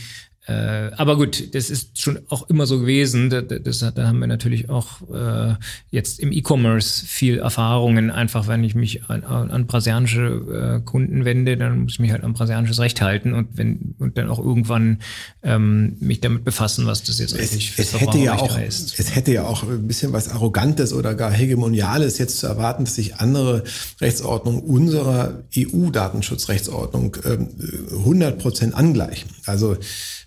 äh, 0.48 0.92
aber 0.96 1.16
gut, 1.16 1.56
das 1.56 1.72
ist 1.72 2.00
schon 2.00 2.20
auch 2.30 2.50
immer 2.50 2.68
so 2.68 2.80
gewesen. 2.80 3.32
Da, 3.32 3.42
das, 3.42 3.80
da 3.80 4.08
haben 4.08 4.20
wir 4.20 4.28
natürlich 4.28 4.70
auch 4.70 5.02
äh, 5.12 5.56
jetzt 5.90 6.20
im 6.20 6.32
E-Commerce 6.32 7.06
viel 7.06 7.40
Erfahrungen. 7.40 8.12
Einfach, 8.12 8.48
wenn 8.48 8.64
ich 8.64 8.76
mich 8.76 9.10
an, 9.10 9.24
an 9.24 9.66
brasilianische 9.66 10.82
äh, 10.82 10.86
Kunden 10.86 11.26
wende, 11.26 11.58
dann 11.58 11.84
muss 11.84 11.94
ich 11.94 12.00
mich 12.00 12.12
halt 12.12 12.24
an 12.24 12.34
brasilianisches 12.34 12.80
Recht 12.80 13.02
halten 13.02 13.34
und 13.34 13.58
wenn 13.58 13.96
und 13.98 14.18
dann 14.18 14.30
auch 14.30 14.38
irgendwann 14.38 15.00
ähm, 15.42 15.98
mich 16.00 16.22
damit 16.22 16.44
befassen, 16.44 16.86
was 16.86 17.02
das 17.04 17.18
jetzt 17.18 17.34
eigentlich 17.34 17.72
für 17.72 17.82
es 17.82 18.00
hätte 18.00 18.20
ja 18.20 18.36
auch 18.36 18.56
heißt. 18.56 19.00
Es 19.00 19.16
hätte 19.16 19.34
ja 19.34 19.46
auch 19.46 19.64
ein 19.64 19.88
bisschen 19.88 20.14
was 20.14 20.30
Arrogantes 20.30 20.94
oder 20.94 21.16
gar 21.16 21.32
Hegemoniales 21.32 22.20
jetzt 22.20 22.38
zu 22.38 22.46
erwarten, 22.46 22.86
dass 22.86 22.96
sich 22.96 23.16
andere 23.16 23.64
Rechtsordnungen 24.00 24.62
unserer 24.62 25.44
EU-Datenschutzrechtsordnung 25.58 27.18
ähm, 27.26 27.50
100 27.92 28.38
Prozent 28.38 28.76
angleichen. 28.76 29.30
Also 29.46 29.78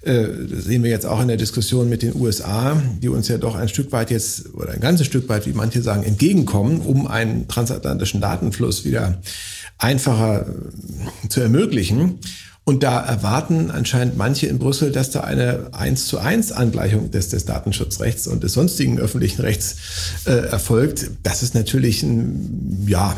äh, 0.02 0.26
sehen 0.48 0.84
wir 0.84 0.90
jetzt 0.90 1.06
auch 1.06 1.20
in 1.20 1.28
der 1.28 1.36
Diskussion 1.36 1.88
mit 1.88 2.02
den 2.02 2.14
USA, 2.14 2.80
die 3.02 3.08
uns 3.08 3.28
ja 3.28 3.38
doch 3.38 3.56
ein 3.56 3.68
Stück 3.68 3.90
weit 3.90 4.10
jetzt, 4.10 4.54
oder 4.54 4.70
ein 4.70 4.80
ganzes 4.80 5.06
Stück 5.06 5.28
weit, 5.28 5.46
wie 5.46 5.52
manche 5.52 5.82
sagen, 5.82 6.04
entgegenkommen, 6.04 6.80
um 6.80 7.06
einen 7.06 7.48
transatlantischen 7.48 8.20
Datenfluss 8.20 8.84
wieder 8.84 9.20
einfacher 9.78 10.46
äh, 10.46 11.28
zu 11.28 11.40
ermöglichen. 11.40 12.18
Und 12.68 12.82
da 12.82 13.00
erwarten 13.00 13.70
anscheinend 13.70 14.18
manche 14.18 14.46
in 14.46 14.58
Brüssel, 14.58 14.92
dass 14.92 15.08
da 15.08 15.20
eine 15.20 15.70
eins 15.72 16.04
zu 16.04 16.18
eins 16.18 16.52
Angleichung 16.52 17.10
des, 17.10 17.30
des 17.30 17.46
Datenschutzrechts 17.46 18.26
und 18.26 18.44
des 18.44 18.52
sonstigen 18.52 18.98
öffentlichen 18.98 19.40
Rechts 19.40 19.76
äh, 20.26 20.32
erfolgt. 20.32 21.10
Das 21.22 21.42
ist 21.42 21.54
natürlich 21.54 22.02
ein, 22.02 22.84
ja, 22.86 23.16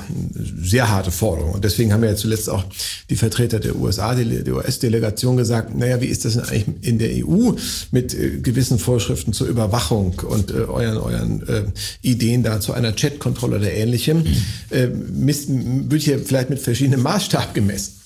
sehr 0.63 0.89
harte 0.89 1.11
Forderung. 1.11 1.51
Und 1.55 1.65
deswegen 1.65 1.93
haben 1.93 2.05
ja 2.05 2.15
zuletzt 2.15 2.49
auch 2.49 2.63
die 3.11 3.17
Vertreter 3.17 3.59
der 3.59 3.75
USA, 3.75 4.15
die 4.15 4.53
US-Delegation 4.53 5.37
gesagt, 5.37 5.77
naja, 5.77 6.01
wie 6.01 6.07
ist 6.07 6.25
das 6.25 6.35
denn 6.35 6.45
eigentlich 6.45 6.67
in 6.83 7.01
der 7.01 7.11
EU 7.27 7.51
mit 7.91 8.15
äh, 8.15 8.39
gewissen 8.39 8.79
Vorschriften 8.79 9.33
zur 9.33 9.49
Überwachung 9.49 10.15
und 10.29 10.53
äh, 10.53 10.59
euren, 10.59 10.97
euren 10.97 11.49
äh, 11.49 11.63
Ideen 12.03 12.45
da 12.45 12.61
zu 12.61 12.73
einer 12.73 12.95
Chat-Kontrolle 12.95 13.57
oder 13.57 13.73
ähnlichem? 13.73 14.25
Äh, 14.71 14.87
misst, 14.87 15.49
wird 15.49 16.03
hier 16.03 16.21
vielleicht 16.21 16.51
mit 16.51 16.61
verschiedenem 16.61 17.03
Maßstab 17.03 17.53
gemessen. 17.53 18.00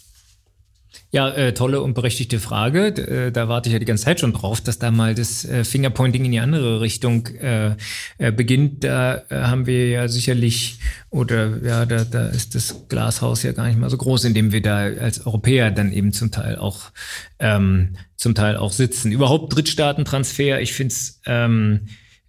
Ja, 1.15 1.29
äh, 1.29 1.55
tolle 1.55 1.81
und 1.81 1.95
berechtigte 1.95 2.41
Frage. 2.41 2.89
Äh, 2.89 3.31
da 3.31 3.49
warte 3.49 3.69
ich 3.69 3.73
ja 3.73 3.79
die 3.79 3.85
ganze 3.85 4.03
Zeit 4.03 4.19
schon 4.19 4.33
drauf, 4.33 4.61
dass 4.61 4.81
da 4.81 4.91
mal 4.91 5.15
das 5.15 5.45
äh, 5.45 5.63
Fingerpointing 5.63 6.25
in 6.25 6.33
die 6.33 6.41
andere 6.41 6.81
Richtung 6.81 7.29
äh, 7.29 7.77
äh, 8.19 8.33
beginnt. 8.33 8.83
Da 8.83 9.23
äh, 9.29 9.43
haben 9.43 9.67
wir 9.67 9.91
ja 9.91 10.09
sicherlich, 10.09 10.81
oder 11.11 11.63
ja, 11.63 11.87
da, 11.87 12.03
da 12.03 12.27
ist 12.27 12.57
das 12.57 12.89
Glashaus 12.89 13.45
ja 13.45 13.53
gar 13.53 13.69
nicht 13.69 13.79
mal 13.79 13.91
so 13.91 13.97
groß, 13.97 14.25
in 14.25 14.35
dem 14.35 14.51
wir 14.51 14.61
da 14.61 14.79
als 14.79 15.25
Europäer 15.25 15.71
dann 15.71 15.93
eben 15.93 16.13
zum 16.13 16.33
Teil 16.33 16.57
auch 16.57 16.91
ähm, 17.39 17.95
zum 18.17 18.35
Teil 18.35 18.57
auch 18.57 18.73
sitzen. 18.73 19.13
Überhaupt 19.13 19.55
Drittstaatentransfer, 19.55 20.61
ich 20.61 20.73
finde 20.73 20.95
es 20.95 21.21
ähm, 21.27 21.83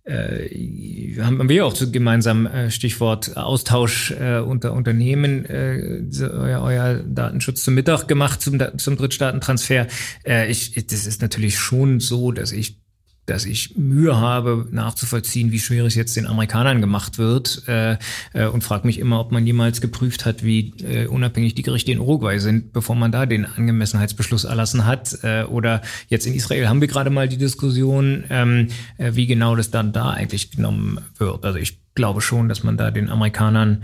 äh, 0.06 1.20
haben 1.20 1.50
wir 1.50 1.66
auch 1.66 1.74
gemeinsam 1.92 2.46
äh, 2.46 2.70
Stichwort 2.70 3.36
Austausch 3.38 4.12
äh, 4.12 4.38
unter 4.38 4.74
Unternehmen 4.74 5.46
äh, 5.46 6.04
euer, 6.22 6.62
euer 6.62 7.04
Datenschutz 7.04 7.64
zum 7.64 7.74
Mittag 7.74 8.08
gemacht 8.08 8.42
zum, 8.42 8.60
zum 8.78 8.98
Drittstaatentransfer. 8.98 9.88
Äh, 10.26 10.52
ich, 10.52 10.74
das 10.88 11.08
ist 11.08 11.22
natürlich 11.22 11.58
schon 11.58 12.00
so, 12.00 12.32
dass 12.32 12.52
ich 12.52 12.85
dass 13.26 13.46
ich 13.46 13.76
Mühe 13.76 14.18
habe, 14.18 14.68
nachzuvollziehen, 14.72 15.52
wie 15.52 15.60
schwierig 15.60 15.88
es 15.88 15.96
jetzt 15.96 16.16
den 16.16 16.28
Amerikanern 16.28 16.82
gemacht 16.82 17.18
wird 17.18 17.64
äh, 17.68 17.98
äh, 18.34 18.48
und 18.48 18.64
frage 18.64 18.86
mich 18.86 19.00
immer, 19.00 19.20
ob 19.20 19.32
man 19.32 19.46
jemals 19.46 19.82
geprüft 19.82 20.26
hat, 20.26 20.44
wie 20.44 20.74
äh, 20.84 21.08
unabhängig 21.08 21.56
die 21.56 21.64
Gerichte 21.64 21.92
in 21.92 22.00
Uruguay 22.00 22.40
sind, 22.40 22.72
bevor 22.72 22.96
man 22.96 23.12
da 23.12 23.26
den 23.26 23.46
Angemessenheitsbeschluss 23.46 24.44
erlassen 24.44 24.86
hat. 24.86 25.24
Äh, 25.24 25.44
oder 25.44 25.82
jetzt 26.08 26.28
in 26.28 26.36
Israel 26.36 26.70
haben 26.70 26.82
wir 26.82 26.88
gerade 26.88 27.10
mal 27.10 27.28
die 27.28 27.38
Diskussion, 27.38 28.24
ähm, 28.30 28.68
äh, 28.98 29.12
wie 29.14 29.26
genau 29.26 29.56
das 29.56 29.72
dann 29.72 29.92
da 29.92 30.12
eigentlich 30.12 30.52
genommen 30.52 31.00
wird. 31.18 31.44
Also 31.46 31.58
ich 31.58 31.80
glaube 31.96 32.22
schon, 32.22 32.50
dass 32.50 32.64
man 32.64 32.78
da 32.78 32.92
den 32.92 33.10
Amerikanern 33.10 33.84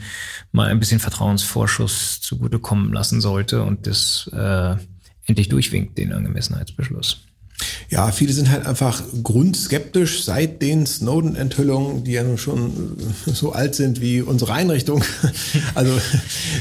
mal 0.51 0.67
ein 0.67 0.79
bisschen 0.79 0.99
Vertrauensvorschuss 0.99 2.21
zugutekommen 2.21 2.93
lassen 2.93 3.21
sollte 3.21 3.63
und 3.63 3.87
das 3.87 4.29
äh, 4.33 4.75
endlich 5.25 5.49
durchwinkt, 5.49 5.97
den 5.97 6.13
Angemessenheitsbeschluss. 6.13 7.25
Ja, 7.89 8.12
viele 8.12 8.34
sind 8.34 8.49
halt 8.49 8.66
einfach 8.66 9.03
grundskeptisch 9.24 10.24
seit 10.24 10.62
den 10.62 10.86
Snowden-Enthüllungen, 10.86 12.03
die 12.03 12.14
ja 12.14 12.24
nun 12.24 12.38
schon 12.38 12.97
so 13.26 13.51
alt 13.51 13.76
sind 13.76 14.01
wie 14.01 14.22
unsere 14.22 14.53
Einrichtung. 14.53 15.03
Also 15.76 15.93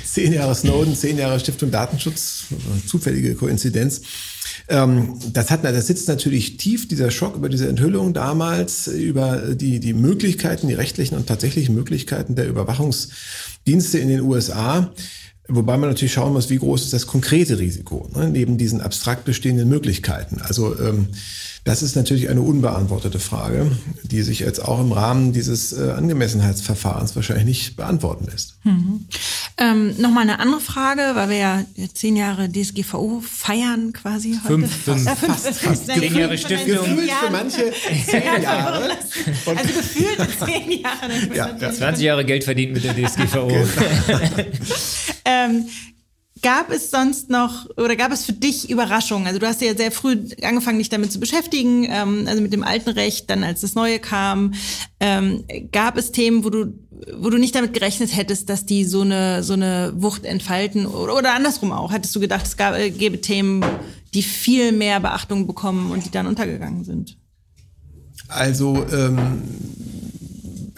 zehn 0.04 0.32
Jahre 0.32 0.54
Snowden, 0.54 0.94
zehn 0.94 1.18
Jahre 1.18 1.40
Stiftung 1.40 1.70
Datenschutz, 1.70 2.44
zufällige 2.86 3.34
Koinzidenz. 3.34 4.02
Ähm, 4.68 5.18
das, 5.32 5.50
hat, 5.50 5.64
das 5.64 5.86
sitzt 5.86 6.08
natürlich 6.08 6.56
tief, 6.56 6.86
dieser 6.86 7.10
Schock 7.10 7.36
über 7.36 7.48
diese 7.48 7.68
Enthüllung 7.68 8.14
damals, 8.14 8.86
über 8.86 9.54
die, 9.54 9.80
die 9.80 9.92
Möglichkeiten, 9.92 10.68
die 10.68 10.74
rechtlichen 10.74 11.16
und 11.16 11.26
tatsächlichen 11.26 11.74
Möglichkeiten 11.74 12.36
der 12.36 12.48
Überwachungsdienste 12.48 13.98
in 13.98 14.08
den 14.08 14.20
USA. 14.20 14.92
Wobei 15.50 15.76
man 15.76 15.88
natürlich 15.90 16.12
schauen 16.12 16.32
muss, 16.32 16.48
wie 16.48 16.58
groß 16.58 16.84
ist 16.84 16.92
das 16.92 17.06
konkrete 17.06 17.58
Risiko, 17.58 18.08
ne, 18.14 18.28
neben 18.28 18.56
diesen 18.56 18.80
abstrakt 18.80 19.24
bestehenden 19.24 19.68
Möglichkeiten. 19.68 20.40
Also 20.40 20.78
ähm, 20.78 21.08
das 21.64 21.82
ist 21.82 21.94
natürlich 21.94 22.30
eine 22.30 22.40
unbeantwortete 22.40 23.18
Frage, 23.18 23.70
die 24.02 24.22
sich 24.22 24.40
jetzt 24.40 24.60
auch 24.64 24.80
im 24.80 24.92
Rahmen 24.92 25.32
dieses 25.32 25.72
äh, 25.72 25.90
Angemessenheitsverfahrens 25.90 27.14
wahrscheinlich 27.16 27.44
nicht 27.44 27.76
beantworten 27.76 28.26
lässt. 28.30 28.56
Mhm. 28.64 29.06
Ähm, 29.58 29.94
Nochmal 29.98 30.22
eine 30.22 30.38
andere 30.38 30.60
Frage, 30.60 31.02
weil 31.14 31.28
wir 31.28 31.36
ja 31.36 31.64
zehn 31.92 32.16
Jahre 32.16 32.50
DSGVO 32.50 33.20
feiern 33.20 33.92
quasi 33.92 34.38
heute. 34.42 34.54
Fünf, 34.54 34.84
fünf, 34.84 35.04
ja, 35.04 35.14
fünf, 35.14 35.38
fast, 35.38 35.60
fast. 35.60 35.86
Zehn 36.00 36.16
Jahre 36.16 36.38
Stiftung. 36.38 36.96
Gefühlt 36.96 37.10
für 37.10 37.30
manche 37.30 37.72
zehn 38.06 38.42
Jahre. 38.42 38.90
Also 39.46 39.74
gefühlt 39.74 40.28
zehn 40.44 40.80
Jahre. 40.80 41.34
Ja, 41.34 41.56
ja. 41.58 41.72
20 41.72 42.04
Jahre 42.04 42.24
Geld 42.24 42.44
verdient 42.44 42.72
mit 42.72 42.84
der 42.84 42.94
DSGVO. 42.94 43.48
Genau. 43.48 43.64
ähm, 45.24 45.66
Gab 46.42 46.70
es 46.70 46.90
sonst 46.90 47.28
noch 47.28 47.68
oder 47.76 47.96
gab 47.96 48.12
es 48.12 48.24
für 48.24 48.32
dich 48.32 48.70
Überraschungen? 48.70 49.26
Also 49.26 49.38
du 49.38 49.46
hast 49.46 49.60
ja 49.60 49.76
sehr 49.76 49.92
früh 49.92 50.16
angefangen, 50.42 50.78
dich 50.78 50.88
damit 50.88 51.12
zu 51.12 51.20
beschäftigen, 51.20 51.86
ähm, 51.90 52.24
also 52.26 52.40
mit 52.40 52.52
dem 52.52 52.62
alten 52.62 52.90
Recht, 52.90 53.28
dann 53.28 53.44
als 53.44 53.60
das 53.60 53.74
Neue 53.74 53.98
kam. 53.98 54.54
Ähm, 55.00 55.44
gab 55.70 55.96
es 55.98 56.12
Themen, 56.12 56.44
wo 56.44 56.50
du, 56.50 56.72
wo 57.18 57.30
du 57.30 57.38
nicht 57.38 57.54
damit 57.54 57.74
gerechnet 57.74 58.16
hättest, 58.16 58.48
dass 58.48 58.64
die 58.64 58.84
so 58.84 59.02
eine, 59.02 59.42
so 59.42 59.52
eine 59.52 59.92
Wucht 59.96 60.24
entfalten 60.24 60.86
oder, 60.86 61.16
oder 61.16 61.34
andersrum 61.34 61.72
auch? 61.72 61.92
Hättest 61.92 62.14
du 62.16 62.20
gedacht, 62.20 62.46
es 62.46 62.56
gab, 62.56 62.74
äh, 62.74 62.90
gäbe 62.90 63.20
Themen, 63.20 63.64
die 64.14 64.22
viel 64.22 64.72
mehr 64.72 65.00
Beachtung 65.00 65.46
bekommen 65.46 65.90
und 65.90 66.06
die 66.06 66.10
dann 66.10 66.26
untergegangen 66.26 66.84
sind? 66.84 67.18
Also 68.28 68.86
ähm, 68.92 69.42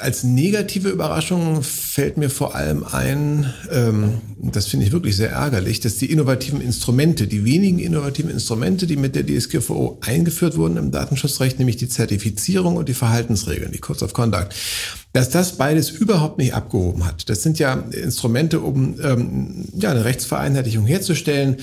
als 0.03 0.24
negative 0.24 0.88
Überraschung 0.88 1.62
fällt 1.62 2.16
mir 2.16 2.28
vor 2.28 2.55
allem 2.55 2.84
ein, 2.84 3.53
ähm, 3.70 4.20
das 4.38 4.66
finde 4.66 4.84
ich 4.84 4.92
wirklich 4.92 5.16
sehr 5.16 5.30
ärgerlich, 5.30 5.80
dass 5.80 5.96
die 5.96 6.11
innovativen 6.11 6.61
Instrumente, 6.61 7.26
die 7.26 7.44
wenigen 7.44 7.78
innovativen 7.78 8.30
Instrumente, 8.30 8.86
die 8.86 8.96
mit 8.96 9.14
der 9.14 9.24
DSGVO 9.24 9.98
eingeführt 10.00 10.57
wurden 10.57 10.76
im 10.76 10.90
Datenschutzrecht, 10.90 11.59
nämlich 11.59 11.76
die 11.76 11.88
Zertifizierung 11.88 12.76
und 12.76 12.88
die 12.88 12.94
Verhaltensregeln, 12.94 13.72
die 13.72 13.78
Codes 13.78 14.03
of 14.03 14.12
Conduct, 14.12 14.48
dass 15.12 15.30
das 15.30 15.57
beides 15.57 15.90
überhaupt 15.90 16.38
nicht 16.38 16.55
abgehoben 16.55 17.07
hat. 17.07 17.28
Das 17.28 17.42
sind 17.42 17.59
ja 17.59 17.74
Instrumente, 17.92 18.61
um 18.61 18.96
ähm, 19.03 19.66
ja, 19.74 19.90
eine 19.90 20.05
Rechtsvereinheitlichung 20.05 20.84
herzustellen, 20.84 21.59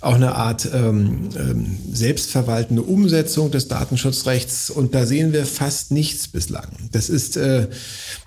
auch 0.00 0.14
eine 0.14 0.34
Art 0.34 0.68
ähm, 0.72 1.28
ähm, 1.36 1.78
selbstverwaltende 1.92 2.82
Umsetzung 2.82 3.50
des 3.50 3.68
Datenschutzrechts 3.68 4.70
und 4.70 4.94
da 4.94 5.04
sehen 5.04 5.32
wir 5.32 5.44
fast 5.44 5.90
nichts 5.90 6.28
bislang. 6.28 6.68
Das 6.92 7.10
ist, 7.10 7.36
äh, 7.36 7.68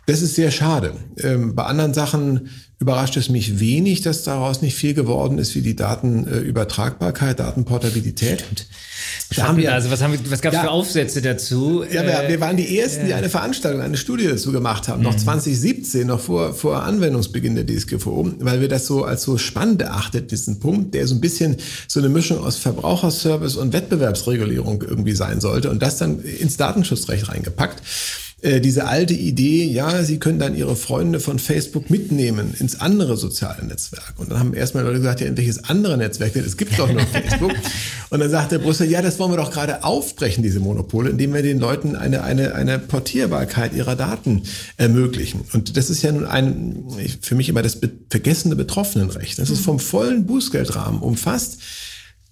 das 0.05 0.21
ist 0.21 0.35
sehr 0.35 0.51
schade. 0.51 0.93
Ähm, 1.17 1.55
bei 1.55 1.63
anderen 1.63 1.93
Sachen 1.93 2.49
überrascht 2.79 3.15
es 3.17 3.29
mich 3.29 3.59
wenig, 3.59 4.01
dass 4.01 4.23
daraus 4.23 4.61
nicht 4.61 4.75
viel 4.75 4.93
geworden 4.93 5.37
ist, 5.37 5.55
wie 5.55 5.61
die 5.61 5.75
Datenübertragbarkeit, 5.75 7.39
Datenportabilität. 7.39 8.43
Da 9.35 9.47
haben 9.47 9.57
wir, 9.57 9.73
also 9.73 9.89
was, 9.89 10.01
haben 10.01 10.13
wir, 10.13 10.31
was 10.31 10.41
gab 10.41 10.53
es 10.53 10.57
ja, 10.57 10.63
für 10.63 10.71
Aufsätze 10.71 11.21
dazu? 11.21 11.83
Ja, 11.89 12.03
wir, 12.03 12.27
wir 12.27 12.39
waren 12.41 12.57
die 12.57 12.77
Ersten, 12.77 13.05
die 13.05 13.13
eine 13.13 13.29
Veranstaltung, 13.29 13.81
eine 13.81 13.97
Studie 13.97 14.27
dazu 14.27 14.51
gemacht 14.51 14.87
haben, 14.87 15.01
noch 15.01 15.15
2017, 15.15 16.01
mhm. 16.01 16.07
noch 16.07 16.19
vor, 16.19 16.53
vor 16.53 16.83
Anwendungsbeginn 16.83 17.55
der 17.55 17.65
DSGVO, 17.65 18.33
weil 18.39 18.61
wir 18.61 18.67
das 18.67 18.85
so 18.85 19.03
als 19.03 19.23
so 19.23 19.37
spannend 19.37 19.81
erachtet, 19.81 20.31
diesen 20.31 20.59
Punkt, 20.59 20.93
der 20.93 21.07
so 21.07 21.15
ein 21.15 21.21
bisschen 21.21 21.57
so 21.87 21.99
eine 21.99 22.09
Mischung 22.09 22.43
aus 22.43 22.57
Verbraucherservice 22.57 23.55
und 23.55 23.73
Wettbewerbsregulierung 23.73 24.81
irgendwie 24.81 25.13
sein 25.13 25.41
sollte 25.41 25.69
und 25.69 25.81
das 25.81 25.97
dann 25.97 26.21
ins 26.21 26.57
Datenschutzrecht 26.57 27.29
reingepackt. 27.29 27.81
Äh, 28.43 28.59
diese 28.59 28.87
alte 28.87 29.13
Idee, 29.13 29.63
ja, 29.63 30.03
Sie 30.03 30.19
können 30.19 30.37
dann 30.37 30.53
Ihre 30.53 30.75
Freunde 30.75 31.21
von 31.21 31.39
Facebook 31.39 31.89
mitnehmen 31.89 32.53
ins 32.59 32.81
andere 32.81 33.15
soziale 33.15 33.63
Netzwerk. 33.65 34.15
Und 34.17 34.31
dann 34.31 34.39
haben 34.39 34.53
erstmal 34.53 34.83
Leute 34.83 34.97
gesagt, 34.97 35.21
ja, 35.21 35.27
in 35.27 35.37
welches 35.37 35.63
andere 35.63 35.97
Netzwerk 35.97 36.33
denn? 36.33 36.43
Es 36.43 36.57
gibt 36.57 36.77
doch 36.77 36.91
nur 36.91 37.01
Facebook. 37.13 37.53
Und 38.09 38.19
dann 38.19 38.29
sagte 38.29 38.59
Brüssel, 38.59 38.89
ja, 38.89 39.01
das 39.01 39.17
wollen 39.17 39.31
wir 39.31 39.37
doch 39.37 39.51
gerade 39.51 39.85
aufbrechen, 39.85 40.43
diese 40.43 40.59
Monopole, 40.59 41.09
indem 41.09 41.33
wir 41.33 41.41
den 41.41 41.57
Leuten 41.57 41.95
eine, 41.95 42.23
eine, 42.23 42.53
eine 42.53 42.79
Portierbarkeit 42.79 43.73
ihrer 43.73 43.95
Daten 43.95 44.43
ermöglichen. 44.75 45.45
Und 45.53 45.77
das 45.77 45.89
ist 45.89 46.01
ja 46.01 46.11
nun 46.11 46.25
ein, 46.25 46.83
für 47.21 47.35
mich 47.35 47.47
immer 47.47 47.61
das 47.61 47.77
vergessene 48.09 48.57
Betroffenenrecht. 48.57 49.39
Das 49.39 49.49
ist 49.49 49.61
vom 49.61 49.79
vollen 49.79 50.25
Bußgeldrahmen 50.25 51.01
umfasst. 51.01 51.59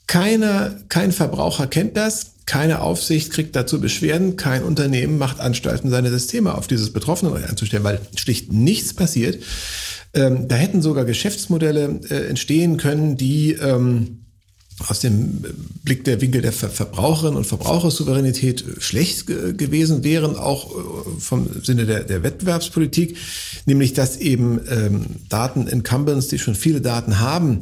Keiner, 0.08 0.76
kein 0.90 1.14
Verbraucher 1.14 1.68
kennt 1.68 1.96
das. 1.96 2.31
Keine 2.46 2.82
Aufsicht 2.82 3.32
kriegt 3.32 3.56
dazu 3.56 3.80
Beschwerden, 3.80 4.36
kein 4.36 4.64
Unternehmen 4.64 5.18
macht 5.18 5.40
Anstalten, 5.40 5.90
seine 5.90 6.10
Systeme 6.10 6.56
auf 6.56 6.68
dieses 6.68 6.92
Betroffenenrecht 6.92 7.50
einzustellen, 7.50 7.84
weil 7.84 8.02
schlicht 8.16 8.52
nichts 8.52 8.94
passiert. 8.94 9.44
Ähm, 10.14 10.48
da 10.48 10.56
hätten 10.56 10.82
sogar 10.82 11.06
Geschäftsmodelle 11.06 12.02
äh, 12.10 12.28
entstehen 12.28 12.78
können, 12.78 13.16
die 13.16 13.54
ähm, 13.54 14.22
aus 14.88 15.00
dem 15.00 15.44
Blick 15.84 16.04
der 16.04 16.22
Winkel 16.22 16.42
der 16.42 16.52
Ver 16.52 16.70
Verbraucherinnen 16.70 17.38
und 17.38 17.46
Verbrauchersouveränität 17.46 18.66
schlecht 18.80 19.28
gewesen 19.28 20.04
wären, 20.04 20.36
auch 20.36 20.72
äh, 20.72 21.20
vom 21.20 21.50
Sinne 21.64 21.86
der, 21.86 22.04
der 22.04 22.24
Wettbewerbspolitik, 22.24 23.18
nämlich 23.66 23.94
dass 23.94 24.18
eben 24.18 24.60
ähm, 24.70 25.06
Daten-Incumbents, 25.30 26.28
die 26.28 26.40
schon 26.40 26.56
viele 26.56 26.82
Daten 26.82 27.20
haben, 27.20 27.62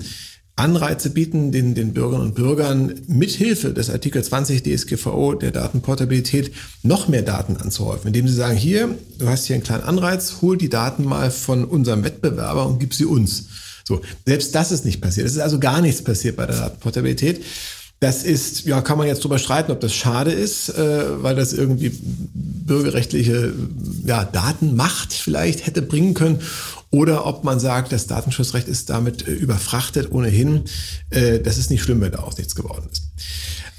Anreize 0.60 1.10
bieten, 1.10 1.52
den, 1.52 1.74
den 1.74 1.94
Bürgerinnen 1.94 2.28
und 2.28 2.36
Bürgern 2.36 2.94
mithilfe 3.08 3.74
des 3.74 3.90
Artikel 3.90 4.24
20 4.24 4.64
DSGVO 4.64 5.34
der 5.34 5.52
Datenportabilität 5.52 6.52
noch 6.84 7.08
mehr 7.08 7.22
Daten 7.22 7.58
anzuhäufen, 7.58 8.08
indem 8.08 8.28
sie 8.28 8.36
sagen, 8.36 8.58
hier, 8.58 8.90
du 9.18 9.28
hast 9.28 9.46
hier 9.46 9.56
einen 9.56 9.64
kleinen 9.64 9.84
Anreiz, 9.84 10.38
hol 10.42 10.58
die 10.58 10.70
Daten 10.70 11.06
mal 11.06 11.32
von 11.32 11.64
unserem 11.66 12.04
Wettbewerber 12.04 12.68
und 12.68 12.80
gib 12.80 12.94
sie 12.94 13.06
uns. 13.06 13.46
So, 13.88 14.02
selbst 14.26 14.54
das 14.54 14.72
ist 14.72 14.86
nicht 14.86 15.02
passiert. 15.02 15.26
Es 15.26 15.34
ist 15.34 15.40
also 15.40 15.60
gar 15.60 15.82
nichts 15.82 16.04
passiert 16.04 16.36
bei 16.36 16.46
der 16.46 16.58
Datenportabilität. 16.58 17.44
Das 18.02 18.24
ist, 18.24 18.66
ja, 18.66 18.82
kann 18.82 18.98
man 18.98 19.08
jetzt 19.08 19.24
drüber 19.24 19.40
streiten, 19.40 19.72
ob 19.72 19.82
das 19.82 19.94
schade 19.94 20.32
ist, 20.32 20.70
äh, 20.70 21.24
weil 21.24 21.36
das 21.36 21.52
irgendwie 21.52 21.92
bürgerrechtliche 22.00 23.54
ja, 24.06 24.24
Datenmacht 24.24 25.12
vielleicht 25.12 25.66
hätte 25.66 25.82
bringen 25.82 26.14
können 26.14 26.40
oder 26.92 27.26
ob 27.26 27.44
man 27.44 27.60
sagt, 27.60 27.92
das 27.92 28.08
Datenschutzrecht 28.08 28.68
ist 28.68 28.90
damit 28.90 29.28
äh, 29.28 29.32
überfrachtet 29.32 30.12
ohnehin. 30.12 30.64
Äh, 31.10 31.40
das 31.40 31.58
ist 31.58 31.70
nicht 31.70 31.84
schlimm, 31.84 32.02
wenn 32.02 32.12
daraus 32.12 32.38
nichts 32.38 32.56
geworden 32.56 32.88
ist. 32.92 33.04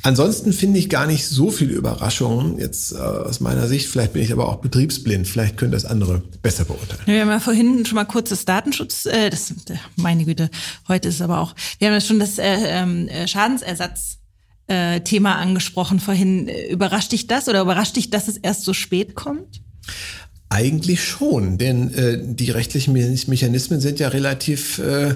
Ansonsten 0.03 0.55
finde 0.55 0.79
ich 0.79 0.89
gar 0.89 1.07
nicht 1.07 1.27
so 1.27 1.51
viele 1.51 1.73
Überraschungen 1.73 2.59
jetzt 2.59 2.93
äh, 2.93 2.97
aus 2.97 3.41
meiner 3.41 3.69
Sicht. 3.69 3.89
Vielleicht 3.89 4.15
bin 4.15 4.23
ich 4.23 4.33
aber 4.33 4.49
auch 4.49 4.57
betriebsblind. 4.57 5.29
Vielleicht 5.29 5.59
können 5.59 5.73
das 5.73 5.85
andere 5.85 6.23
besser 6.41 6.65
beurteilen. 6.65 7.03
wir 7.05 7.21
haben 7.21 7.29
ja 7.29 7.41
vorhin 7.41 7.85
schon 7.85 7.97
mal 7.97 8.05
kurz 8.05 8.31
das 8.31 8.47
Datenschutz, 8.47 9.05
äh, 9.07 9.29
das, 9.29 9.53
meine 9.97 10.25
Güte, 10.25 10.51
heute 10.89 11.09
ist 11.09 11.21
aber 11.21 11.41
auch, 11.41 11.55
wir 11.79 11.89
haben 11.89 11.95
ja 11.95 12.01
schon 12.01 12.19
das 12.19 12.39
äh, 12.39 12.45
ähm, 12.47 13.09
äh, 13.09 13.29
Schadensersatz 13.29 14.19
äh, 14.69 15.01
Thema 15.01 15.37
angesprochen 15.37 16.01
vorhin. 16.01 16.49
Überrascht 16.49 17.13
dich 17.13 17.27
das 17.27 17.49
oder 17.49 17.61
überrascht 17.61 17.97
dich, 17.97 18.09
dass 18.09 18.29
es 18.29 18.39
erst 18.39 18.65
so 18.65 18.73
spät 18.73 19.15
kommt? 19.15 19.61
Eigentlich 20.53 21.05
schon, 21.05 21.59
denn 21.59 21.95
äh, 21.95 22.19
die 22.23 22.51
rechtlichen 22.51 22.93
Mechanismen 22.93 23.81
sind 23.81 24.01
ja 24.01 24.09
relativ 24.09 24.79
äh, 24.79 25.15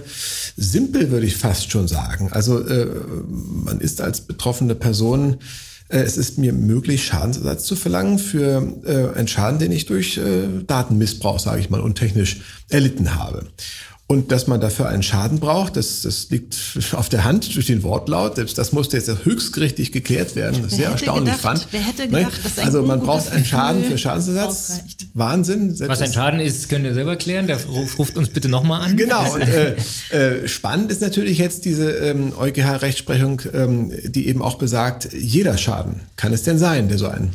simpel, 0.56 1.10
würde 1.10 1.26
ich 1.26 1.36
fast 1.36 1.72
schon 1.72 1.88
sagen. 1.88 2.30
Also 2.32 2.64
äh, 2.64 2.86
man 3.26 3.80
ist 3.80 4.00
als 4.00 4.20
betroffene 4.20 4.76
Person 4.76 5.38
äh, 5.88 5.98
es 5.98 6.16
ist 6.16 6.38
mir 6.38 6.52
möglich, 6.52 7.04
Schadensersatz 7.04 7.64
zu 7.64 7.76
verlangen 7.76 8.18
für 8.18 8.74
äh, 8.84 9.18
einen 9.18 9.28
Schaden, 9.28 9.58
den 9.58 9.72
ich 9.72 9.86
durch 9.86 10.18
äh, 10.18 10.48
Datenmissbrauch, 10.66 11.38
sage 11.38 11.60
ich 11.60 11.70
mal, 11.70 11.80
untechnisch 11.80 12.40
erlitten 12.68 13.14
habe. 13.14 13.46
Und 14.06 14.32
dass 14.32 14.46
man 14.46 14.60
dafür 14.60 14.88
einen 14.88 15.02
Schaden 15.02 15.40
braucht, 15.40 15.76
das, 15.76 16.02
das 16.02 16.28
liegt 16.28 16.58
auf 16.92 17.08
der 17.08 17.24
Hand 17.24 17.56
durch 17.56 17.66
den 17.66 17.82
Wortlaut. 17.82 18.36
Selbst 18.36 18.58
das 18.58 18.72
musste 18.72 18.98
jetzt 18.98 19.10
höchstgerichtlich 19.24 19.92
geklärt 19.92 20.36
werden. 20.36 20.62
Das 20.62 20.72
sehr 20.72 20.90
erstaunlich 20.90 21.36
gedacht, 21.36 21.40
fand. 21.40 21.68
Wer 21.70 21.80
hätte 21.80 22.08
gedacht, 22.08 22.44
dass 22.44 22.58
ein 22.58 22.66
Also 22.66 22.82
man 22.82 23.00
braucht 23.00 23.32
einen 23.32 23.46
Schaden 23.46 23.82
für 23.82 23.96
Schadensersatz. 23.96 24.72
Ausreicht. 24.72 25.06
Wahnsinn. 25.14 25.78
Was 25.80 26.02
ein 26.02 26.12
Schaden 26.12 26.40
ist, 26.40 26.68
könnt 26.68 26.84
ihr 26.84 26.92
selber 26.92 27.16
klären. 27.16 27.46
Der 27.46 27.64
ruft 27.64 27.98
ruft 27.98 28.16
uns 28.18 28.28
bitte 28.28 28.50
nochmal 28.50 28.82
an. 28.82 28.96
Genau. 28.98 29.32
Und, 29.32 29.40
äh, 29.40 29.76
äh, 30.10 30.48
spannend 30.48 30.90
ist 30.90 31.00
natürlich 31.00 31.38
jetzt 31.38 31.64
diese 31.64 31.90
ähm, 31.92 32.34
EuGH-Rechtsprechung, 32.38 33.40
ähm, 33.54 33.90
die 34.04 34.28
eben 34.28 34.42
auch 34.42 34.56
besagt, 34.58 35.14
jeder 35.14 35.56
Schaden 35.56 36.00
kann 36.16 36.34
es 36.34 36.42
denn 36.42 36.58
sein, 36.58 36.88
der 36.88 36.98
so 36.98 37.08
einen 37.08 37.34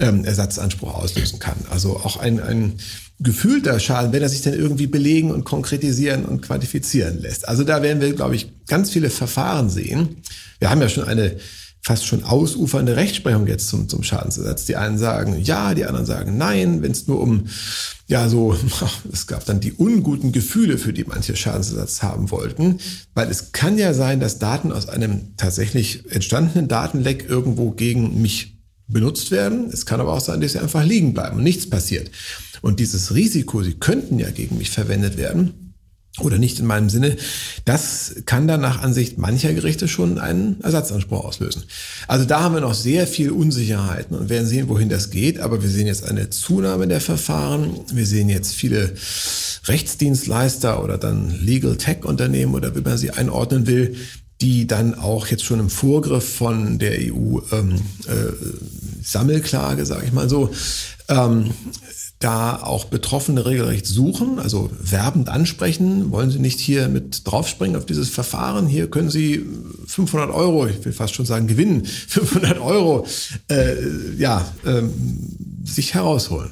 ähm, 0.00 0.24
Ersatzanspruch 0.24 0.94
auslösen 0.94 1.38
kann. 1.38 1.56
Also 1.70 1.96
auch 1.96 2.16
ein, 2.16 2.40
ein 2.40 2.78
gefühlter 3.20 3.80
Schaden, 3.80 4.12
wenn 4.12 4.22
er 4.22 4.28
sich 4.28 4.42
dann 4.42 4.54
irgendwie 4.54 4.86
belegen 4.86 5.30
und 5.30 5.44
konkretisieren 5.44 6.24
und 6.24 6.40
quantifizieren 6.40 7.20
lässt. 7.20 7.48
Also 7.48 7.64
da 7.64 7.82
werden 7.82 8.00
wir, 8.00 8.12
glaube 8.12 8.36
ich, 8.36 8.52
ganz 8.66 8.90
viele 8.90 9.10
Verfahren 9.10 9.70
sehen. 9.70 10.18
Wir 10.60 10.70
haben 10.70 10.80
ja 10.80 10.88
schon 10.88 11.04
eine 11.04 11.36
fast 11.82 12.06
schon 12.06 12.22
ausufernde 12.22 12.96
Rechtsprechung 12.96 13.46
jetzt 13.46 13.68
zum, 13.68 13.88
zum 13.88 14.02
Schadensersatz. 14.02 14.66
Die 14.66 14.76
einen 14.76 14.98
sagen 14.98 15.40
ja, 15.42 15.74
die 15.74 15.86
anderen 15.86 16.06
sagen 16.06 16.36
nein, 16.36 16.82
wenn 16.82 16.92
es 16.92 17.06
nur 17.06 17.20
um, 17.20 17.46
ja, 18.06 18.28
so, 18.28 18.54
es 19.12 19.26
gab 19.26 19.44
dann 19.46 19.60
die 19.60 19.72
unguten 19.72 20.32
Gefühle, 20.32 20.76
für 20.78 20.92
die 20.92 21.04
manche 21.04 21.34
Schadensersatz 21.34 22.02
haben 22.02 22.30
wollten, 22.30 22.78
weil 23.14 23.30
es 23.30 23.52
kann 23.52 23.78
ja 23.78 23.94
sein, 23.94 24.20
dass 24.20 24.38
Daten 24.38 24.70
aus 24.70 24.88
einem 24.88 25.36
tatsächlich 25.36 26.10
entstandenen 26.12 26.68
Datenleck 26.68 27.26
irgendwo 27.28 27.70
gegen 27.70 28.20
mich 28.20 28.57
benutzt 28.88 29.30
werden. 29.30 29.70
Es 29.72 29.86
kann 29.86 30.00
aber 30.00 30.12
auch 30.12 30.20
sein, 30.20 30.40
dass 30.40 30.52
sie 30.52 30.58
einfach 30.58 30.84
liegen 30.84 31.14
bleiben 31.14 31.36
und 31.36 31.42
nichts 31.44 31.68
passiert. 31.68 32.10
Und 32.62 32.80
dieses 32.80 33.14
Risiko, 33.14 33.62
sie 33.62 33.74
könnten 33.74 34.18
ja 34.18 34.30
gegen 34.30 34.58
mich 34.58 34.70
verwendet 34.70 35.16
werden 35.16 35.68
oder 36.20 36.38
nicht 36.38 36.58
in 36.58 36.66
meinem 36.66 36.90
Sinne, 36.90 37.16
das 37.64 38.16
kann 38.26 38.48
dann 38.48 38.60
nach 38.60 38.82
Ansicht 38.82 39.18
mancher 39.18 39.52
Gerichte 39.54 39.86
schon 39.86 40.18
einen 40.18 40.60
Ersatzanspruch 40.62 41.24
auslösen. 41.24 41.62
Also 42.08 42.24
da 42.24 42.40
haben 42.40 42.54
wir 42.54 42.60
noch 42.60 42.74
sehr 42.74 43.06
viel 43.06 43.30
Unsicherheiten 43.30 44.16
und 44.16 44.28
werden 44.28 44.48
sehen, 44.48 44.68
wohin 44.68 44.88
das 44.88 45.10
geht. 45.10 45.38
Aber 45.38 45.62
wir 45.62 45.70
sehen 45.70 45.86
jetzt 45.86 46.04
eine 46.04 46.30
Zunahme 46.30 46.88
der 46.88 47.00
Verfahren. 47.00 47.78
Wir 47.92 48.06
sehen 48.06 48.28
jetzt 48.28 48.54
viele 48.54 48.94
Rechtsdienstleister 49.66 50.82
oder 50.82 50.98
dann 50.98 51.38
Legal 51.40 51.76
Tech 51.76 52.04
Unternehmen 52.04 52.54
oder 52.54 52.74
wie 52.74 52.80
man 52.80 52.98
sie 52.98 53.10
einordnen 53.10 53.66
will, 53.66 53.96
die 54.40 54.66
dann 54.66 54.94
auch 54.94 55.26
jetzt 55.26 55.44
schon 55.44 55.60
im 55.60 55.70
Vorgriff 55.70 56.36
von 56.36 56.78
der 56.78 56.98
EU 57.12 57.40
ähm, 57.52 57.76
äh, 58.06 58.32
Sammelklage, 59.02 59.84
sage 59.84 60.06
ich 60.06 60.12
mal 60.12 60.28
so, 60.28 60.50
ähm, 61.08 61.50
da 62.18 62.56
auch 62.62 62.86
Betroffene 62.86 63.46
regelrecht 63.46 63.86
suchen, 63.86 64.40
also 64.40 64.70
werbend 64.80 65.28
ansprechen. 65.28 66.10
Wollen 66.10 66.30
Sie 66.30 66.40
nicht 66.40 66.58
hier 66.58 66.88
mit 66.88 67.26
draufspringen 67.26 67.76
auf 67.76 67.86
dieses 67.86 68.10
Verfahren? 68.10 68.66
Hier 68.66 68.90
können 68.90 69.08
Sie 69.08 69.44
500 69.86 70.30
Euro, 70.30 70.66
ich 70.66 70.84
will 70.84 70.92
fast 70.92 71.14
schon 71.14 71.26
sagen 71.26 71.46
gewinnen, 71.46 71.84
500 72.08 72.58
Euro, 72.58 73.06
äh, 73.48 73.76
ja, 74.16 74.52
ähm, 74.66 74.92
sich 75.64 75.94
herausholen. 75.94 76.50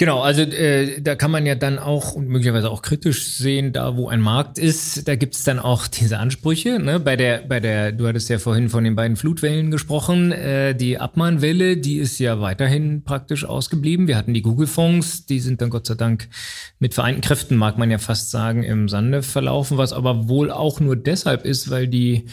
Genau, 0.00 0.22
also 0.22 0.40
äh, 0.40 1.02
da 1.02 1.14
kann 1.14 1.30
man 1.30 1.44
ja 1.44 1.54
dann 1.54 1.78
auch 1.78 2.14
und 2.14 2.26
möglicherweise 2.26 2.70
auch 2.70 2.80
kritisch 2.80 3.34
sehen, 3.34 3.74
da 3.74 3.98
wo 3.98 4.08
ein 4.08 4.22
Markt 4.22 4.56
ist, 4.56 5.06
da 5.06 5.14
gibt's 5.14 5.44
dann 5.44 5.58
auch 5.58 5.88
diese 5.88 6.16
Ansprüche. 6.16 6.78
Ne? 6.78 6.98
Bei 6.98 7.16
der, 7.16 7.42
bei 7.46 7.60
der, 7.60 7.92
du 7.92 8.08
hattest 8.08 8.30
ja 8.30 8.38
vorhin 8.38 8.70
von 8.70 8.82
den 8.82 8.96
beiden 8.96 9.18
Flutwellen 9.18 9.70
gesprochen, 9.70 10.32
äh, 10.32 10.74
die 10.74 10.96
Abmahnwelle, 10.96 11.76
die 11.76 11.98
ist 11.98 12.18
ja 12.18 12.40
weiterhin 12.40 13.04
praktisch 13.04 13.44
ausgeblieben. 13.44 14.08
Wir 14.08 14.16
hatten 14.16 14.32
die 14.32 14.40
Google-Fonds, 14.40 15.26
die 15.26 15.38
sind 15.38 15.60
dann 15.60 15.68
Gott 15.68 15.86
sei 15.86 15.96
Dank 15.96 16.30
mit 16.78 16.94
vereinten 16.94 17.20
Kräften, 17.20 17.56
mag 17.56 17.76
man 17.76 17.90
ja 17.90 17.98
fast 17.98 18.30
sagen, 18.30 18.62
im 18.62 18.88
Sande 18.88 19.22
verlaufen, 19.22 19.76
was 19.76 19.92
aber 19.92 20.30
wohl 20.30 20.50
auch 20.50 20.80
nur 20.80 20.96
deshalb 20.96 21.44
ist, 21.44 21.68
weil 21.68 21.88
die 21.88 22.24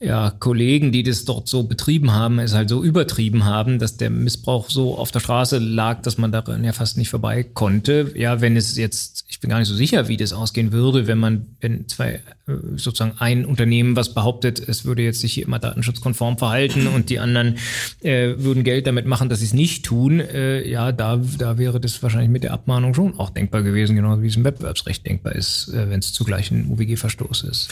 ja, 0.00 0.30
Kollegen, 0.30 0.92
die 0.92 1.02
das 1.02 1.24
dort 1.24 1.48
so 1.48 1.64
betrieben 1.64 2.12
haben, 2.12 2.38
es 2.38 2.54
halt 2.54 2.68
so 2.68 2.84
übertrieben 2.84 3.44
haben, 3.44 3.78
dass 3.78 3.96
der 3.96 4.10
Missbrauch 4.10 4.70
so 4.70 4.96
auf 4.96 5.10
der 5.10 5.20
Straße 5.20 5.58
lag, 5.58 6.02
dass 6.02 6.18
man 6.18 6.30
daran 6.30 6.62
ja 6.62 6.72
fast 6.72 6.96
nicht 6.96 7.08
vorbei 7.08 7.42
konnte. 7.42 8.12
Ja, 8.14 8.40
wenn 8.40 8.56
es 8.56 8.76
jetzt, 8.76 9.24
ich 9.38 9.40
bin 9.40 9.50
gar 9.50 9.60
nicht 9.60 9.68
so 9.68 9.76
sicher, 9.76 10.08
wie 10.08 10.16
das 10.16 10.32
ausgehen 10.32 10.72
würde, 10.72 11.06
wenn 11.06 11.18
man, 11.18 11.46
wenn 11.60 11.86
zwei, 11.86 12.14
äh, 12.48 12.54
sozusagen 12.74 13.12
ein 13.20 13.44
Unternehmen, 13.44 13.94
was 13.94 14.12
behauptet, 14.12 14.58
es 14.58 14.84
würde 14.84 15.02
jetzt 15.02 15.20
sich 15.20 15.34
hier 15.34 15.46
immer 15.46 15.60
datenschutzkonform 15.60 16.38
verhalten 16.38 16.88
und 16.88 17.08
die 17.08 17.20
anderen 17.20 17.56
äh, 18.00 18.34
würden 18.38 18.64
Geld 18.64 18.88
damit 18.88 19.06
machen, 19.06 19.28
dass 19.28 19.38
sie 19.38 19.44
es 19.44 19.54
nicht 19.54 19.84
tun, 19.84 20.18
äh, 20.18 20.68
ja, 20.68 20.90
da, 20.90 21.20
da 21.38 21.56
wäre 21.56 21.78
das 21.78 22.02
wahrscheinlich 22.02 22.30
mit 22.30 22.42
der 22.42 22.52
Abmahnung 22.52 22.94
schon 22.94 23.16
auch 23.16 23.30
denkbar 23.30 23.62
gewesen, 23.62 23.94
genauso 23.94 24.22
wie 24.22 24.26
es 24.26 24.34
im 24.34 24.42
Wettbewerbsrecht 24.42 25.06
denkbar 25.06 25.36
ist, 25.36 25.68
äh, 25.68 25.88
wenn 25.88 26.00
es 26.00 26.12
zugleich 26.12 26.50
ein 26.50 26.66
UWG-Verstoß 26.72 27.44
ist. 27.44 27.68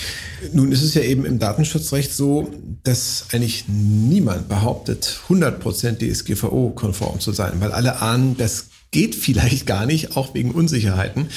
Nun 0.52 0.70
ist 0.70 0.84
es 0.84 0.94
ja 0.94 1.02
eben 1.02 1.24
im 1.24 1.40
Datenschutzrecht 1.40 2.14
so, 2.14 2.48
dass 2.84 3.26
eigentlich 3.32 3.64
niemand 3.66 4.48
behauptet, 4.48 5.18
100% 5.28 5.98
DSGVO-konform 5.98 7.18
zu 7.18 7.32
sein, 7.32 7.54
weil 7.58 7.72
alle 7.72 8.00
ahnen, 8.00 8.36
das 8.36 8.68
geht 8.90 9.14
vielleicht 9.14 9.66
gar 9.66 9.86
nicht, 9.86 10.16
auch 10.16 10.34
wegen 10.34 10.52
Unsicherheiten. 10.52 11.28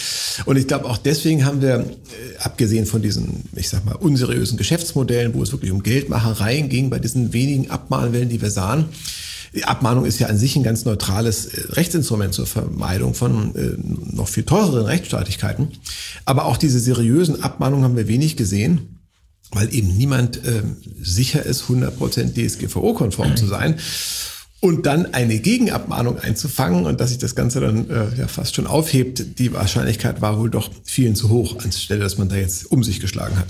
Und 0.45 0.57
ich 0.57 0.67
glaube, 0.67 0.85
auch 0.85 0.97
deswegen 0.97 1.45
haben 1.45 1.61
wir, 1.61 1.79
äh, 1.79 2.37
abgesehen 2.39 2.85
von 2.85 3.01
diesen, 3.01 3.49
ich 3.55 3.69
sag 3.69 3.85
mal, 3.85 3.95
unseriösen 3.95 4.57
Geschäftsmodellen, 4.57 5.33
wo 5.33 5.43
es 5.43 5.51
wirklich 5.51 5.71
um 5.71 5.83
Geldmachereien 5.83 6.69
ging, 6.69 6.89
bei 6.89 6.99
diesen 6.99 7.33
wenigen 7.33 7.69
Abmahnwellen, 7.69 8.29
die 8.29 8.41
wir 8.41 8.51
sahen, 8.51 8.85
die 9.53 9.65
Abmahnung 9.65 10.05
ist 10.05 10.19
ja 10.19 10.27
an 10.27 10.37
sich 10.37 10.55
ein 10.55 10.63
ganz 10.63 10.85
neutrales 10.85 11.45
äh, 11.45 11.61
Rechtsinstrument 11.73 12.33
zur 12.33 12.45
Vermeidung 12.45 13.13
von 13.13 13.55
äh, 13.55 14.15
noch 14.15 14.27
viel 14.27 14.43
teureren 14.43 14.85
Rechtsstaatlichkeiten. 14.85 15.69
Aber 16.25 16.45
auch 16.45 16.57
diese 16.57 16.79
seriösen 16.79 17.41
Abmahnungen 17.41 17.83
haben 17.83 17.97
wir 17.97 18.07
wenig 18.07 18.37
gesehen 18.37 18.95
weil 19.51 19.73
eben 19.73 19.95
niemand 19.97 20.45
äh, 20.45 20.61
sicher 21.01 21.43
ist, 21.43 21.63
100% 21.63 22.33
DSGVO-konform 22.35 23.35
zu 23.35 23.47
sein. 23.47 23.79
Und 24.61 24.85
dann 24.85 25.13
eine 25.13 25.39
Gegenabmahnung 25.39 26.19
einzufangen 26.19 26.85
und 26.85 26.99
dass 26.99 27.09
sich 27.09 27.17
das 27.17 27.35
Ganze 27.35 27.61
dann 27.61 27.89
äh, 27.89 28.07
ja 28.17 28.27
fast 28.27 28.55
schon 28.55 28.67
aufhebt, 28.67 29.39
die 29.39 29.53
Wahrscheinlichkeit 29.53 30.21
war 30.21 30.37
wohl 30.37 30.49
doch 30.49 30.69
vielen 30.83 31.15
zu 31.15 31.29
hoch, 31.29 31.63
anstelle 31.63 32.01
dass 32.01 32.17
man 32.17 32.27
da 32.27 32.35
jetzt 32.35 32.69
um 32.69 32.83
sich 32.83 32.99
geschlagen 32.99 33.37
hat. 33.37 33.47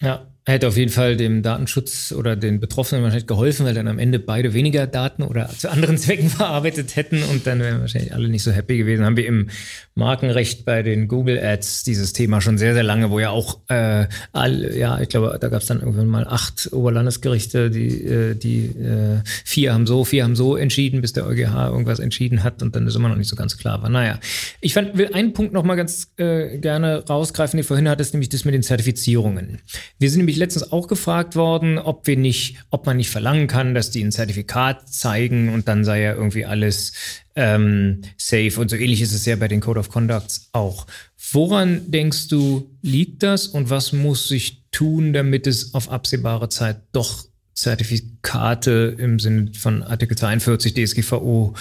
Ja, 0.00 0.26
hätte 0.52 0.68
auf 0.68 0.76
jeden 0.76 0.92
Fall 0.92 1.16
dem 1.16 1.42
Datenschutz 1.42 2.12
oder 2.16 2.36
den 2.36 2.60
Betroffenen 2.60 3.02
wahrscheinlich 3.02 3.26
geholfen, 3.26 3.66
weil 3.66 3.74
dann 3.74 3.88
am 3.88 3.98
Ende 3.98 4.20
beide 4.20 4.54
weniger 4.54 4.86
Daten 4.86 5.22
oder 5.22 5.48
zu 5.58 5.70
anderen 5.70 5.98
Zwecken 5.98 6.30
verarbeitet 6.30 6.94
hätten 6.94 7.22
und 7.24 7.46
dann 7.46 7.58
wären 7.58 7.80
wahrscheinlich 7.80 8.14
alle 8.14 8.28
nicht 8.28 8.44
so 8.44 8.52
happy 8.52 8.78
gewesen. 8.78 9.04
Haben 9.04 9.16
wir 9.16 9.26
im 9.26 9.50
Markenrecht 9.96 10.64
bei 10.64 10.82
den 10.82 11.08
Google 11.08 11.38
Ads 11.38 11.82
dieses 11.82 12.12
Thema 12.12 12.40
schon 12.40 12.58
sehr, 12.58 12.74
sehr 12.74 12.84
lange, 12.84 13.10
wo 13.10 13.18
ja 13.18 13.30
auch 13.30 13.58
äh, 13.68 14.06
all, 14.32 14.76
ja, 14.76 15.00
ich 15.00 15.08
glaube, 15.08 15.36
da 15.40 15.48
gab 15.48 15.62
es 15.62 15.66
dann 15.66 15.80
irgendwann 15.80 16.06
mal 16.06 16.26
acht 16.28 16.72
Oberlandesgerichte, 16.72 17.70
die, 17.70 18.04
äh, 18.04 18.34
die 18.36 18.66
äh, 18.66 19.22
vier 19.44 19.74
haben 19.74 19.86
so, 19.86 20.04
vier 20.04 20.22
haben 20.22 20.36
so 20.36 20.54
entschieden, 20.54 21.00
bis 21.00 21.12
der 21.12 21.26
EuGH 21.26 21.70
irgendwas 21.70 21.98
entschieden 21.98 22.44
hat 22.44 22.62
und 22.62 22.76
dann 22.76 22.86
ist 22.86 22.94
immer 22.94 23.08
noch 23.08 23.16
nicht 23.16 23.28
so 23.28 23.36
ganz 23.36 23.58
klar 23.58 23.82
war. 23.82 23.88
Naja, 23.88 24.20
ich 24.60 24.74
fand, 24.74 24.96
will 24.96 25.12
einen 25.12 25.32
Punkt 25.32 25.52
noch 25.52 25.64
mal 25.64 25.74
ganz 25.74 26.12
äh, 26.18 26.58
gerne 26.58 27.04
rausgreifen, 27.08 27.56
den 27.56 27.64
vorhin 27.64 27.88
hattest, 27.88 28.14
nämlich 28.14 28.28
das 28.28 28.44
mit 28.44 28.54
den 28.54 28.62
Zertifizierungen. 28.62 29.58
Wir 29.98 30.10
sind 30.10 30.18
nämlich 30.18 30.35
letztens 30.36 30.72
auch 30.72 30.88
gefragt 30.88 31.36
worden, 31.36 31.78
ob 31.78 32.06
wir 32.06 32.16
nicht, 32.16 32.56
ob 32.70 32.86
man 32.86 32.96
nicht 32.96 33.10
verlangen 33.10 33.46
kann, 33.46 33.74
dass 33.74 33.90
die 33.90 34.02
ein 34.02 34.12
Zertifikat 34.12 34.88
zeigen 34.92 35.52
und 35.52 35.68
dann 35.68 35.84
sei 35.84 36.02
ja 36.02 36.14
irgendwie 36.14 36.44
alles 36.44 36.92
ähm, 37.34 38.02
safe. 38.16 38.60
Und 38.60 38.70
so 38.70 38.76
ähnlich 38.76 39.00
ist 39.00 39.12
es 39.12 39.26
ja 39.26 39.36
bei 39.36 39.48
den 39.48 39.60
Code 39.60 39.80
of 39.80 39.90
Conducts 39.90 40.48
auch. 40.52 40.86
Woran 41.32 41.90
denkst 41.90 42.28
du, 42.28 42.70
liegt 42.82 43.22
das 43.22 43.46
und 43.46 43.70
was 43.70 43.92
muss 43.92 44.28
sich 44.28 44.64
tun, 44.70 45.12
damit 45.12 45.46
es 45.46 45.74
auf 45.74 45.90
absehbare 45.90 46.48
Zeit 46.48 46.82
doch 46.92 47.26
Zertifikate 47.54 48.94
im 48.98 49.18
Sinne 49.18 49.52
von 49.54 49.82
Artikel 49.82 50.16
42 50.16 50.74
DSGVO 50.74 51.54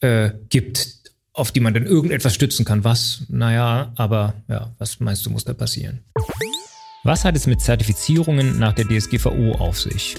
äh, 0.00 0.30
gibt, 0.48 0.88
auf 1.32 1.50
die 1.50 1.60
man 1.60 1.74
dann 1.74 1.86
irgendetwas 1.86 2.34
stützen 2.34 2.64
kann? 2.64 2.84
Was? 2.84 3.22
Naja, 3.28 3.92
aber 3.96 4.34
ja, 4.48 4.72
was 4.78 5.00
meinst 5.00 5.26
du, 5.26 5.30
muss 5.30 5.44
da 5.44 5.52
passieren? 5.52 6.00
Was 7.06 7.26
hat 7.26 7.36
es 7.36 7.46
mit 7.46 7.60
Zertifizierungen 7.60 8.58
nach 8.58 8.72
der 8.72 8.86
DSGVO 8.88 9.56
auf 9.58 9.78
sich? 9.78 10.16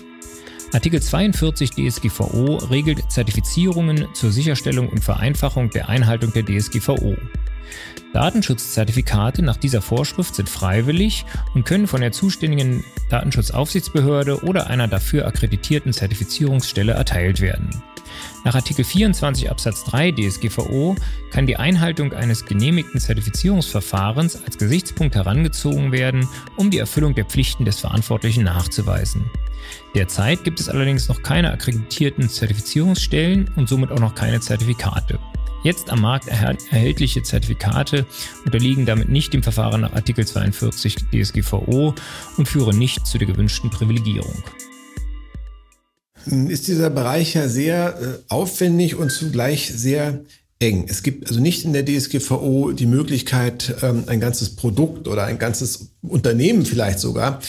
Artikel 0.72 1.02
42 1.02 1.72
DSGVO 1.72 2.58
regelt 2.58 3.12
Zertifizierungen 3.12 4.06
zur 4.14 4.32
Sicherstellung 4.32 4.90
und 4.90 5.04
Vereinfachung 5.04 5.72
der 5.72 5.90
Einhaltung 5.90 6.32
der 6.32 6.46
DSGVO. 6.46 7.16
Datenschutzzertifikate 8.14 9.42
nach 9.42 9.58
dieser 9.58 9.82
Vorschrift 9.82 10.36
sind 10.36 10.48
freiwillig 10.48 11.26
und 11.56 11.66
können 11.66 11.88
von 11.88 12.02
der 12.02 12.12
zuständigen 12.12 12.84
Datenschutzaufsichtsbehörde 13.10 14.44
oder 14.44 14.68
einer 14.68 14.88
dafür 14.88 15.26
akkreditierten 15.26 15.92
Zertifizierungsstelle 15.92 16.94
erteilt 16.94 17.42
werden. 17.42 17.82
Nach 18.44 18.56
Artikel 18.56 18.86
24 18.86 19.50
Absatz 19.50 19.84
3 19.86 20.12
DSGVO 20.12 20.96
kann 21.32 21.48
die 21.48 21.58
Einhaltung 21.58 22.14
eines 22.14 22.46
genehmigten 22.46 23.00
Zertifizierungsverfahrens 23.00 24.44
als 24.44 24.58
Gesichtspunkt 24.58 25.16
herangezogen 25.16 25.92
werden, 25.92 26.28
um 26.56 26.70
die 26.70 26.78
Erfüllung 26.78 27.16
der 27.16 27.26
Pflichten 27.26 27.66
des 27.66 27.80
Verantwortlichen 27.80 28.44
nachzuweisen. 28.44 29.30
Derzeit 29.96 30.44
gibt 30.44 30.60
es 30.60 30.70
allerdings 30.70 31.08
noch 31.08 31.24
keine 31.24 31.52
akkreditierten 31.52 32.30
Zertifizierungsstellen 32.30 33.50
und 33.56 33.68
somit 33.68 33.92
auch 33.92 34.00
noch 34.00 34.16
keine 34.16 34.40
Zertifikate. 34.40 35.20
Jetzt 35.64 35.90
am 35.90 36.02
Markt 36.02 36.28
erhältliche 36.28 37.24
Zertifikate 37.24 38.06
unterliegen 38.46 38.86
damit 38.86 39.10
nicht 39.10 39.34
dem 39.34 39.42
Verfahren 39.42 39.82
nach 39.82 39.94
Artikel 39.94 40.28
42 40.28 40.98
DSGVO 41.12 41.96
und 42.38 42.48
führen 42.48 42.78
nicht 42.78 43.08
zu 43.08 43.18
der 43.18 43.26
gewünschten 43.26 43.72
Privilegierung 43.72 44.44
ist 46.26 46.68
dieser 46.68 46.90
Bereich 46.90 47.34
ja 47.36 47.48
sehr 47.48 48.00
äh, 48.00 48.34
aufwendig 48.34 48.96
und 48.96 49.12
zugleich 49.12 49.72
sehr 49.76 50.22
eng. 50.60 50.86
Es 50.88 51.04
gibt 51.04 51.28
also 51.28 51.40
nicht 51.40 51.66
in 51.66 51.74
der 51.74 51.86
DSGVO 51.86 52.72
die 52.72 52.86
Möglichkeit, 52.86 53.76
ähm, 53.82 54.04
ein 54.08 54.20
ganzes 54.20 54.56
Produkt 54.56 55.08
oder 55.08 55.26
ein 55.26 55.38
ganzes 55.38 55.90
Unternehmen 56.02 56.66
vielleicht 56.66 57.00
sogar 57.00 57.42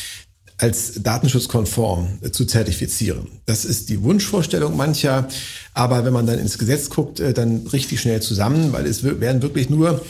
als 0.58 1.02
datenschutzkonform 1.02 2.18
äh, 2.22 2.30
zu 2.30 2.44
zertifizieren. 2.46 3.26
Das 3.44 3.64
ist 3.64 3.88
die 3.88 4.02
Wunschvorstellung 4.02 4.76
mancher, 4.76 5.28
aber 5.74 6.04
wenn 6.04 6.12
man 6.12 6.26
dann 6.26 6.38
ins 6.38 6.58
Gesetz 6.58 6.88
guckt, 6.88 7.20
äh, 7.20 7.32
dann 7.32 7.66
richtig 7.68 8.00
schnell 8.00 8.20
zusammen, 8.22 8.72
weil 8.72 8.86
es 8.86 9.04
werden 9.04 9.42
wirklich 9.42 9.70
nur 9.70 10.02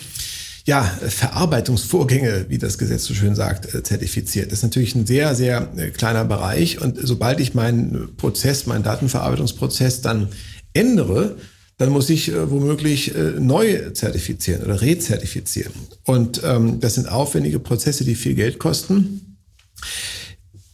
ja, 0.67 0.83
Verarbeitungsvorgänge, 0.83 2.47
wie 2.49 2.59
das 2.59 2.77
Gesetz 2.77 3.05
so 3.05 3.15
schön 3.15 3.37
sagt, 3.37 3.73
äh, 3.73 3.85
zertifiziert. 3.85 4.51
Das 4.51 4.59
ist 4.59 4.63
natürlich 4.65 4.97
ein 4.97 5.07
sehr, 5.07 5.35
sehr 5.37 5.71
äh, 5.77 5.91
kleiner 5.91 6.25
Bereich. 6.25 6.81
Und 6.81 6.99
sobald 7.01 7.39
ich 7.39 7.55
meinen 7.55 8.17
Prozess, 8.17 8.67
meinen 8.67 8.83
Datenverarbeitungsprozess 8.83 10.03
dann 10.03 10.29
ändere, 10.75 11.37
dann 11.79 11.91
muss 11.91 12.11
ich 12.11 12.33
äh, 12.33 12.51
womöglich 12.51 13.15
äh, 13.15 13.35
neu 13.39 13.91
zertifizieren 13.93 14.65
oder 14.65 14.81
rezertifizieren. 14.81 15.73
Und 16.05 16.43
ähm, 16.45 16.81
das 16.81 16.95
sind 16.95 17.09
aufwendige 17.09 17.61
Prozesse, 17.61 18.05
die 18.05 18.17
viel 18.17 18.35
Geld 18.35 18.59
kosten 18.59 19.37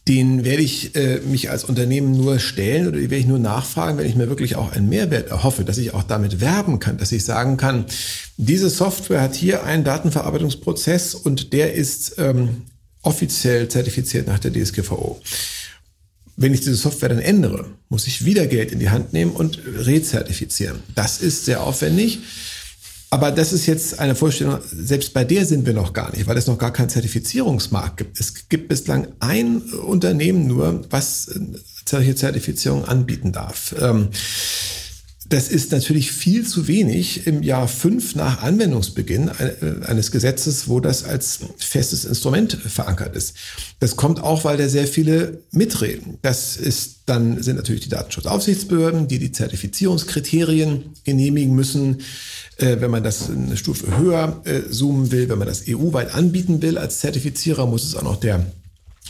den 0.07 0.43
werde 0.43 0.61
ich 0.61 0.95
äh, 0.95 1.19
mich 1.19 1.49
als 1.49 1.63
Unternehmen 1.63 2.11
nur 2.17 2.39
stellen 2.39 2.87
oder 2.87 2.97
die 2.97 3.03
werde 3.03 3.17
ich 3.17 3.25
nur 3.25 3.39
nachfragen, 3.39 3.97
wenn 3.97 4.05
ich 4.05 4.15
mir 4.15 4.27
wirklich 4.27 4.57
auch 4.57 4.73
einen 4.73 4.89
Mehrwert 4.89 5.29
erhoffe, 5.29 5.63
dass 5.63 5.77
ich 5.77 5.93
auch 5.93 6.03
damit 6.03 6.41
werben 6.41 6.79
kann, 6.79 6.97
dass 6.97 7.13
ich 7.13 7.23
sagen 7.23 7.55
kann, 7.55 7.85
diese 8.37 8.69
Software 8.69 9.21
hat 9.21 9.35
hier 9.35 9.63
einen 9.63 9.83
Datenverarbeitungsprozess 9.83 11.15
und 11.15 11.53
der 11.53 11.73
ist 11.73 12.15
ähm, 12.17 12.63
offiziell 13.01 13.67
zertifiziert 13.67 14.27
nach 14.27 14.39
der 14.39 14.51
DSGVO. 14.51 15.21
Wenn 16.35 16.53
ich 16.53 16.61
diese 16.61 16.75
Software 16.75 17.09
dann 17.09 17.19
ändere, 17.19 17.65
muss 17.89 18.07
ich 18.07 18.25
wieder 18.25 18.47
Geld 18.47 18.71
in 18.71 18.79
die 18.79 18.89
Hand 18.89 19.13
nehmen 19.13 19.31
und 19.31 19.59
rezertifizieren. 19.65 20.79
Das 20.95 21.21
ist 21.21 21.45
sehr 21.45 21.61
aufwendig. 21.61 22.19
Aber 23.11 23.29
das 23.31 23.53
ist 23.53 23.67
jetzt 23.67 23.99
eine 23.99 24.15
Vorstellung, 24.15 24.57
selbst 24.71 25.13
bei 25.13 25.23
der 25.23 25.45
sind 25.45 25.67
wir 25.67 25.73
noch 25.73 25.93
gar 25.93 26.11
nicht, 26.15 26.25
weil 26.25 26.35
es 26.35 26.47
noch 26.47 26.57
gar 26.57 26.73
keinen 26.73 26.89
Zertifizierungsmarkt 26.89 27.97
gibt. 27.97 28.19
Es 28.19 28.49
gibt 28.49 28.67
bislang 28.67 29.07
ein 29.19 29.61
Unternehmen 29.61 30.47
nur, 30.47 30.81
was 30.89 31.29
solche 31.85 32.15
Zertifizierung 32.15 32.85
anbieten 32.85 33.31
darf. 33.31 33.75
Ähm, 33.79 34.09
das 35.29 35.49
ist 35.49 35.71
natürlich 35.71 36.11
viel 36.11 36.45
zu 36.45 36.67
wenig 36.67 37.27
im 37.27 37.43
Jahr 37.43 37.67
fünf 37.67 38.15
nach 38.15 38.43
Anwendungsbeginn 38.43 39.29
äh, 39.29 39.85
eines 39.85 40.11
Gesetzes, 40.11 40.67
wo 40.67 40.79
das 40.79 41.05
als 41.05 41.39
festes 41.57 42.05
Instrument 42.05 42.53
verankert 42.53 43.15
ist. 43.15 43.35
Das 43.79 43.95
kommt 43.95 44.21
auch, 44.21 44.43
weil 44.43 44.57
da 44.57 44.67
sehr 44.67 44.87
viele 44.87 45.41
mitreden. 45.51 46.17
Das 46.21 46.57
ist 46.57 46.93
dann 47.05 47.43
sind 47.43 47.57
natürlich 47.57 47.81
die 47.81 47.89
Datenschutzaufsichtsbehörden, 47.89 49.07
die 49.07 49.19
die 49.19 49.31
Zertifizierungskriterien 49.31 50.91
genehmigen 51.03 51.53
müssen. 51.53 52.01
Äh, 52.57 52.77
wenn 52.79 52.91
man 52.91 53.03
das 53.03 53.29
eine 53.29 53.57
Stufe 53.57 53.97
höher 53.97 54.41
äh, 54.45 54.69
zoomen 54.69 55.11
will, 55.11 55.29
wenn 55.29 55.39
man 55.39 55.47
das 55.47 55.63
EU-weit 55.67 56.13
anbieten 56.13 56.61
will 56.61 56.77
als 56.77 56.99
Zertifizierer, 56.99 57.65
muss 57.65 57.83
es 57.83 57.95
auch 57.95 58.03
noch 58.03 58.19
der 58.19 58.45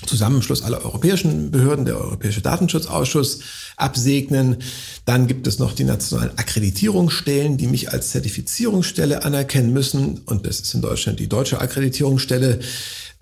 Zusammenschluss 0.08 0.64
aller 0.64 0.84
europäischen 0.84 1.51
Behörden, 1.51 1.86
der 1.86 1.99
Europäische 1.99 2.41
Datenschutzausschuss, 2.41 3.39
absegnen. 3.78 4.58
Dann 5.06 5.28
gibt 5.28 5.47
es 5.47 5.60
noch 5.60 5.74
die 5.74 5.84
nationalen 5.84 6.38
Akkreditierungsstellen, 6.38 7.58
die 7.58 7.68
mich 7.68 7.91
als 7.91 8.12
Zertifizierungsstelle 8.12 9.24
anerkennen 9.24 9.74
müssen. 9.74 10.22
Und 10.26 10.45
das 10.45 10.60
ist 10.60 10.74
in 10.74 10.82
Deutschland 10.82 11.20
die 11.20 11.30
deutsche 11.30 11.60
Akkreditierungsstelle. 11.60 12.60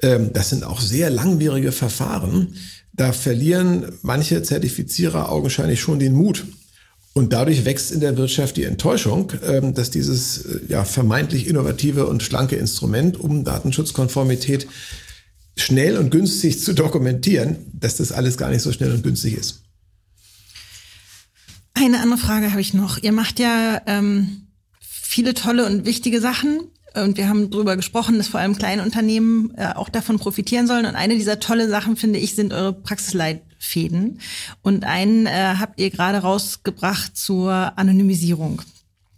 Ähm, 0.02 0.32
das 0.34 0.50
sind 0.50 0.64
auch 0.64 0.82
sehr 0.82 1.10
langwierige 1.10 1.72
Verfahren. 1.72 2.56
Da 2.94 3.14
verlieren 3.14 3.94
manche 4.02 4.44
Zertifizierer 4.44 5.32
augenscheinlich 5.32 5.80
schon 5.80 6.00
den 6.00 6.14
Mut, 6.14 6.46
und 7.14 7.34
dadurch 7.34 7.66
wächst 7.66 7.92
in 7.92 8.00
der 8.00 8.16
Wirtschaft 8.18 8.56
die 8.56 8.64
Enttäuschung, 8.64 9.34
ähm, 9.46 9.74
dass 9.74 9.90
dieses 9.90 10.46
äh, 10.46 10.60
ja, 10.70 10.86
vermeintlich 10.86 11.48
innovative 11.48 12.08
und 12.08 12.24
schlanke 12.24 12.56
Instrument, 12.56 13.20
um 13.20 13.44
Datenschutzkonformität 13.44 14.68
schnell 15.62 15.98
und 15.98 16.10
günstig 16.10 16.60
zu 16.60 16.74
dokumentieren, 16.74 17.58
dass 17.74 17.98
das 17.98 18.12
alles 18.12 18.38
gar 18.38 18.50
nicht 18.50 18.62
so 18.62 18.72
schnell 18.72 18.92
und 18.92 19.04
günstig 19.04 19.36
ist. 19.36 19.64
Eine 21.74 22.00
andere 22.00 22.20
Frage 22.20 22.52
habe 22.52 22.62
ich 22.62 22.74
noch. 22.74 23.02
Ihr 23.02 23.12
macht 23.12 23.40
ja 23.40 23.82
ähm, 23.86 24.48
viele 24.80 25.34
tolle 25.34 25.66
und 25.66 25.86
wichtige 25.86 26.22
Sachen. 26.22 26.62
Und 26.94 27.16
wir 27.16 27.30
haben 27.30 27.50
darüber 27.50 27.78
gesprochen, 27.78 28.18
dass 28.18 28.28
vor 28.28 28.42
allem 28.42 28.58
kleine 28.58 28.84
Unternehmen 28.84 29.54
äh, 29.56 29.68
auch 29.76 29.88
davon 29.88 30.20
profitieren 30.20 30.68
sollen. 30.68 30.86
Und 30.86 30.96
eine 30.96 31.16
dieser 31.16 31.40
tolle 31.40 31.70
Sachen, 31.70 31.96
finde 31.96 32.20
ich, 32.20 32.36
sind 32.36 32.52
eure 32.52 32.74
Praxisleitfäden. 32.74 34.20
Und 34.62 34.84
einen 34.84 35.26
äh, 35.26 35.56
habt 35.58 35.80
ihr 35.80 35.90
gerade 35.90 36.18
rausgebracht 36.18 37.16
zur 37.16 37.78
Anonymisierung. 37.78 38.62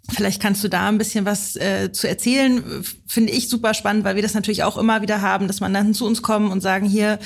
Vielleicht 0.10 0.42
kannst 0.42 0.62
du 0.62 0.68
da 0.68 0.90
ein 0.90 0.98
bisschen 0.98 1.24
was 1.24 1.56
äh, 1.56 1.94
zu 1.94 2.10
erzählen. 2.10 2.62
Finde 3.08 3.32
ich 3.32 3.48
super 3.48 3.74
spannend, 3.74 4.04
weil 4.04 4.16
wir 4.16 4.22
das 4.22 4.34
natürlich 4.34 4.64
auch 4.64 4.78
immer 4.78 5.02
wieder 5.02 5.22
haben, 5.22 5.48
dass 5.48 5.62
man 5.62 5.74
dann 5.74 5.94
zu 5.94 6.06
uns 6.06 6.22
kommen 6.22 6.52
und 6.52 6.60
sagen, 6.60 6.86
hier, 6.86 7.20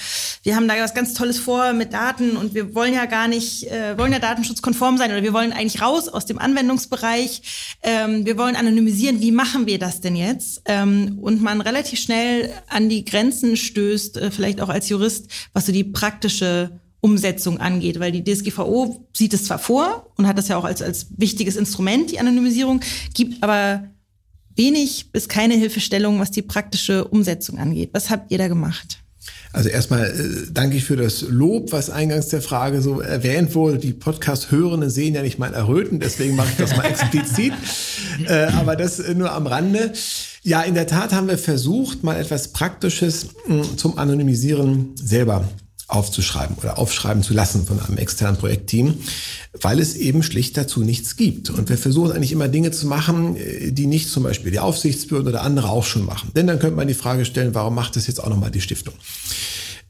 wir 0.44 0.56
haben 0.56 0.68
da 0.68 0.76
was 0.80 0.94
ganz 0.94 1.16
Tolles 1.16 1.40
vor 1.40 1.74
mit 1.74 1.92
Daten 1.92 2.38
und 2.38 2.54
wir 2.54 2.76
wollen 2.76 2.94
ja 2.94 3.06
gar 3.06 3.28
nicht, 3.28 3.64
äh, 3.72 3.98
wollen 3.98 4.14
ja 4.14 4.20
datenschutzkonform 4.20 5.00
sein 5.00 5.10
oder 5.10 5.24
wir 5.24 5.34
wollen 5.34 5.54
eigentlich 5.54 5.82
raus 5.82 6.08
aus 6.08 6.28
dem 6.28 6.38
Anwendungsbereich. 6.38 7.78
Ähm, 7.82 8.28
wir 8.28 8.38
wollen 8.38 8.56
anonymisieren. 8.56 9.22
Wie 9.22 9.32
machen 9.32 9.66
wir 9.66 9.80
das 9.80 10.00
denn 10.00 10.16
jetzt? 10.16 10.62
Ähm, 10.66 11.18
und 11.20 11.42
man 11.42 11.62
relativ 11.62 12.00
schnell 12.00 12.54
an 12.70 12.90
die 12.90 13.06
Grenzen 13.06 13.58
stößt, 13.58 14.18
äh, 14.18 14.30
vielleicht 14.30 14.62
auch 14.62 14.70
als 14.70 14.88
Jurist, 14.88 15.32
was 15.52 15.66
so 15.66 15.72
die 15.72 15.84
praktische 15.84 16.80
Umsetzung 17.08 17.58
angeht, 17.60 18.02
weil 18.02 18.12
die 18.12 18.22
DSGVO 18.22 19.08
sieht 19.14 19.34
es 19.34 19.46
zwar 19.46 19.60
vor 19.60 20.12
und 20.18 20.28
hat 20.28 20.38
das 20.38 20.50
ja 20.50 20.58
auch 20.58 20.66
als, 20.66 20.82
als 20.82 21.08
wichtiges 21.16 21.56
Instrument, 21.56 22.12
die 22.12 22.20
Anonymisierung, 22.20 22.82
gibt 23.14 23.42
aber 23.42 23.84
wenig 24.58 25.14
bis 25.14 25.30
keine 25.30 25.54
Hilfestellung, 25.54 26.20
was 26.20 26.32
die 26.32 26.42
praktische 26.42 27.06
Umsetzung 27.06 27.60
angeht. 27.60 27.92
Was 27.94 28.10
habt 28.10 28.30
ihr 28.30 28.38
da 28.38 28.50
gemacht? 28.50 29.00
Also 29.54 29.70
erstmal 29.70 30.08
äh, 30.08 30.52
danke 30.52 30.76
ich 30.76 30.84
für 30.84 30.98
das 30.98 31.22
Lob, 31.22 31.72
was 31.72 31.90
eingangs 31.90 32.28
der 32.28 32.42
Frage 32.42 32.82
so 32.82 33.00
erwähnt 33.00 33.56
wurde. 33.56 33.78
Die 33.78 33.94
Podcast-Hörenden 33.94 34.90
sehen 34.90 35.16
ja 35.16 35.22
nicht 35.22 35.40
mein 35.40 35.54
Erröten, 35.54 36.02
deswegen 36.02 36.36
mache 36.36 36.50
ich 36.52 36.58
das 36.58 36.76
mal 36.76 36.84
explizit. 36.90 37.54
Äh, 38.28 38.48
aber 38.48 38.76
das 38.76 39.02
nur 39.16 39.32
am 39.32 39.48
Rande. 39.48 39.94
Ja, 40.44 40.62
in 40.64 40.74
der 40.74 40.88
Tat 40.88 41.14
haben 41.14 41.30
wir 41.30 41.38
versucht, 41.38 42.04
mal 42.04 42.20
etwas 42.20 42.50
Praktisches 42.50 43.28
mh, 43.48 43.64
hm, 43.64 43.78
zum 43.78 43.98
Anonymisieren 43.98 44.92
selber 44.96 45.48
aufzuschreiben 45.88 46.58
oder 46.58 46.78
aufschreiben 46.78 47.24
zu 47.24 47.34
lassen 47.34 47.66
von 47.66 47.80
einem 47.80 47.98
externen 47.98 48.38
Projektteam, 48.38 48.96
weil 49.62 49.80
es 49.80 49.96
eben 49.96 50.22
schlicht 50.22 50.58
dazu 50.58 50.82
nichts 50.82 51.16
gibt. 51.16 51.50
Und 51.50 51.70
wir 51.70 51.78
versuchen 51.78 52.12
eigentlich 52.12 52.34
immer 52.34 52.50
Dinge 52.50 52.72
zu 52.72 52.88
machen, 52.88 53.38
äh, 53.38 53.72
die 53.72 53.88
nicht 53.88 54.10
zum 54.10 54.24
Beispiel 54.24 54.52
die 54.52 54.60
Aufsichtsbehörden 54.60 55.30
oder 55.30 55.44
andere 55.44 55.70
auch 55.70 55.86
schon 55.86 56.06
machen. 56.06 56.32
Denn 56.36 56.48
dann 56.48 56.60
könnte 56.60 56.76
man 56.76 56.88
die 56.88 56.94
Frage 56.94 57.24
stellen, 57.24 57.56
warum 57.56 57.76
macht 57.76 57.96
das 57.96 58.08
jetzt 58.08 58.22
auch 58.22 58.30
nochmal 58.30 58.52
die 58.52 58.62
Stiftung? 58.62 58.94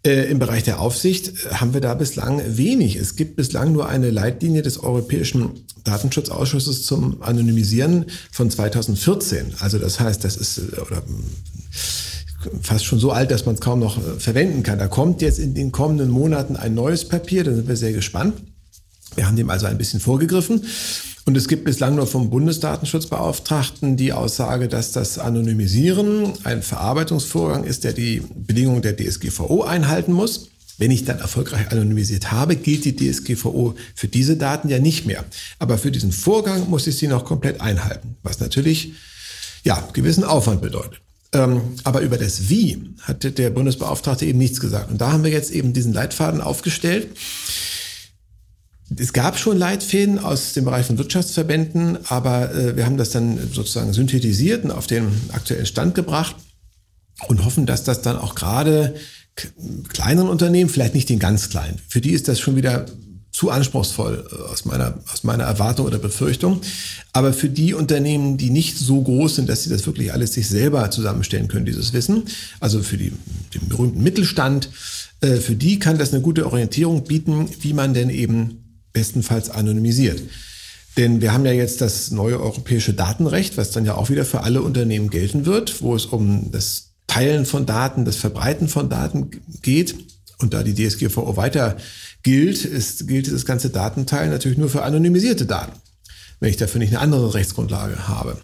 Äh, 0.06 0.30
Im 0.30 0.38
Bereich 0.38 0.64
der 0.64 0.80
Aufsicht 0.80 1.30
äh, 1.30 1.56
haben 1.56 1.74
wir 1.74 1.82
da 1.82 1.96
bislang 1.96 2.42
wenig. 2.46 2.96
Es 2.96 3.16
gibt 3.16 3.36
bislang 3.36 3.72
nur 3.72 3.90
eine 3.90 4.12
Leitlinie 4.12 4.62
des 4.62 4.78
Europäischen 4.78 5.66
Datenschutzausschusses 5.84 6.84
zum 6.84 7.24
Anonymisieren 7.24 8.06
von 8.32 8.52
2014. 8.52 9.56
Also 9.60 9.80
das 9.80 10.00
heißt, 10.00 10.24
das 10.24 10.38
ist 10.38 10.60
oder 10.80 11.02
fast 12.62 12.86
schon 12.86 13.00
so 13.00 13.12
alt, 13.12 13.32
dass 13.32 13.46
man 13.46 13.56
es 13.56 13.62
kaum 13.62 13.80
noch 13.80 13.98
äh, 13.98 14.20
verwenden 14.20 14.64
kann. 14.64 14.80
Da 14.80 14.88
kommt 14.88 15.22
jetzt 15.22 15.40
in 15.40 15.54
den 15.54 15.72
kommenden 15.72 16.10
Monaten 16.10 16.56
ein 16.56 16.74
neues 16.74 17.08
Papier, 17.08 17.44
da 17.44 17.54
sind 17.54 17.68
wir 17.68 17.76
sehr 17.76 17.94
gespannt. 17.94 18.36
Wir 19.16 19.28
haben 19.28 19.36
dem 19.36 19.50
also 19.50 19.66
ein 19.66 19.78
bisschen 19.78 20.00
vorgegriffen. 20.00 20.62
Und 21.26 21.36
es 21.36 21.50
gibt 21.50 21.66
bislang 21.66 21.96
nur 21.96 22.08
vom 22.08 22.30
Bundesdatenschutzbeauftragten 22.30 23.98
die 23.98 24.14
Aussage, 24.14 24.70
dass 24.70 24.94
das 24.94 25.20
Anonymisieren 25.20 26.32
ein 26.46 26.62
Verarbeitungsvorgang 26.62 27.66
ist, 27.66 27.84
der 27.84 27.92
die 27.92 28.22
Bedingungen 28.34 28.82
der 28.82 28.96
DSGVO 28.96 29.64
einhalten 29.64 30.14
muss. 30.14 30.52
Wenn 30.78 30.92
ich 30.92 31.04
dann 31.04 31.20
erfolgreich 31.20 31.72
anonymisiert 31.72 32.32
habe, 32.32 32.56
gilt 32.56 32.86
die 32.86 32.96
DSGVO 32.96 33.76
für 33.96 34.08
diese 34.08 34.38
Daten 34.38 34.70
ja 34.70 34.80
nicht 34.80 35.06
mehr. 35.06 35.26
Aber 35.60 35.78
für 35.78 35.92
diesen 35.92 36.12
Vorgang 36.12 36.70
muss 36.70 36.88
ich 36.88 36.98
sie 36.98 37.08
noch 37.08 37.26
komplett 37.26 37.60
einhalten, 37.60 38.16
was 38.24 38.40
natürlich 38.40 38.94
ja 39.64 39.86
gewissen 39.92 40.24
Aufwand 40.24 40.62
bedeutet. 40.62 41.02
Ähm, 41.34 41.62
aber 41.84 42.02
über 42.02 42.18
das 42.18 42.50
Wie 42.50 42.94
hat 43.02 43.38
der 43.38 43.50
Bundesbeauftragte 43.50 44.26
eben 44.26 44.38
nichts 44.38 44.60
gesagt. 44.60 44.92
Und 44.92 45.02
da 45.02 45.12
haben 45.12 45.24
wir 45.24 45.32
jetzt 45.32 45.52
eben 45.52 45.74
diesen 45.74 45.94
Leitfaden 45.94 46.42
aufgestellt. 46.42 47.10
es 48.98 49.12
gab 49.12 49.38
schon 49.38 49.58
Leitfäden 49.58 50.20
aus 50.20 50.54
dem 50.54 50.66
Bereich 50.66 50.86
von 50.86 50.98
Wirtschaftsverbänden, 50.98 52.00
aber 52.08 52.54
äh, 52.56 52.78
wir 52.78 52.86
haben 52.86 52.98
das 52.98 53.10
dann 53.10 53.38
sozusagen 53.52 53.92
synthetisiert 53.94 54.64
und 54.64 54.72
auf 54.72 54.88
den 54.88 55.12
aktuellen 55.34 55.66
Stand 55.66 55.96
gebracht 55.96 56.36
und 57.28 57.44
hoffen, 57.44 57.66
dass 57.66 57.84
das 57.84 58.02
dann 58.02 58.18
auch 58.18 58.36
gerade 58.36 58.96
kleineren 59.90 60.30
Unternehmen, 60.30 60.70
vielleicht 60.70 60.96
nicht 60.96 61.10
den 61.10 61.20
ganz 61.20 61.50
kleinen, 61.50 61.80
für 61.88 62.02
die 62.02 62.12
ist 62.12 62.28
das 62.28 62.40
schon 62.40 62.56
wieder 62.56 62.86
zu 63.38 63.52
anspruchsvoll 63.52 64.28
äh, 64.32 64.52
aus 64.52 64.66
meiner, 64.66 64.96
aus 65.14 65.24
meiner 65.24 65.44
Erwartung 65.44 65.86
oder 65.86 66.00
Befürchtung. 66.00 66.60
Aber 67.14 67.34
für 67.34 67.50
die 67.50 67.76
Unternehmen, 67.76 68.38
die 68.38 68.50
nicht 68.50 68.80
so 68.80 69.00
groß 69.00 69.36
sind, 69.36 69.48
dass 69.48 69.62
sie 69.62 69.70
das 69.70 69.86
wirklich 69.86 70.12
alles 70.12 70.34
sich 70.34 70.50
selber 70.50 70.90
zusammenstellen 70.90 71.48
können, 71.48 71.68
dieses 71.68 71.94
Wissen, 71.94 72.24
also 72.60 72.82
für 72.82 72.98
die, 72.98 73.14
den 73.54 73.70
berühmten 73.70 74.02
Mittelstand, 74.02 74.70
äh, 75.22 75.36
für 75.36 75.54
die 75.54 75.78
kann 75.78 76.00
das 76.00 76.14
eine 76.14 76.24
gute 76.24 76.48
Orientierung 76.48 77.04
bieten, 77.04 77.48
wie 77.60 77.74
man 77.74 77.94
denn 77.94 78.10
eben 78.10 78.82
bestenfalls 78.92 79.52
anonymisiert. 79.52 80.20
Denn 80.98 81.22
wir 81.22 81.32
haben 81.32 81.46
ja 81.46 81.52
jetzt 81.52 81.82
das 81.82 82.10
neue 82.10 82.42
europäische 82.42 82.96
Datenrecht, 82.96 83.56
was 83.56 83.70
dann 83.70 83.86
ja 83.86 83.94
auch 83.94 84.10
wieder 84.10 84.26
für 84.26 84.42
alle 84.42 84.64
Unternehmen 84.64 85.12
gelten 85.12 85.46
wird, 85.46 85.84
wo 85.84 85.96
es 85.96 86.08
um 86.08 86.50
das 86.52 86.94
Teilen 87.06 87.46
von 87.46 87.68
Daten, 87.68 88.04
das 88.04 88.16
Verbreiten 88.16 88.68
von 88.68 88.90
Daten 88.90 89.30
geht. 89.62 89.94
Und 90.40 90.56
da 90.56 90.64
die 90.64 90.74
DSGVO 90.74 91.36
weiter 91.38 91.78
gilt, 92.28 92.66
ist, 92.66 93.08
gilt 93.08 93.32
das 93.32 93.46
ganze 93.46 93.70
Datenteil 93.70 94.28
natürlich 94.28 94.58
nur 94.58 94.70
für 94.70 94.84
anonymisierte 94.84 95.46
Daten, 95.46 95.72
wenn 96.42 96.50
ich 96.50 96.58
dafür 96.58 96.80
nicht 96.80 96.90
eine 96.90 97.00
andere 97.00 97.34
Rechtsgrundlage 97.34 98.10
habe. 98.10 98.36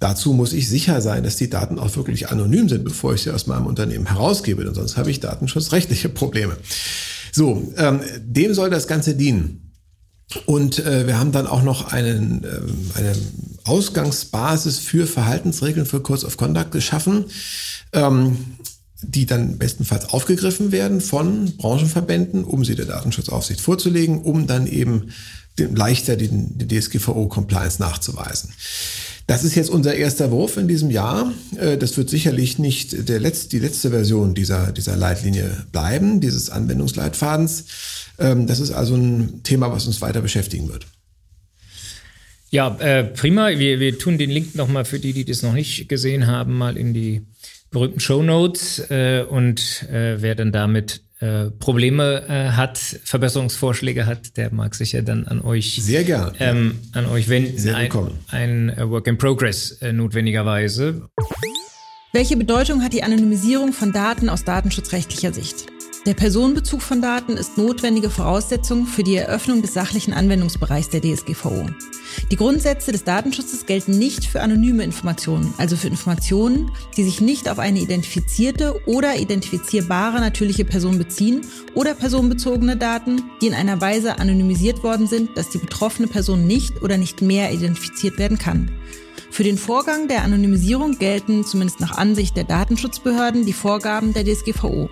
Dazu 0.00 0.34
muss 0.34 0.52
ich 0.52 0.68
sicher 0.68 1.00
sein, 1.00 1.24
dass 1.24 1.36
die 1.36 1.48
Daten 1.48 1.78
auch 1.78 1.96
wirklich 1.96 2.28
anonym 2.28 2.68
sind, 2.68 2.84
bevor 2.84 3.14
ich 3.14 3.22
sie 3.22 3.30
aus 3.30 3.46
meinem 3.46 3.64
Unternehmen 3.64 4.04
herausgebe, 4.04 4.62
denn 4.66 4.74
sonst 4.74 4.98
habe 4.98 5.10
ich 5.10 5.20
datenschutzrechtliche 5.20 6.10
Probleme. 6.10 6.58
So, 7.32 7.72
ähm, 7.78 8.00
dem 8.20 8.52
soll 8.52 8.68
das 8.68 8.86
Ganze 8.86 9.14
dienen. 9.14 9.72
Und 10.44 10.78
äh, 10.80 11.06
wir 11.06 11.18
haben 11.18 11.32
dann 11.32 11.46
auch 11.46 11.62
noch 11.62 11.90
einen, 11.90 12.44
äh, 12.44 12.98
eine 12.98 13.14
Ausgangsbasis 13.64 14.78
für 14.78 15.06
Verhaltensregeln 15.06 15.86
für 15.86 16.00
Codes 16.00 16.26
of 16.26 16.36
Conduct 16.36 16.70
geschaffen, 16.70 17.24
ähm, 17.94 18.36
die 19.02 19.26
dann 19.26 19.58
bestenfalls 19.58 20.06
aufgegriffen 20.06 20.72
werden 20.72 21.00
von 21.00 21.56
Branchenverbänden, 21.56 22.44
um 22.44 22.64
sie 22.64 22.74
der 22.74 22.86
Datenschutzaufsicht 22.86 23.60
vorzulegen, 23.60 24.22
um 24.22 24.46
dann 24.46 24.66
eben 24.66 25.10
leichter 25.58 26.16
die 26.16 26.28
DSGVO-Compliance 26.28 27.80
nachzuweisen. 27.80 28.52
Das 29.26 29.44
ist 29.44 29.54
jetzt 29.54 29.70
unser 29.70 29.94
erster 29.94 30.30
Wurf 30.30 30.56
in 30.56 30.66
diesem 30.66 30.90
Jahr. 30.90 31.32
Äh, 31.56 31.78
das 31.78 31.96
wird 31.96 32.10
sicherlich 32.10 32.58
nicht 32.58 33.08
der 33.08 33.20
letzte, 33.20 33.50
die 33.50 33.60
letzte 33.60 33.90
Version 33.90 34.34
dieser, 34.34 34.72
dieser 34.72 34.96
Leitlinie 34.96 35.64
bleiben, 35.70 36.20
dieses 36.20 36.50
Anwendungsleitfadens. 36.50 37.64
Ähm, 38.18 38.46
das 38.46 38.60
ist 38.60 38.72
also 38.72 38.96
ein 38.96 39.42
Thema, 39.42 39.70
was 39.70 39.86
uns 39.86 40.00
weiter 40.00 40.20
beschäftigen 40.20 40.68
wird. 40.68 40.86
Ja, 42.50 42.76
äh, 42.80 43.04
prima. 43.04 43.48
Wir, 43.50 43.80
wir 43.80 43.98
tun 43.98 44.18
den 44.18 44.28
Link 44.28 44.54
nochmal 44.54 44.84
für 44.84 44.98
die, 44.98 45.12
die 45.12 45.24
das 45.24 45.42
noch 45.42 45.54
nicht 45.54 45.88
gesehen 45.88 46.26
haben, 46.26 46.58
mal 46.58 46.76
in 46.76 46.92
die 46.92 47.22
berühmten 47.72 48.00
Show 48.00 48.22
Notes. 48.22 48.78
Äh, 48.90 49.24
und 49.28 49.88
äh, 49.90 50.22
wer 50.22 50.36
dann 50.36 50.52
damit 50.52 51.02
äh, 51.18 51.50
Probleme 51.50 52.24
äh, 52.28 52.50
hat, 52.50 52.78
Verbesserungsvorschläge 52.78 54.06
hat, 54.06 54.36
der 54.36 54.52
mag 54.52 54.74
sich 54.74 54.92
ja 54.92 55.02
dann 55.02 55.26
an 55.26 55.40
euch 55.40 55.82
sehr 55.82 56.04
gern 56.04 56.34
ähm, 56.38 56.78
an 56.92 57.06
euch 57.06 57.28
wenden. 57.28 57.58
Sehr 57.58 57.78
willkommen. 57.78 58.18
Ein, 58.28 58.70
ein 58.70 58.90
Work 58.90 59.06
in 59.06 59.18
Progress 59.18 59.72
äh, 59.82 59.92
notwendigerweise. 59.92 61.08
Welche 62.12 62.36
Bedeutung 62.36 62.82
hat 62.82 62.92
die 62.92 63.02
Anonymisierung 63.02 63.72
von 63.72 63.92
Daten 63.92 64.28
aus 64.28 64.44
datenschutzrechtlicher 64.44 65.32
Sicht? 65.32 65.66
Der 66.04 66.14
Personenbezug 66.14 66.82
von 66.82 67.00
Daten 67.00 67.36
ist 67.36 67.56
notwendige 67.56 68.10
Voraussetzung 68.10 68.86
für 68.86 69.04
die 69.04 69.14
Eröffnung 69.14 69.62
des 69.62 69.72
sachlichen 69.72 70.12
Anwendungsbereichs 70.12 70.88
der 70.88 71.00
DSGVO. 71.00 71.66
Die 72.28 72.36
Grundsätze 72.36 72.90
des 72.90 73.04
Datenschutzes 73.04 73.66
gelten 73.66 73.96
nicht 73.98 74.24
für 74.24 74.40
anonyme 74.40 74.82
Informationen, 74.82 75.54
also 75.58 75.76
für 75.76 75.86
Informationen, 75.86 76.72
die 76.96 77.04
sich 77.04 77.20
nicht 77.20 77.48
auf 77.48 77.60
eine 77.60 77.78
identifizierte 77.78 78.80
oder 78.86 79.14
identifizierbare 79.14 80.18
natürliche 80.18 80.64
Person 80.64 80.98
beziehen 80.98 81.42
oder 81.74 81.94
personenbezogene 81.94 82.76
Daten, 82.76 83.22
die 83.40 83.46
in 83.46 83.54
einer 83.54 83.80
Weise 83.80 84.18
anonymisiert 84.18 84.82
worden 84.82 85.06
sind, 85.06 85.36
dass 85.36 85.50
die 85.50 85.58
betroffene 85.58 86.08
Person 86.08 86.48
nicht 86.48 86.82
oder 86.82 86.98
nicht 86.98 87.22
mehr 87.22 87.52
identifiziert 87.52 88.18
werden 88.18 88.38
kann. 88.38 88.72
Für 89.30 89.44
den 89.44 89.56
Vorgang 89.56 90.08
der 90.08 90.24
Anonymisierung 90.24 90.98
gelten, 90.98 91.44
zumindest 91.44 91.78
nach 91.78 91.96
Ansicht 91.96 92.36
der 92.36 92.44
Datenschutzbehörden, 92.44 93.46
die 93.46 93.52
Vorgaben 93.52 94.12
der 94.12 94.24
DSGVO. 94.24 94.90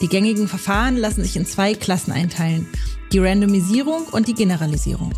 Die 0.00 0.08
gängigen 0.08 0.46
Verfahren 0.46 0.96
lassen 0.96 1.24
sich 1.24 1.34
in 1.34 1.44
zwei 1.44 1.74
Klassen 1.74 2.12
einteilen, 2.12 2.66
die 3.12 3.18
Randomisierung 3.18 4.06
und 4.12 4.28
die 4.28 4.34
Generalisierung. 4.34 5.12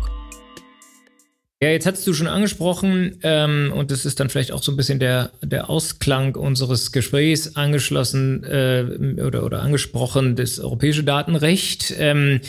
Ja, 1.63 1.69
jetzt 1.69 1.85
hast 1.85 2.07
du 2.07 2.13
schon 2.15 2.25
angesprochen, 2.25 3.19
ähm, 3.21 3.71
und 3.75 3.91
das 3.91 4.07
ist 4.07 4.19
dann 4.19 4.31
vielleicht 4.31 4.51
auch 4.51 4.63
so 4.63 4.71
ein 4.71 4.77
bisschen 4.77 4.97
der, 4.97 5.31
der 5.43 5.69
Ausklang 5.69 6.35
unseres 6.35 6.91
Gesprächs 6.91 7.55
angeschlossen 7.55 8.43
äh, 8.43 9.21
oder, 9.21 9.45
oder 9.45 9.61
angesprochen, 9.61 10.35
das 10.35 10.59
europäische 10.59 11.03
Datenrecht. 11.03 11.93
Ähm, 11.99 12.41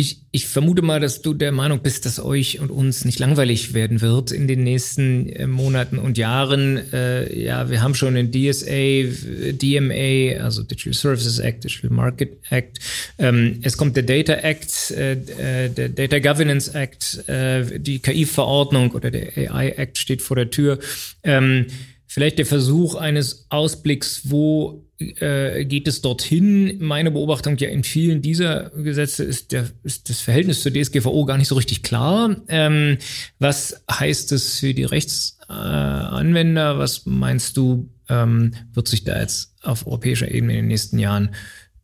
ich, 0.00 0.22
ich 0.30 0.46
vermute 0.46 0.80
mal, 0.80 1.00
dass 1.00 1.22
du 1.22 1.34
der 1.34 1.50
Meinung 1.50 1.80
bist, 1.80 2.06
dass 2.06 2.20
euch 2.20 2.60
und 2.60 2.70
uns 2.70 3.04
nicht 3.04 3.18
langweilig 3.18 3.74
werden 3.74 4.00
wird 4.00 4.30
in 4.30 4.46
den 4.46 4.62
nächsten 4.62 5.28
äh, 5.28 5.48
Monaten 5.48 5.98
und 5.98 6.16
Jahren. 6.16 6.76
Äh, 6.92 7.36
ja, 7.36 7.68
wir 7.68 7.82
haben 7.82 7.96
schon 7.96 8.14
den 8.14 8.30
DSA, 8.30 9.52
DMA, 9.52 10.40
also 10.40 10.62
Digital 10.62 10.94
Services 10.94 11.40
Act, 11.40 11.64
Digital 11.64 11.90
Market 11.90 12.38
Act. 12.48 12.78
Ähm, 13.18 13.58
es 13.62 13.76
kommt 13.76 13.96
der 13.96 14.04
Data 14.04 14.34
Act, 14.34 14.92
äh, 14.92 15.14
äh 15.14 15.68
der 15.68 15.88
Data 15.88 16.20
Governance 16.20 16.72
Act, 16.72 17.28
äh, 17.28 17.80
die 17.80 17.98
KI-Verordnung 17.98 18.92
oder 18.92 19.10
der 19.10 19.36
AI 19.36 19.70
Act 19.70 19.98
steht 19.98 20.22
vor 20.22 20.36
der 20.36 20.50
Tür. 20.50 20.78
Ähm, 21.24 21.66
vielleicht 22.06 22.38
der 22.38 22.46
Versuch 22.46 22.94
eines 22.94 23.46
Ausblicks, 23.48 24.30
wo 24.30 24.87
äh, 24.98 25.64
geht 25.64 25.86
es 25.86 26.00
dorthin. 26.00 26.78
Meine 26.80 27.10
Beobachtung 27.10 27.56
ja 27.56 27.68
in 27.68 27.84
vielen 27.84 28.20
dieser 28.20 28.70
Gesetze 28.70 29.24
ist, 29.24 29.52
der, 29.52 29.70
ist 29.84 30.10
das 30.10 30.20
Verhältnis 30.20 30.62
zur 30.62 30.72
DSGVO 30.72 31.24
gar 31.24 31.38
nicht 31.38 31.48
so 31.48 31.54
richtig 31.54 31.82
klar. 31.82 32.36
Ähm, 32.48 32.98
was 33.38 33.82
heißt 33.90 34.32
es 34.32 34.58
für 34.58 34.74
die 34.74 34.84
Rechtsanwender? 34.84 36.74
Äh, 36.74 36.78
was 36.78 37.06
meinst 37.06 37.56
du, 37.56 37.88
ähm, 38.08 38.54
wird 38.74 38.88
sich 38.88 39.04
da 39.04 39.20
jetzt 39.20 39.54
auf 39.62 39.86
europäischer 39.86 40.30
Ebene 40.30 40.54
in 40.54 40.58
den 40.60 40.68
nächsten 40.68 40.98
Jahren 40.98 41.30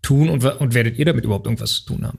tun 0.03 0.29
und, 0.29 0.45
und 0.45 0.75
werdet 0.75 0.99
ihr 0.99 1.05
damit 1.05 1.25
überhaupt 1.25 1.47
irgendwas 1.47 1.75
zu 1.75 1.85
tun 1.85 2.07
haben? 2.07 2.19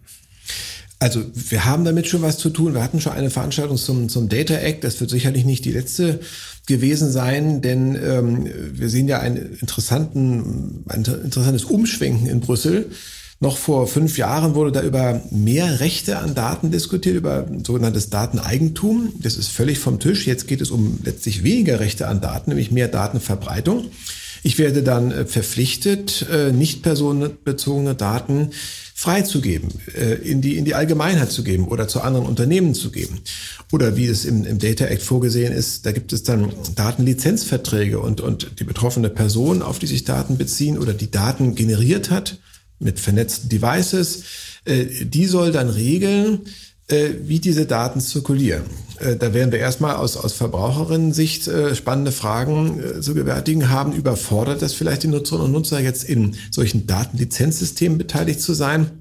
Also 1.00 1.26
wir 1.34 1.66
haben 1.66 1.84
damit 1.84 2.08
schon 2.08 2.22
was 2.22 2.38
zu 2.38 2.50
tun. 2.50 2.74
Wir 2.74 2.82
hatten 2.82 3.02
schon 3.02 3.12
eine 3.12 3.30
Veranstaltung 3.30 3.76
zum, 3.78 4.08
zum 4.08 4.30
Data 4.30 4.56
Act. 4.56 4.84
Das 4.84 5.00
wird 5.02 5.10
sicherlich 5.10 5.43
nicht 5.43 5.66
die 5.66 5.72
letzte 5.72 6.22
gewesen 6.66 7.11
sein, 7.11 7.61
denn 7.61 7.95
ähm, 7.95 8.47
wir 8.74 8.89
sehen 8.89 9.07
ja 9.07 9.20
einen 9.20 9.57
interessanten, 9.59 10.84
ein 10.88 11.03
interessantes 11.03 11.66
Umschwenken 11.66 12.28
in 12.28 12.39
Brüssel. 12.39 12.89
Noch 13.41 13.57
vor 13.57 13.88
fünf 13.88 14.18
Jahren 14.18 14.55
wurde 14.55 14.72
da 14.72 14.82
über 14.82 15.22
mehr 15.30 15.82
Rechte 15.82 16.20
an 16.20 16.36
Daten 16.36 16.72
diskutiert, 16.72 17.18
über 17.18 17.45
sogenanntes 17.63 18.09
Dateneigentum. 18.09 19.13
Das 19.22 19.36
ist 19.36 19.49
völlig 19.49 19.78
vom 19.78 19.99
Tisch. 19.99 20.26
Jetzt 20.26 20.47
geht 20.47 20.61
es 20.61 20.72
um 20.72 20.99
letztlich 21.03 21.43
weniger 21.43 21.82
Rechte 21.82 22.07
an 22.07 22.22
Daten, 22.22 22.51
nämlich 22.51 22.72
mehr 22.72 22.88
Datenverbreitung. 22.88 23.86
Ich 24.43 24.57
werde 24.57 24.84
dann 24.84 25.11
äh, 25.11 25.26
verpflichtet, 25.26 26.28
äh, 26.32 26.51
nicht 26.51 26.82
personenbezogene 26.82 27.95
Daten 27.95 28.51
freizugeben, 28.98 29.70
äh, 29.93 30.14
in 30.14 30.39
die, 30.41 30.56
in 30.56 30.64
die 30.64 30.74
Allgemeinheit 30.74 31.30
zu 31.30 31.43
geben 31.43 31.68
oder 31.68 31.89
zu 31.89 32.00
anderen 32.00 32.26
Unternehmen 32.26 32.74
zu 32.74 32.91
geben. 32.91 33.20
Oder 33.74 33.98
wie 33.98 34.06
es 34.06 34.24
im, 34.24 34.46
im 34.46 34.58
Data 34.58 34.86
Act 34.86 35.04
vorgesehen 35.04 35.52
ist, 35.52 35.86
da 35.86 35.91
gibt 35.91 36.14
es 36.14 36.24
dann 36.24 36.54
Datenlizenzverträge 36.76 38.00
und, 38.00 38.22
und 38.22 38.58
die 38.58 38.64
betroffene 38.64 39.10
Person, 39.10 39.62
auf 39.62 39.80
die 39.80 39.88
sich 39.88 40.06
Daten 40.06 40.38
beziehen 40.38 40.78
oder 40.78 40.93
die 40.93 41.12
Daten 41.12 41.56
generiert 41.56 42.10
hat 42.10 42.39
mit 42.80 42.98
vernetzten 43.02 43.50
Devices, 43.50 44.24
äh, 44.64 44.86
die 44.86 45.26
soll 45.26 45.52
dann 45.52 45.70
regeln, 45.70 46.43
wie 46.88 47.39
diese 47.39 47.65
Daten 47.65 47.99
zirkulieren. 47.99 48.63
Äh, 48.99 49.15
da 49.15 49.33
werden 49.33 49.51
wir 49.51 49.59
erstmal 49.59 49.95
aus, 49.95 50.17
aus 50.17 50.33
Verbraucherinnen-Sicht 50.33 51.47
äh, 51.47 51.75
spannende 51.75 52.11
Fragen 52.11 52.79
äh, 52.79 53.01
zu 53.01 53.13
gewärtigen 53.13 53.69
haben. 53.69 53.93
Überfordert 53.93 54.61
das 54.61 54.73
vielleicht 54.73 55.03
die 55.03 55.07
Nutzerinnen 55.07 55.47
und 55.47 55.51
Nutzer 55.51 55.79
jetzt 55.79 56.03
in 56.03 56.36
solchen 56.51 56.88
Datenlizenzsystemen 56.88 57.97
beteiligt 57.97 58.41
zu 58.41 58.53
sein? 58.53 58.91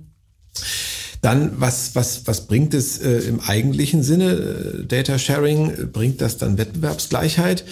Dann, 1.20 1.52
was, 1.58 1.94
was, 1.94 2.26
was 2.26 2.46
bringt 2.46 2.74
es 2.74 2.98
äh, 2.98 3.18
im 3.20 3.40
eigentlichen 3.40 4.02
Sinne? 4.02 4.32
Äh, 4.32 4.86
Data 4.86 5.18
Sharing, 5.18 5.90
bringt 5.92 6.20
das 6.20 6.36
dann 6.36 6.58
Wettbewerbsgleichheit? 6.58 7.64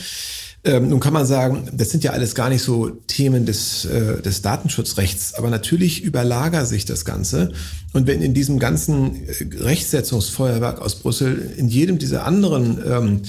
Ähm, 0.64 0.90
nun 0.90 1.00
kann 1.00 1.12
man 1.12 1.26
sagen, 1.26 1.68
das 1.72 1.90
sind 1.90 2.04
ja 2.04 2.12
alles 2.12 2.36
gar 2.36 2.48
nicht 2.48 2.62
so 2.62 2.90
Themen 2.90 3.46
des, 3.46 3.84
äh, 3.84 4.22
des 4.22 4.42
Datenschutzrechts, 4.42 5.34
aber 5.34 5.50
natürlich 5.50 6.04
überlagert 6.04 6.68
sich 6.68 6.84
das 6.84 7.04
Ganze. 7.04 7.50
Und 7.92 8.06
wenn 8.06 8.22
in 8.22 8.32
diesem 8.32 8.60
ganzen 8.60 9.26
äh, 9.26 9.34
Rechtsetzungsfeuerwerk 9.56 10.80
aus 10.80 10.94
Brüssel 11.00 11.52
in 11.56 11.68
jedem 11.68 11.98
dieser 11.98 12.26
anderen 12.26 12.80
ähm, 12.86 13.22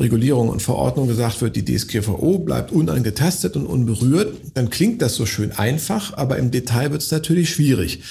Regulierung 0.00 0.48
und 0.48 0.60
Verordnung 0.60 1.06
gesagt 1.06 1.40
wird, 1.40 1.54
die 1.54 1.64
DSGVO 1.64 2.38
bleibt 2.40 2.72
unangetastet 2.72 3.54
und 3.54 3.66
unberührt, 3.66 4.36
dann 4.54 4.68
klingt 4.68 5.00
das 5.00 5.14
so 5.14 5.24
schön 5.24 5.52
einfach, 5.52 6.16
aber 6.16 6.36
im 6.36 6.50
Detail 6.50 6.90
wird 6.90 7.02
es 7.02 7.12
natürlich 7.12 7.50
schwierig. 7.50 8.02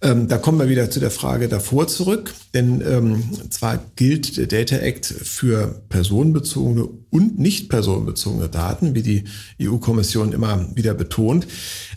Ähm, 0.00 0.28
da 0.28 0.38
kommen 0.38 0.58
wir 0.58 0.70
wieder 0.70 0.90
zu 0.90 0.98
der 0.98 1.10
Frage 1.10 1.48
davor 1.48 1.88
zurück, 1.88 2.32
denn 2.54 2.80
ähm, 2.80 3.22
zwar 3.50 3.78
gilt 3.96 4.38
der 4.38 4.46
Data 4.46 4.76
Act 4.76 5.04
für 5.04 5.82
personenbezogene 5.90 6.88
und 7.10 7.38
nicht 7.38 7.68
personenbezogene 7.68 8.48
Daten, 8.48 8.94
wie 8.94 9.02
die 9.02 9.24
EU-Kommission 9.60 10.32
immer 10.32 10.66
wieder 10.74 10.94
betont, 10.94 11.46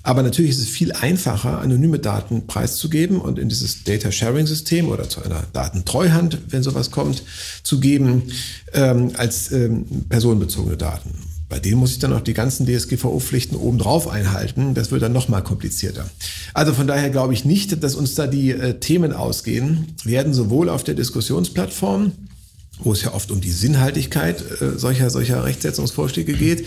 aber 0.03 0.21
natürlich 0.21 0.51
ist 0.51 0.59
es 0.59 0.67
viel 0.67 0.91
einfacher, 0.91 1.59
anonyme 1.59 1.99
Daten 1.99 2.45
preiszugeben 2.45 3.21
und 3.21 3.39
in 3.39 3.47
dieses 3.47 3.83
Data 3.83 4.11
Sharing 4.11 4.47
System 4.47 4.89
oder 4.89 5.07
zu 5.07 5.21
einer 5.21 5.43
Datentreuhand, 5.53 6.39
wenn 6.49 6.63
sowas 6.63 6.91
kommt, 6.91 7.23
zu 7.63 7.79
geben, 7.79 8.23
ähm, 8.73 9.11
als 9.15 9.28
ähm, 9.51 9.85
personenbezogene 10.09 10.77
Daten. 10.77 11.09
Bei 11.49 11.59
denen 11.59 11.77
muss 11.77 11.91
ich 11.91 11.99
dann 11.99 12.13
auch 12.13 12.21
die 12.21 12.35
ganzen 12.35 12.67
DSGVO-Pflichten 12.67 13.55
obendrauf 13.55 14.07
einhalten. 14.07 14.75
Das 14.75 14.91
wird 14.91 15.01
dann 15.01 15.13
nochmal 15.13 15.43
komplizierter. 15.43 16.07
Also 16.53 16.73
von 16.73 16.85
daher 16.85 17.09
glaube 17.09 17.33
ich 17.33 17.43
nicht, 17.43 17.83
dass 17.83 17.95
uns 17.95 18.13
da 18.13 18.27
die 18.27 18.51
äh, 18.51 18.79
Themen 18.79 19.13
ausgehen. 19.13 19.95
werden 20.03 20.33
sowohl 20.33 20.69
auf 20.69 20.83
der 20.83 20.93
Diskussionsplattform 20.93 22.11
wo 22.81 22.93
es 22.93 23.01
ja 23.03 23.13
oft 23.13 23.31
um 23.31 23.41
die 23.41 23.51
Sinnhaltigkeit 23.51 24.41
äh, 24.61 24.77
solcher, 24.77 25.09
solcher 25.09 25.43
Rechtsetzungsvorschläge 25.43 26.33
geht, 26.33 26.65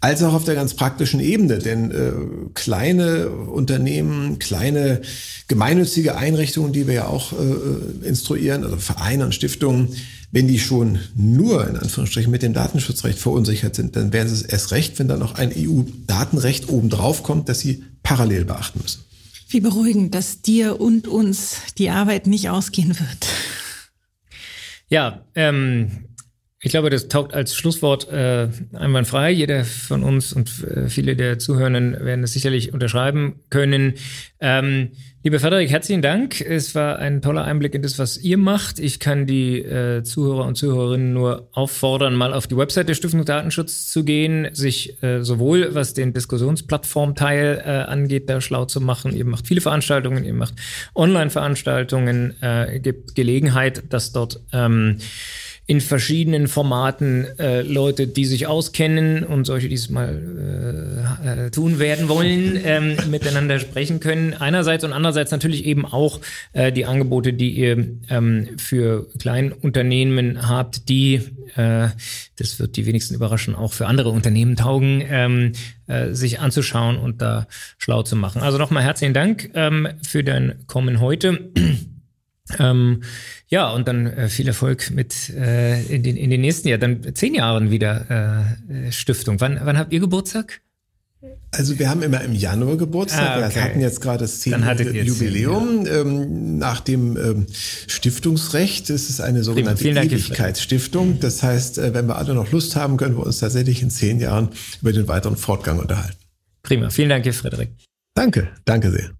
als 0.00 0.22
auch 0.22 0.34
auf 0.34 0.44
der 0.44 0.54
ganz 0.54 0.74
praktischen 0.74 1.20
Ebene. 1.20 1.58
Denn 1.58 1.90
äh, 1.90 2.12
kleine 2.54 3.30
Unternehmen, 3.30 4.38
kleine 4.38 5.00
gemeinnützige 5.48 6.16
Einrichtungen, 6.16 6.72
die 6.72 6.86
wir 6.86 6.94
ja 6.94 7.06
auch 7.06 7.32
äh, 7.32 8.06
instruieren, 8.06 8.64
also 8.64 8.76
Vereine 8.76 9.24
und 9.24 9.34
Stiftungen, 9.34 9.88
wenn 10.30 10.48
die 10.48 10.58
schon 10.58 10.98
nur 11.16 11.66
in 11.68 11.76
Anführungsstrichen 11.76 12.30
mit 12.30 12.42
dem 12.42 12.52
Datenschutzrecht 12.52 13.18
verunsichert 13.18 13.74
sind, 13.74 13.96
dann 13.96 14.12
wären 14.12 14.26
es 14.26 14.42
erst 14.42 14.72
recht, 14.72 14.98
wenn 14.98 15.08
da 15.08 15.16
noch 15.16 15.36
ein 15.36 15.52
EU-Datenrecht 15.56 16.68
obendrauf 16.68 17.22
kommt, 17.22 17.48
das 17.48 17.60
sie 17.60 17.84
parallel 18.02 18.44
beachten 18.44 18.80
müssen. 18.82 19.04
Wie 19.48 19.60
beruhigend, 19.60 20.14
dass 20.14 20.42
dir 20.42 20.80
und 20.80 21.08
uns 21.08 21.56
die 21.78 21.88
Arbeit 21.88 22.26
nicht 22.26 22.50
ausgehen 22.50 22.98
wird. 22.98 23.26
Ja, 24.88 25.24
ähm, 25.34 26.07
ich 26.60 26.70
glaube, 26.70 26.90
das 26.90 27.08
taugt 27.08 27.34
als 27.34 27.54
Schlusswort 27.54 28.10
äh, 28.10 28.48
einwandfrei. 28.72 29.30
Jeder 29.30 29.64
von 29.64 30.02
uns 30.02 30.32
und 30.32 30.64
äh, 30.64 30.88
viele 30.88 31.14
der 31.14 31.38
Zuhörenden 31.38 32.04
werden 32.04 32.24
es 32.24 32.32
sicherlich 32.32 32.72
unterschreiben 32.72 33.40
können. 33.48 33.94
Ähm, 34.40 34.90
Lieber 35.24 35.40
Frederik, 35.40 35.68
herzlichen 35.68 36.00
Dank. 36.00 36.40
Es 36.40 36.76
war 36.76 37.00
ein 37.00 37.20
toller 37.22 37.44
Einblick 37.44 37.74
in 37.74 37.82
das, 37.82 37.98
was 37.98 38.18
ihr 38.18 38.38
macht. 38.38 38.78
Ich 38.78 39.00
kann 39.00 39.26
die 39.26 39.58
äh, 39.58 40.04
Zuhörer 40.04 40.46
und 40.46 40.54
Zuhörerinnen 40.54 41.12
nur 41.12 41.48
auffordern, 41.52 42.14
mal 42.14 42.32
auf 42.32 42.46
die 42.46 42.56
Website 42.56 42.88
der 42.88 42.94
Stiftung 42.94 43.24
Datenschutz 43.24 43.88
zu 43.90 44.04
gehen, 44.04 44.48
sich 44.52 45.02
äh, 45.02 45.24
sowohl 45.24 45.74
was 45.74 45.92
den 45.92 46.12
Diskussionsplattformteil 46.12 47.62
äh, 47.64 47.68
angeht, 47.68 48.30
da 48.30 48.40
schlau 48.40 48.64
zu 48.64 48.80
machen. 48.80 49.12
Ihr 49.12 49.24
macht 49.24 49.48
viele 49.48 49.60
Veranstaltungen, 49.60 50.24
ihr 50.24 50.34
macht 50.34 50.54
Online-Veranstaltungen, 50.94 52.40
äh, 52.40 52.78
gibt 52.78 53.16
Gelegenheit, 53.16 53.92
dass 53.92 54.12
dort 54.12 54.40
ähm, 54.52 54.98
in 55.68 55.82
verschiedenen 55.82 56.48
Formaten 56.48 57.26
äh, 57.38 57.60
Leute, 57.60 58.06
die 58.06 58.24
sich 58.24 58.46
auskennen 58.46 59.22
und 59.22 59.44
solche, 59.44 59.68
die 59.68 59.74
es 59.74 59.90
mal 59.90 61.04
äh, 61.24 61.46
äh, 61.46 61.50
tun 61.50 61.78
werden 61.78 62.08
wollen, 62.08 62.58
ähm, 62.64 62.96
miteinander 63.10 63.58
sprechen 63.58 64.00
können. 64.00 64.32
Einerseits 64.32 64.82
und 64.84 64.94
andererseits 64.94 65.30
natürlich 65.30 65.66
eben 65.66 65.84
auch 65.84 66.20
äh, 66.54 66.72
die 66.72 66.86
Angebote, 66.86 67.34
die 67.34 67.50
ihr 67.50 67.86
ähm, 68.08 68.48
für 68.56 69.08
Kleinunternehmen 69.18 70.48
habt, 70.48 70.88
die, 70.88 71.20
äh, 71.54 71.88
das 72.36 72.58
wird 72.58 72.76
die 72.76 72.86
wenigsten 72.86 73.14
überraschen, 73.14 73.54
auch 73.54 73.74
für 73.74 73.86
andere 73.86 74.08
Unternehmen 74.08 74.56
taugen, 74.56 75.04
ähm, 75.06 75.52
äh, 75.86 76.14
sich 76.14 76.40
anzuschauen 76.40 76.96
und 76.96 77.20
da 77.20 77.46
schlau 77.76 78.02
zu 78.02 78.16
machen. 78.16 78.40
Also 78.40 78.56
nochmal 78.56 78.84
herzlichen 78.84 79.12
Dank 79.12 79.50
ähm, 79.52 79.86
für 80.02 80.24
dein 80.24 80.66
Kommen 80.66 81.00
heute. 81.00 81.50
Ähm, 82.58 83.02
ja, 83.48 83.70
und 83.70 83.88
dann 83.88 84.06
äh, 84.06 84.28
viel 84.28 84.48
Erfolg 84.48 84.90
mit 84.90 85.30
äh, 85.30 85.82
in, 85.84 86.02
den, 86.02 86.16
in 86.16 86.30
den 86.30 86.40
nächsten 86.40 86.68
Jahren, 86.68 86.80
dann 86.80 87.14
zehn 87.14 87.34
Jahren 87.34 87.70
wieder 87.70 88.56
äh, 88.68 88.92
Stiftung. 88.92 89.40
Wann, 89.40 89.60
wann 89.62 89.78
habt 89.78 89.92
ihr 89.92 90.00
Geburtstag? 90.00 90.60
Also 91.50 91.78
wir 91.78 91.88
haben 91.90 92.02
immer 92.02 92.20
im 92.20 92.34
Januar 92.34 92.76
Geburtstag. 92.76 93.42
Ah, 93.42 93.46
okay. 93.46 93.54
Wir 93.54 93.64
hatten 93.64 93.80
jetzt 93.80 94.00
gerade 94.00 94.18
das 94.18 94.40
zehnjährige 94.40 95.02
Jubiläum. 95.02 95.86
Ja. 95.86 96.00
Ähm, 96.02 96.58
nach 96.58 96.80
dem 96.80 97.16
ähm, 97.16 97.46
Stiftungsrecht 97.52 98.90
ist 98.90 99.10
es 99.10 99.20
eine 99.20 99.42
sogenannte 99.42 99.88
Ewigkeitsstiftung. 99.88 101.18
Das 101.20 101.42
heißt, 101.42 101.78
äh, 101.78 101.94
wenn 101.94 102.06
wir 102.06 102.16
alle 102.16 102.34
noch 102.34 102.52
Lust 102.52 102.76
haben, 102.76 102.96
können 102.98 103.16
wir 103.16 103.26
uns 103.26 103.40
tatsächlich 103.40 103.82
in 103.82 103.90
zehn 103.90 104.20
Jahren 104.20 104.50
über 104.80 104.92
den 104.92 105.08
weiteren 105.08 105.36
Fortgang 105.36 105.78
unterhalten. 105.80 106.18
Prima. 106.62 106.90
Vielen 106.90 107.08
Dank, 107.08 107.24
Herr 107.24 107.32
Frederik. 107.32 107.70
Danke. 108.14 108.48
Danke 108.64 108.90
sehr. 108.90 109.17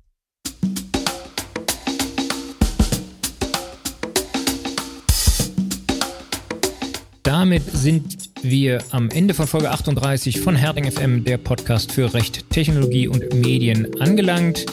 Damit 7.28 7.62
sind 7.70 8.30
wir 8.40 8.82
am 8.90 9.10
Ende 9.10 9.34
von 9.34 9.46
Folge 9.46 9.70
38 9.70 10.40
von 10.40 10.56
Herding 10.56 10.90
FM, 10.90 11.24
der 11.24 11.36
Podcast 11.36 11.92
für 11.92 12.14
Recht, 12.14 12.48
Technologie 12.48 13.06
und 13.06 13.34
Medien, 13.34 14.00
angelangt. 14.00 14.64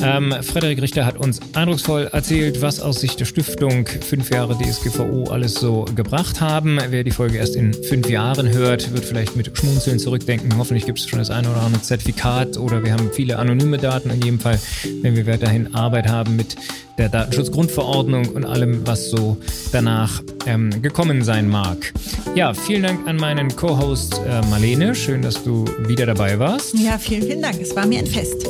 Ähm, 0.00 0.34
Frederik 0.42 0.80
Richter 0.80 1.04
hat 1.04 1.16
uns 1.16 1.40
eindrucksvoll 1.54 2.08
erzählt, 2.12 2.62
was 2.62 2.80
aus 2.80 3.00
Sicht 3.00 3.18
der 3.20 3.24
Stiftung 3.24 3.86
fünf 3.86 4.30
Jahre 4.30 4.56
DSGVO 4.56 5.30
alles 5.30 5.54
so 5.54 5.84
gebracht 5.94 6.40
haben. 6.40 6.78
Wer 6.90 7.04
die 7.04 7.10
Folge 7.10 7.38
erst 7.38 7.56
in 7.56 7.74
fünf 7.74 8.08
Jahren 8.08 8.48
hört, 8.50 8.92
wird 8.92 9.04
vielleicht 9.04 9.36
mit 9.36 9.56
Schmunzeln 9.56 9.98
zurückdenken. 9.98 10.56
Hoffentlich 10.56 10.86
gibt 10.86 10.98
es 10.98 11.08
schon 11.08 11.18
das 11.18 11.30
eine 11.30 11.50
oder 11.50 11.62
andere 11.62 11.82
Zertifikat 11.82 12.56
oder 12.58 12.84
wir 12.84 12.92
haben 12.92 13.10
viele 13.12 13.38
anonyme 13.38 13.78
Daten. 13.78 14.10
In 14.10 14.22
jedem 14.22 14.40
Fall, 14.40 14.58
wenn 15.02 15.16
wir 15.16 15.26
weiterhin 15.26 15.74
Arbeit 15.74 16.08
haben 16.08 16.36
mit 16.36 16.56
der 16.98 17.08
Datenschutzgrundverordnung 17.08 18.28
und 18.28 18.44
allem, 18.44 18.86
was 18.86 19.10
so 19.10 19.36
danach 19.72 20.22
ähm, 20.46 20.82
gekommen 20.82 21.22
sein 21.22 21.48
mag. 21.48 21.92
Ja, 22.34 22.54
vielen 22.54 22.82
Dank 22.82 23.06
an 23.08 23.16
meinen 23.16 23.54
Co-Host 23.54 24.20
äh, 24.26 24.44
Marlene. 24.46 24.94
Schön, 24.94 25.22
dass 25.22 25.42
du 25.42 25.64
wieder 25.86 26.06
dabei 26.06 26.38
warst. 26.38 26.74
Ja, 26.74 26.98
vielen, 26.98 27.22
vielen 27.22 27.42
Dank. 27.42 27.60
Es 27.60 27.74
war 27.74 27.86
mir 27.86 28.00
ein 28.00 28.06
Fest. 28.06 28.46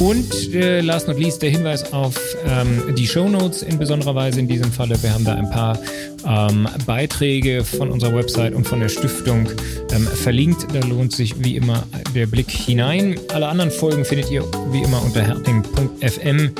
Und 0.00 0.54
äh, 0.54 0.80
last 0.80 1.08
not 1.08 1.18
least 1.18 1.42
der 1.42 1.50
Hinweis 1.50 1.92
auf 1.92 2.18
ähm, 2.46 2.94
die 2.96 3.06
Show 3.06 3.28
Notes 3.28 3.62
in 3.62 3.78
besonderer 3.78 4.14
Weise 4.14 4.40
in 4.40 4.48
diesem 4.48 4.72
Falle. 4.72 5.00
Wir 5.02 5.12
haben 5.12 5.26
da 5.26 5.34
ein 5.34 5.50
paar 5.50 5.78
ähm, 6.26 6.66
Beiträge 6.86 7.62
von 7.64 7.90
unserer 7.90 8.14
Website 8.14 8.54
und 8.54 8.66
von 8.66 8.80
der 8.80 8.88
Stiftung 8.88 9.50
ähm, 9.92 10.06
verlinkt. 10.06 10.66
Da 10.72 10.80
lohnt 10.86 11.12
sich 11.12 11.44
wie 11.44 11.54
immer 11.54 11.86
der 12.14 12.26
Blick 12.26 12.50
hinein. 12.50 13.20
Alle 13.28 13.48
anderen 13.48 13.70
Folgen 13.70 14.06
findet 14.06 14.30
ihr 14.30 14.42
wie 14.72 14.82
immer 14.82 15.04
unter 15.04 15.20
herting.fm. 15.20 16.50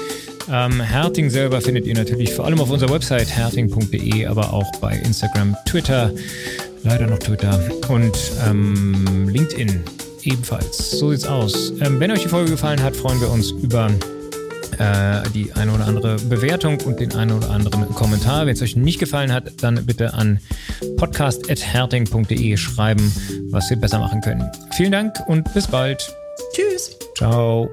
Ähm, 0.52 0.80
Herting 0.80 1.30
selber 1.30 1.62
findet 1.62 1.86
ihr 1.86 1.94
natürlich 1.94 2.34
vor 2.34 2.44
allem 2.44 2.60
auf 2.60 2.70
unserer 2.70 2.92
Website 2.92 3.34
herting.de, 3.34 4.26
aber 4.26 4.52
auch 4.52 4.70
bei 4.82 4.96
Instagram, 4.96 5.56
Twitter, 5.64 6.12
leider 6.82 7.06
noch 7.06 7.18
Twitter 7.18 7.58
und 7.88 8.12
ähm, 8.46 9.28
LinkedIn 9.30 9.82
ebenfalls. 10.24 10.90
So 10.90 11.10
sieht's 11.10 11.26
aus. 11.26 11.72
Ähm, 11.80 12.00
wenn 12.00 12.10
euch 12.10 12.22
die 12.22 12.28
Folge 12.28 12.50
gefallen 12.50 12.82
hat, 12.82 12.96
freuen 12.96 13.20
wir 13.20 13.30
uns 13.30 13.50
über 13.50 13.90
äh, 14.78 15.28
die 15.34 15.52
eine 15.52 15.72
oder 15.72 15.86
andere 15.86 16.16
Bewertung 16.16 16.80
und 16.80 17.00
den 17.00 17.14
einen 17.14 17.32
oder 17.32 17.50
anderen 17.50 17.88
Kommentar. 17.94 18.46
Wenn 18.46 18.54
es 18.54 18.62
euch 18.62 18.76
nicht 18.76 18.98
gefallen 18.98 19.32
hat, 19.32 19.62
dann 19.62 19.84
bitte 19.84 20.14
an 20.14 20.40
podcast.herting.de 20.96 22.56
schreiben, 22.56 23.12
was 23.50 23.68
wir 23.70 23.76
besser 23.76 23.98
machen 23.98 24.20
können. 24.20 24.50
Vielen 24.76 24.92
Dank 24.92 25.14
und 25.26 25.52
bis 25.54 25.66
bald. 25.66 26.14
Tschüss. 26.52 26.96
Ciao. 27.16 27.68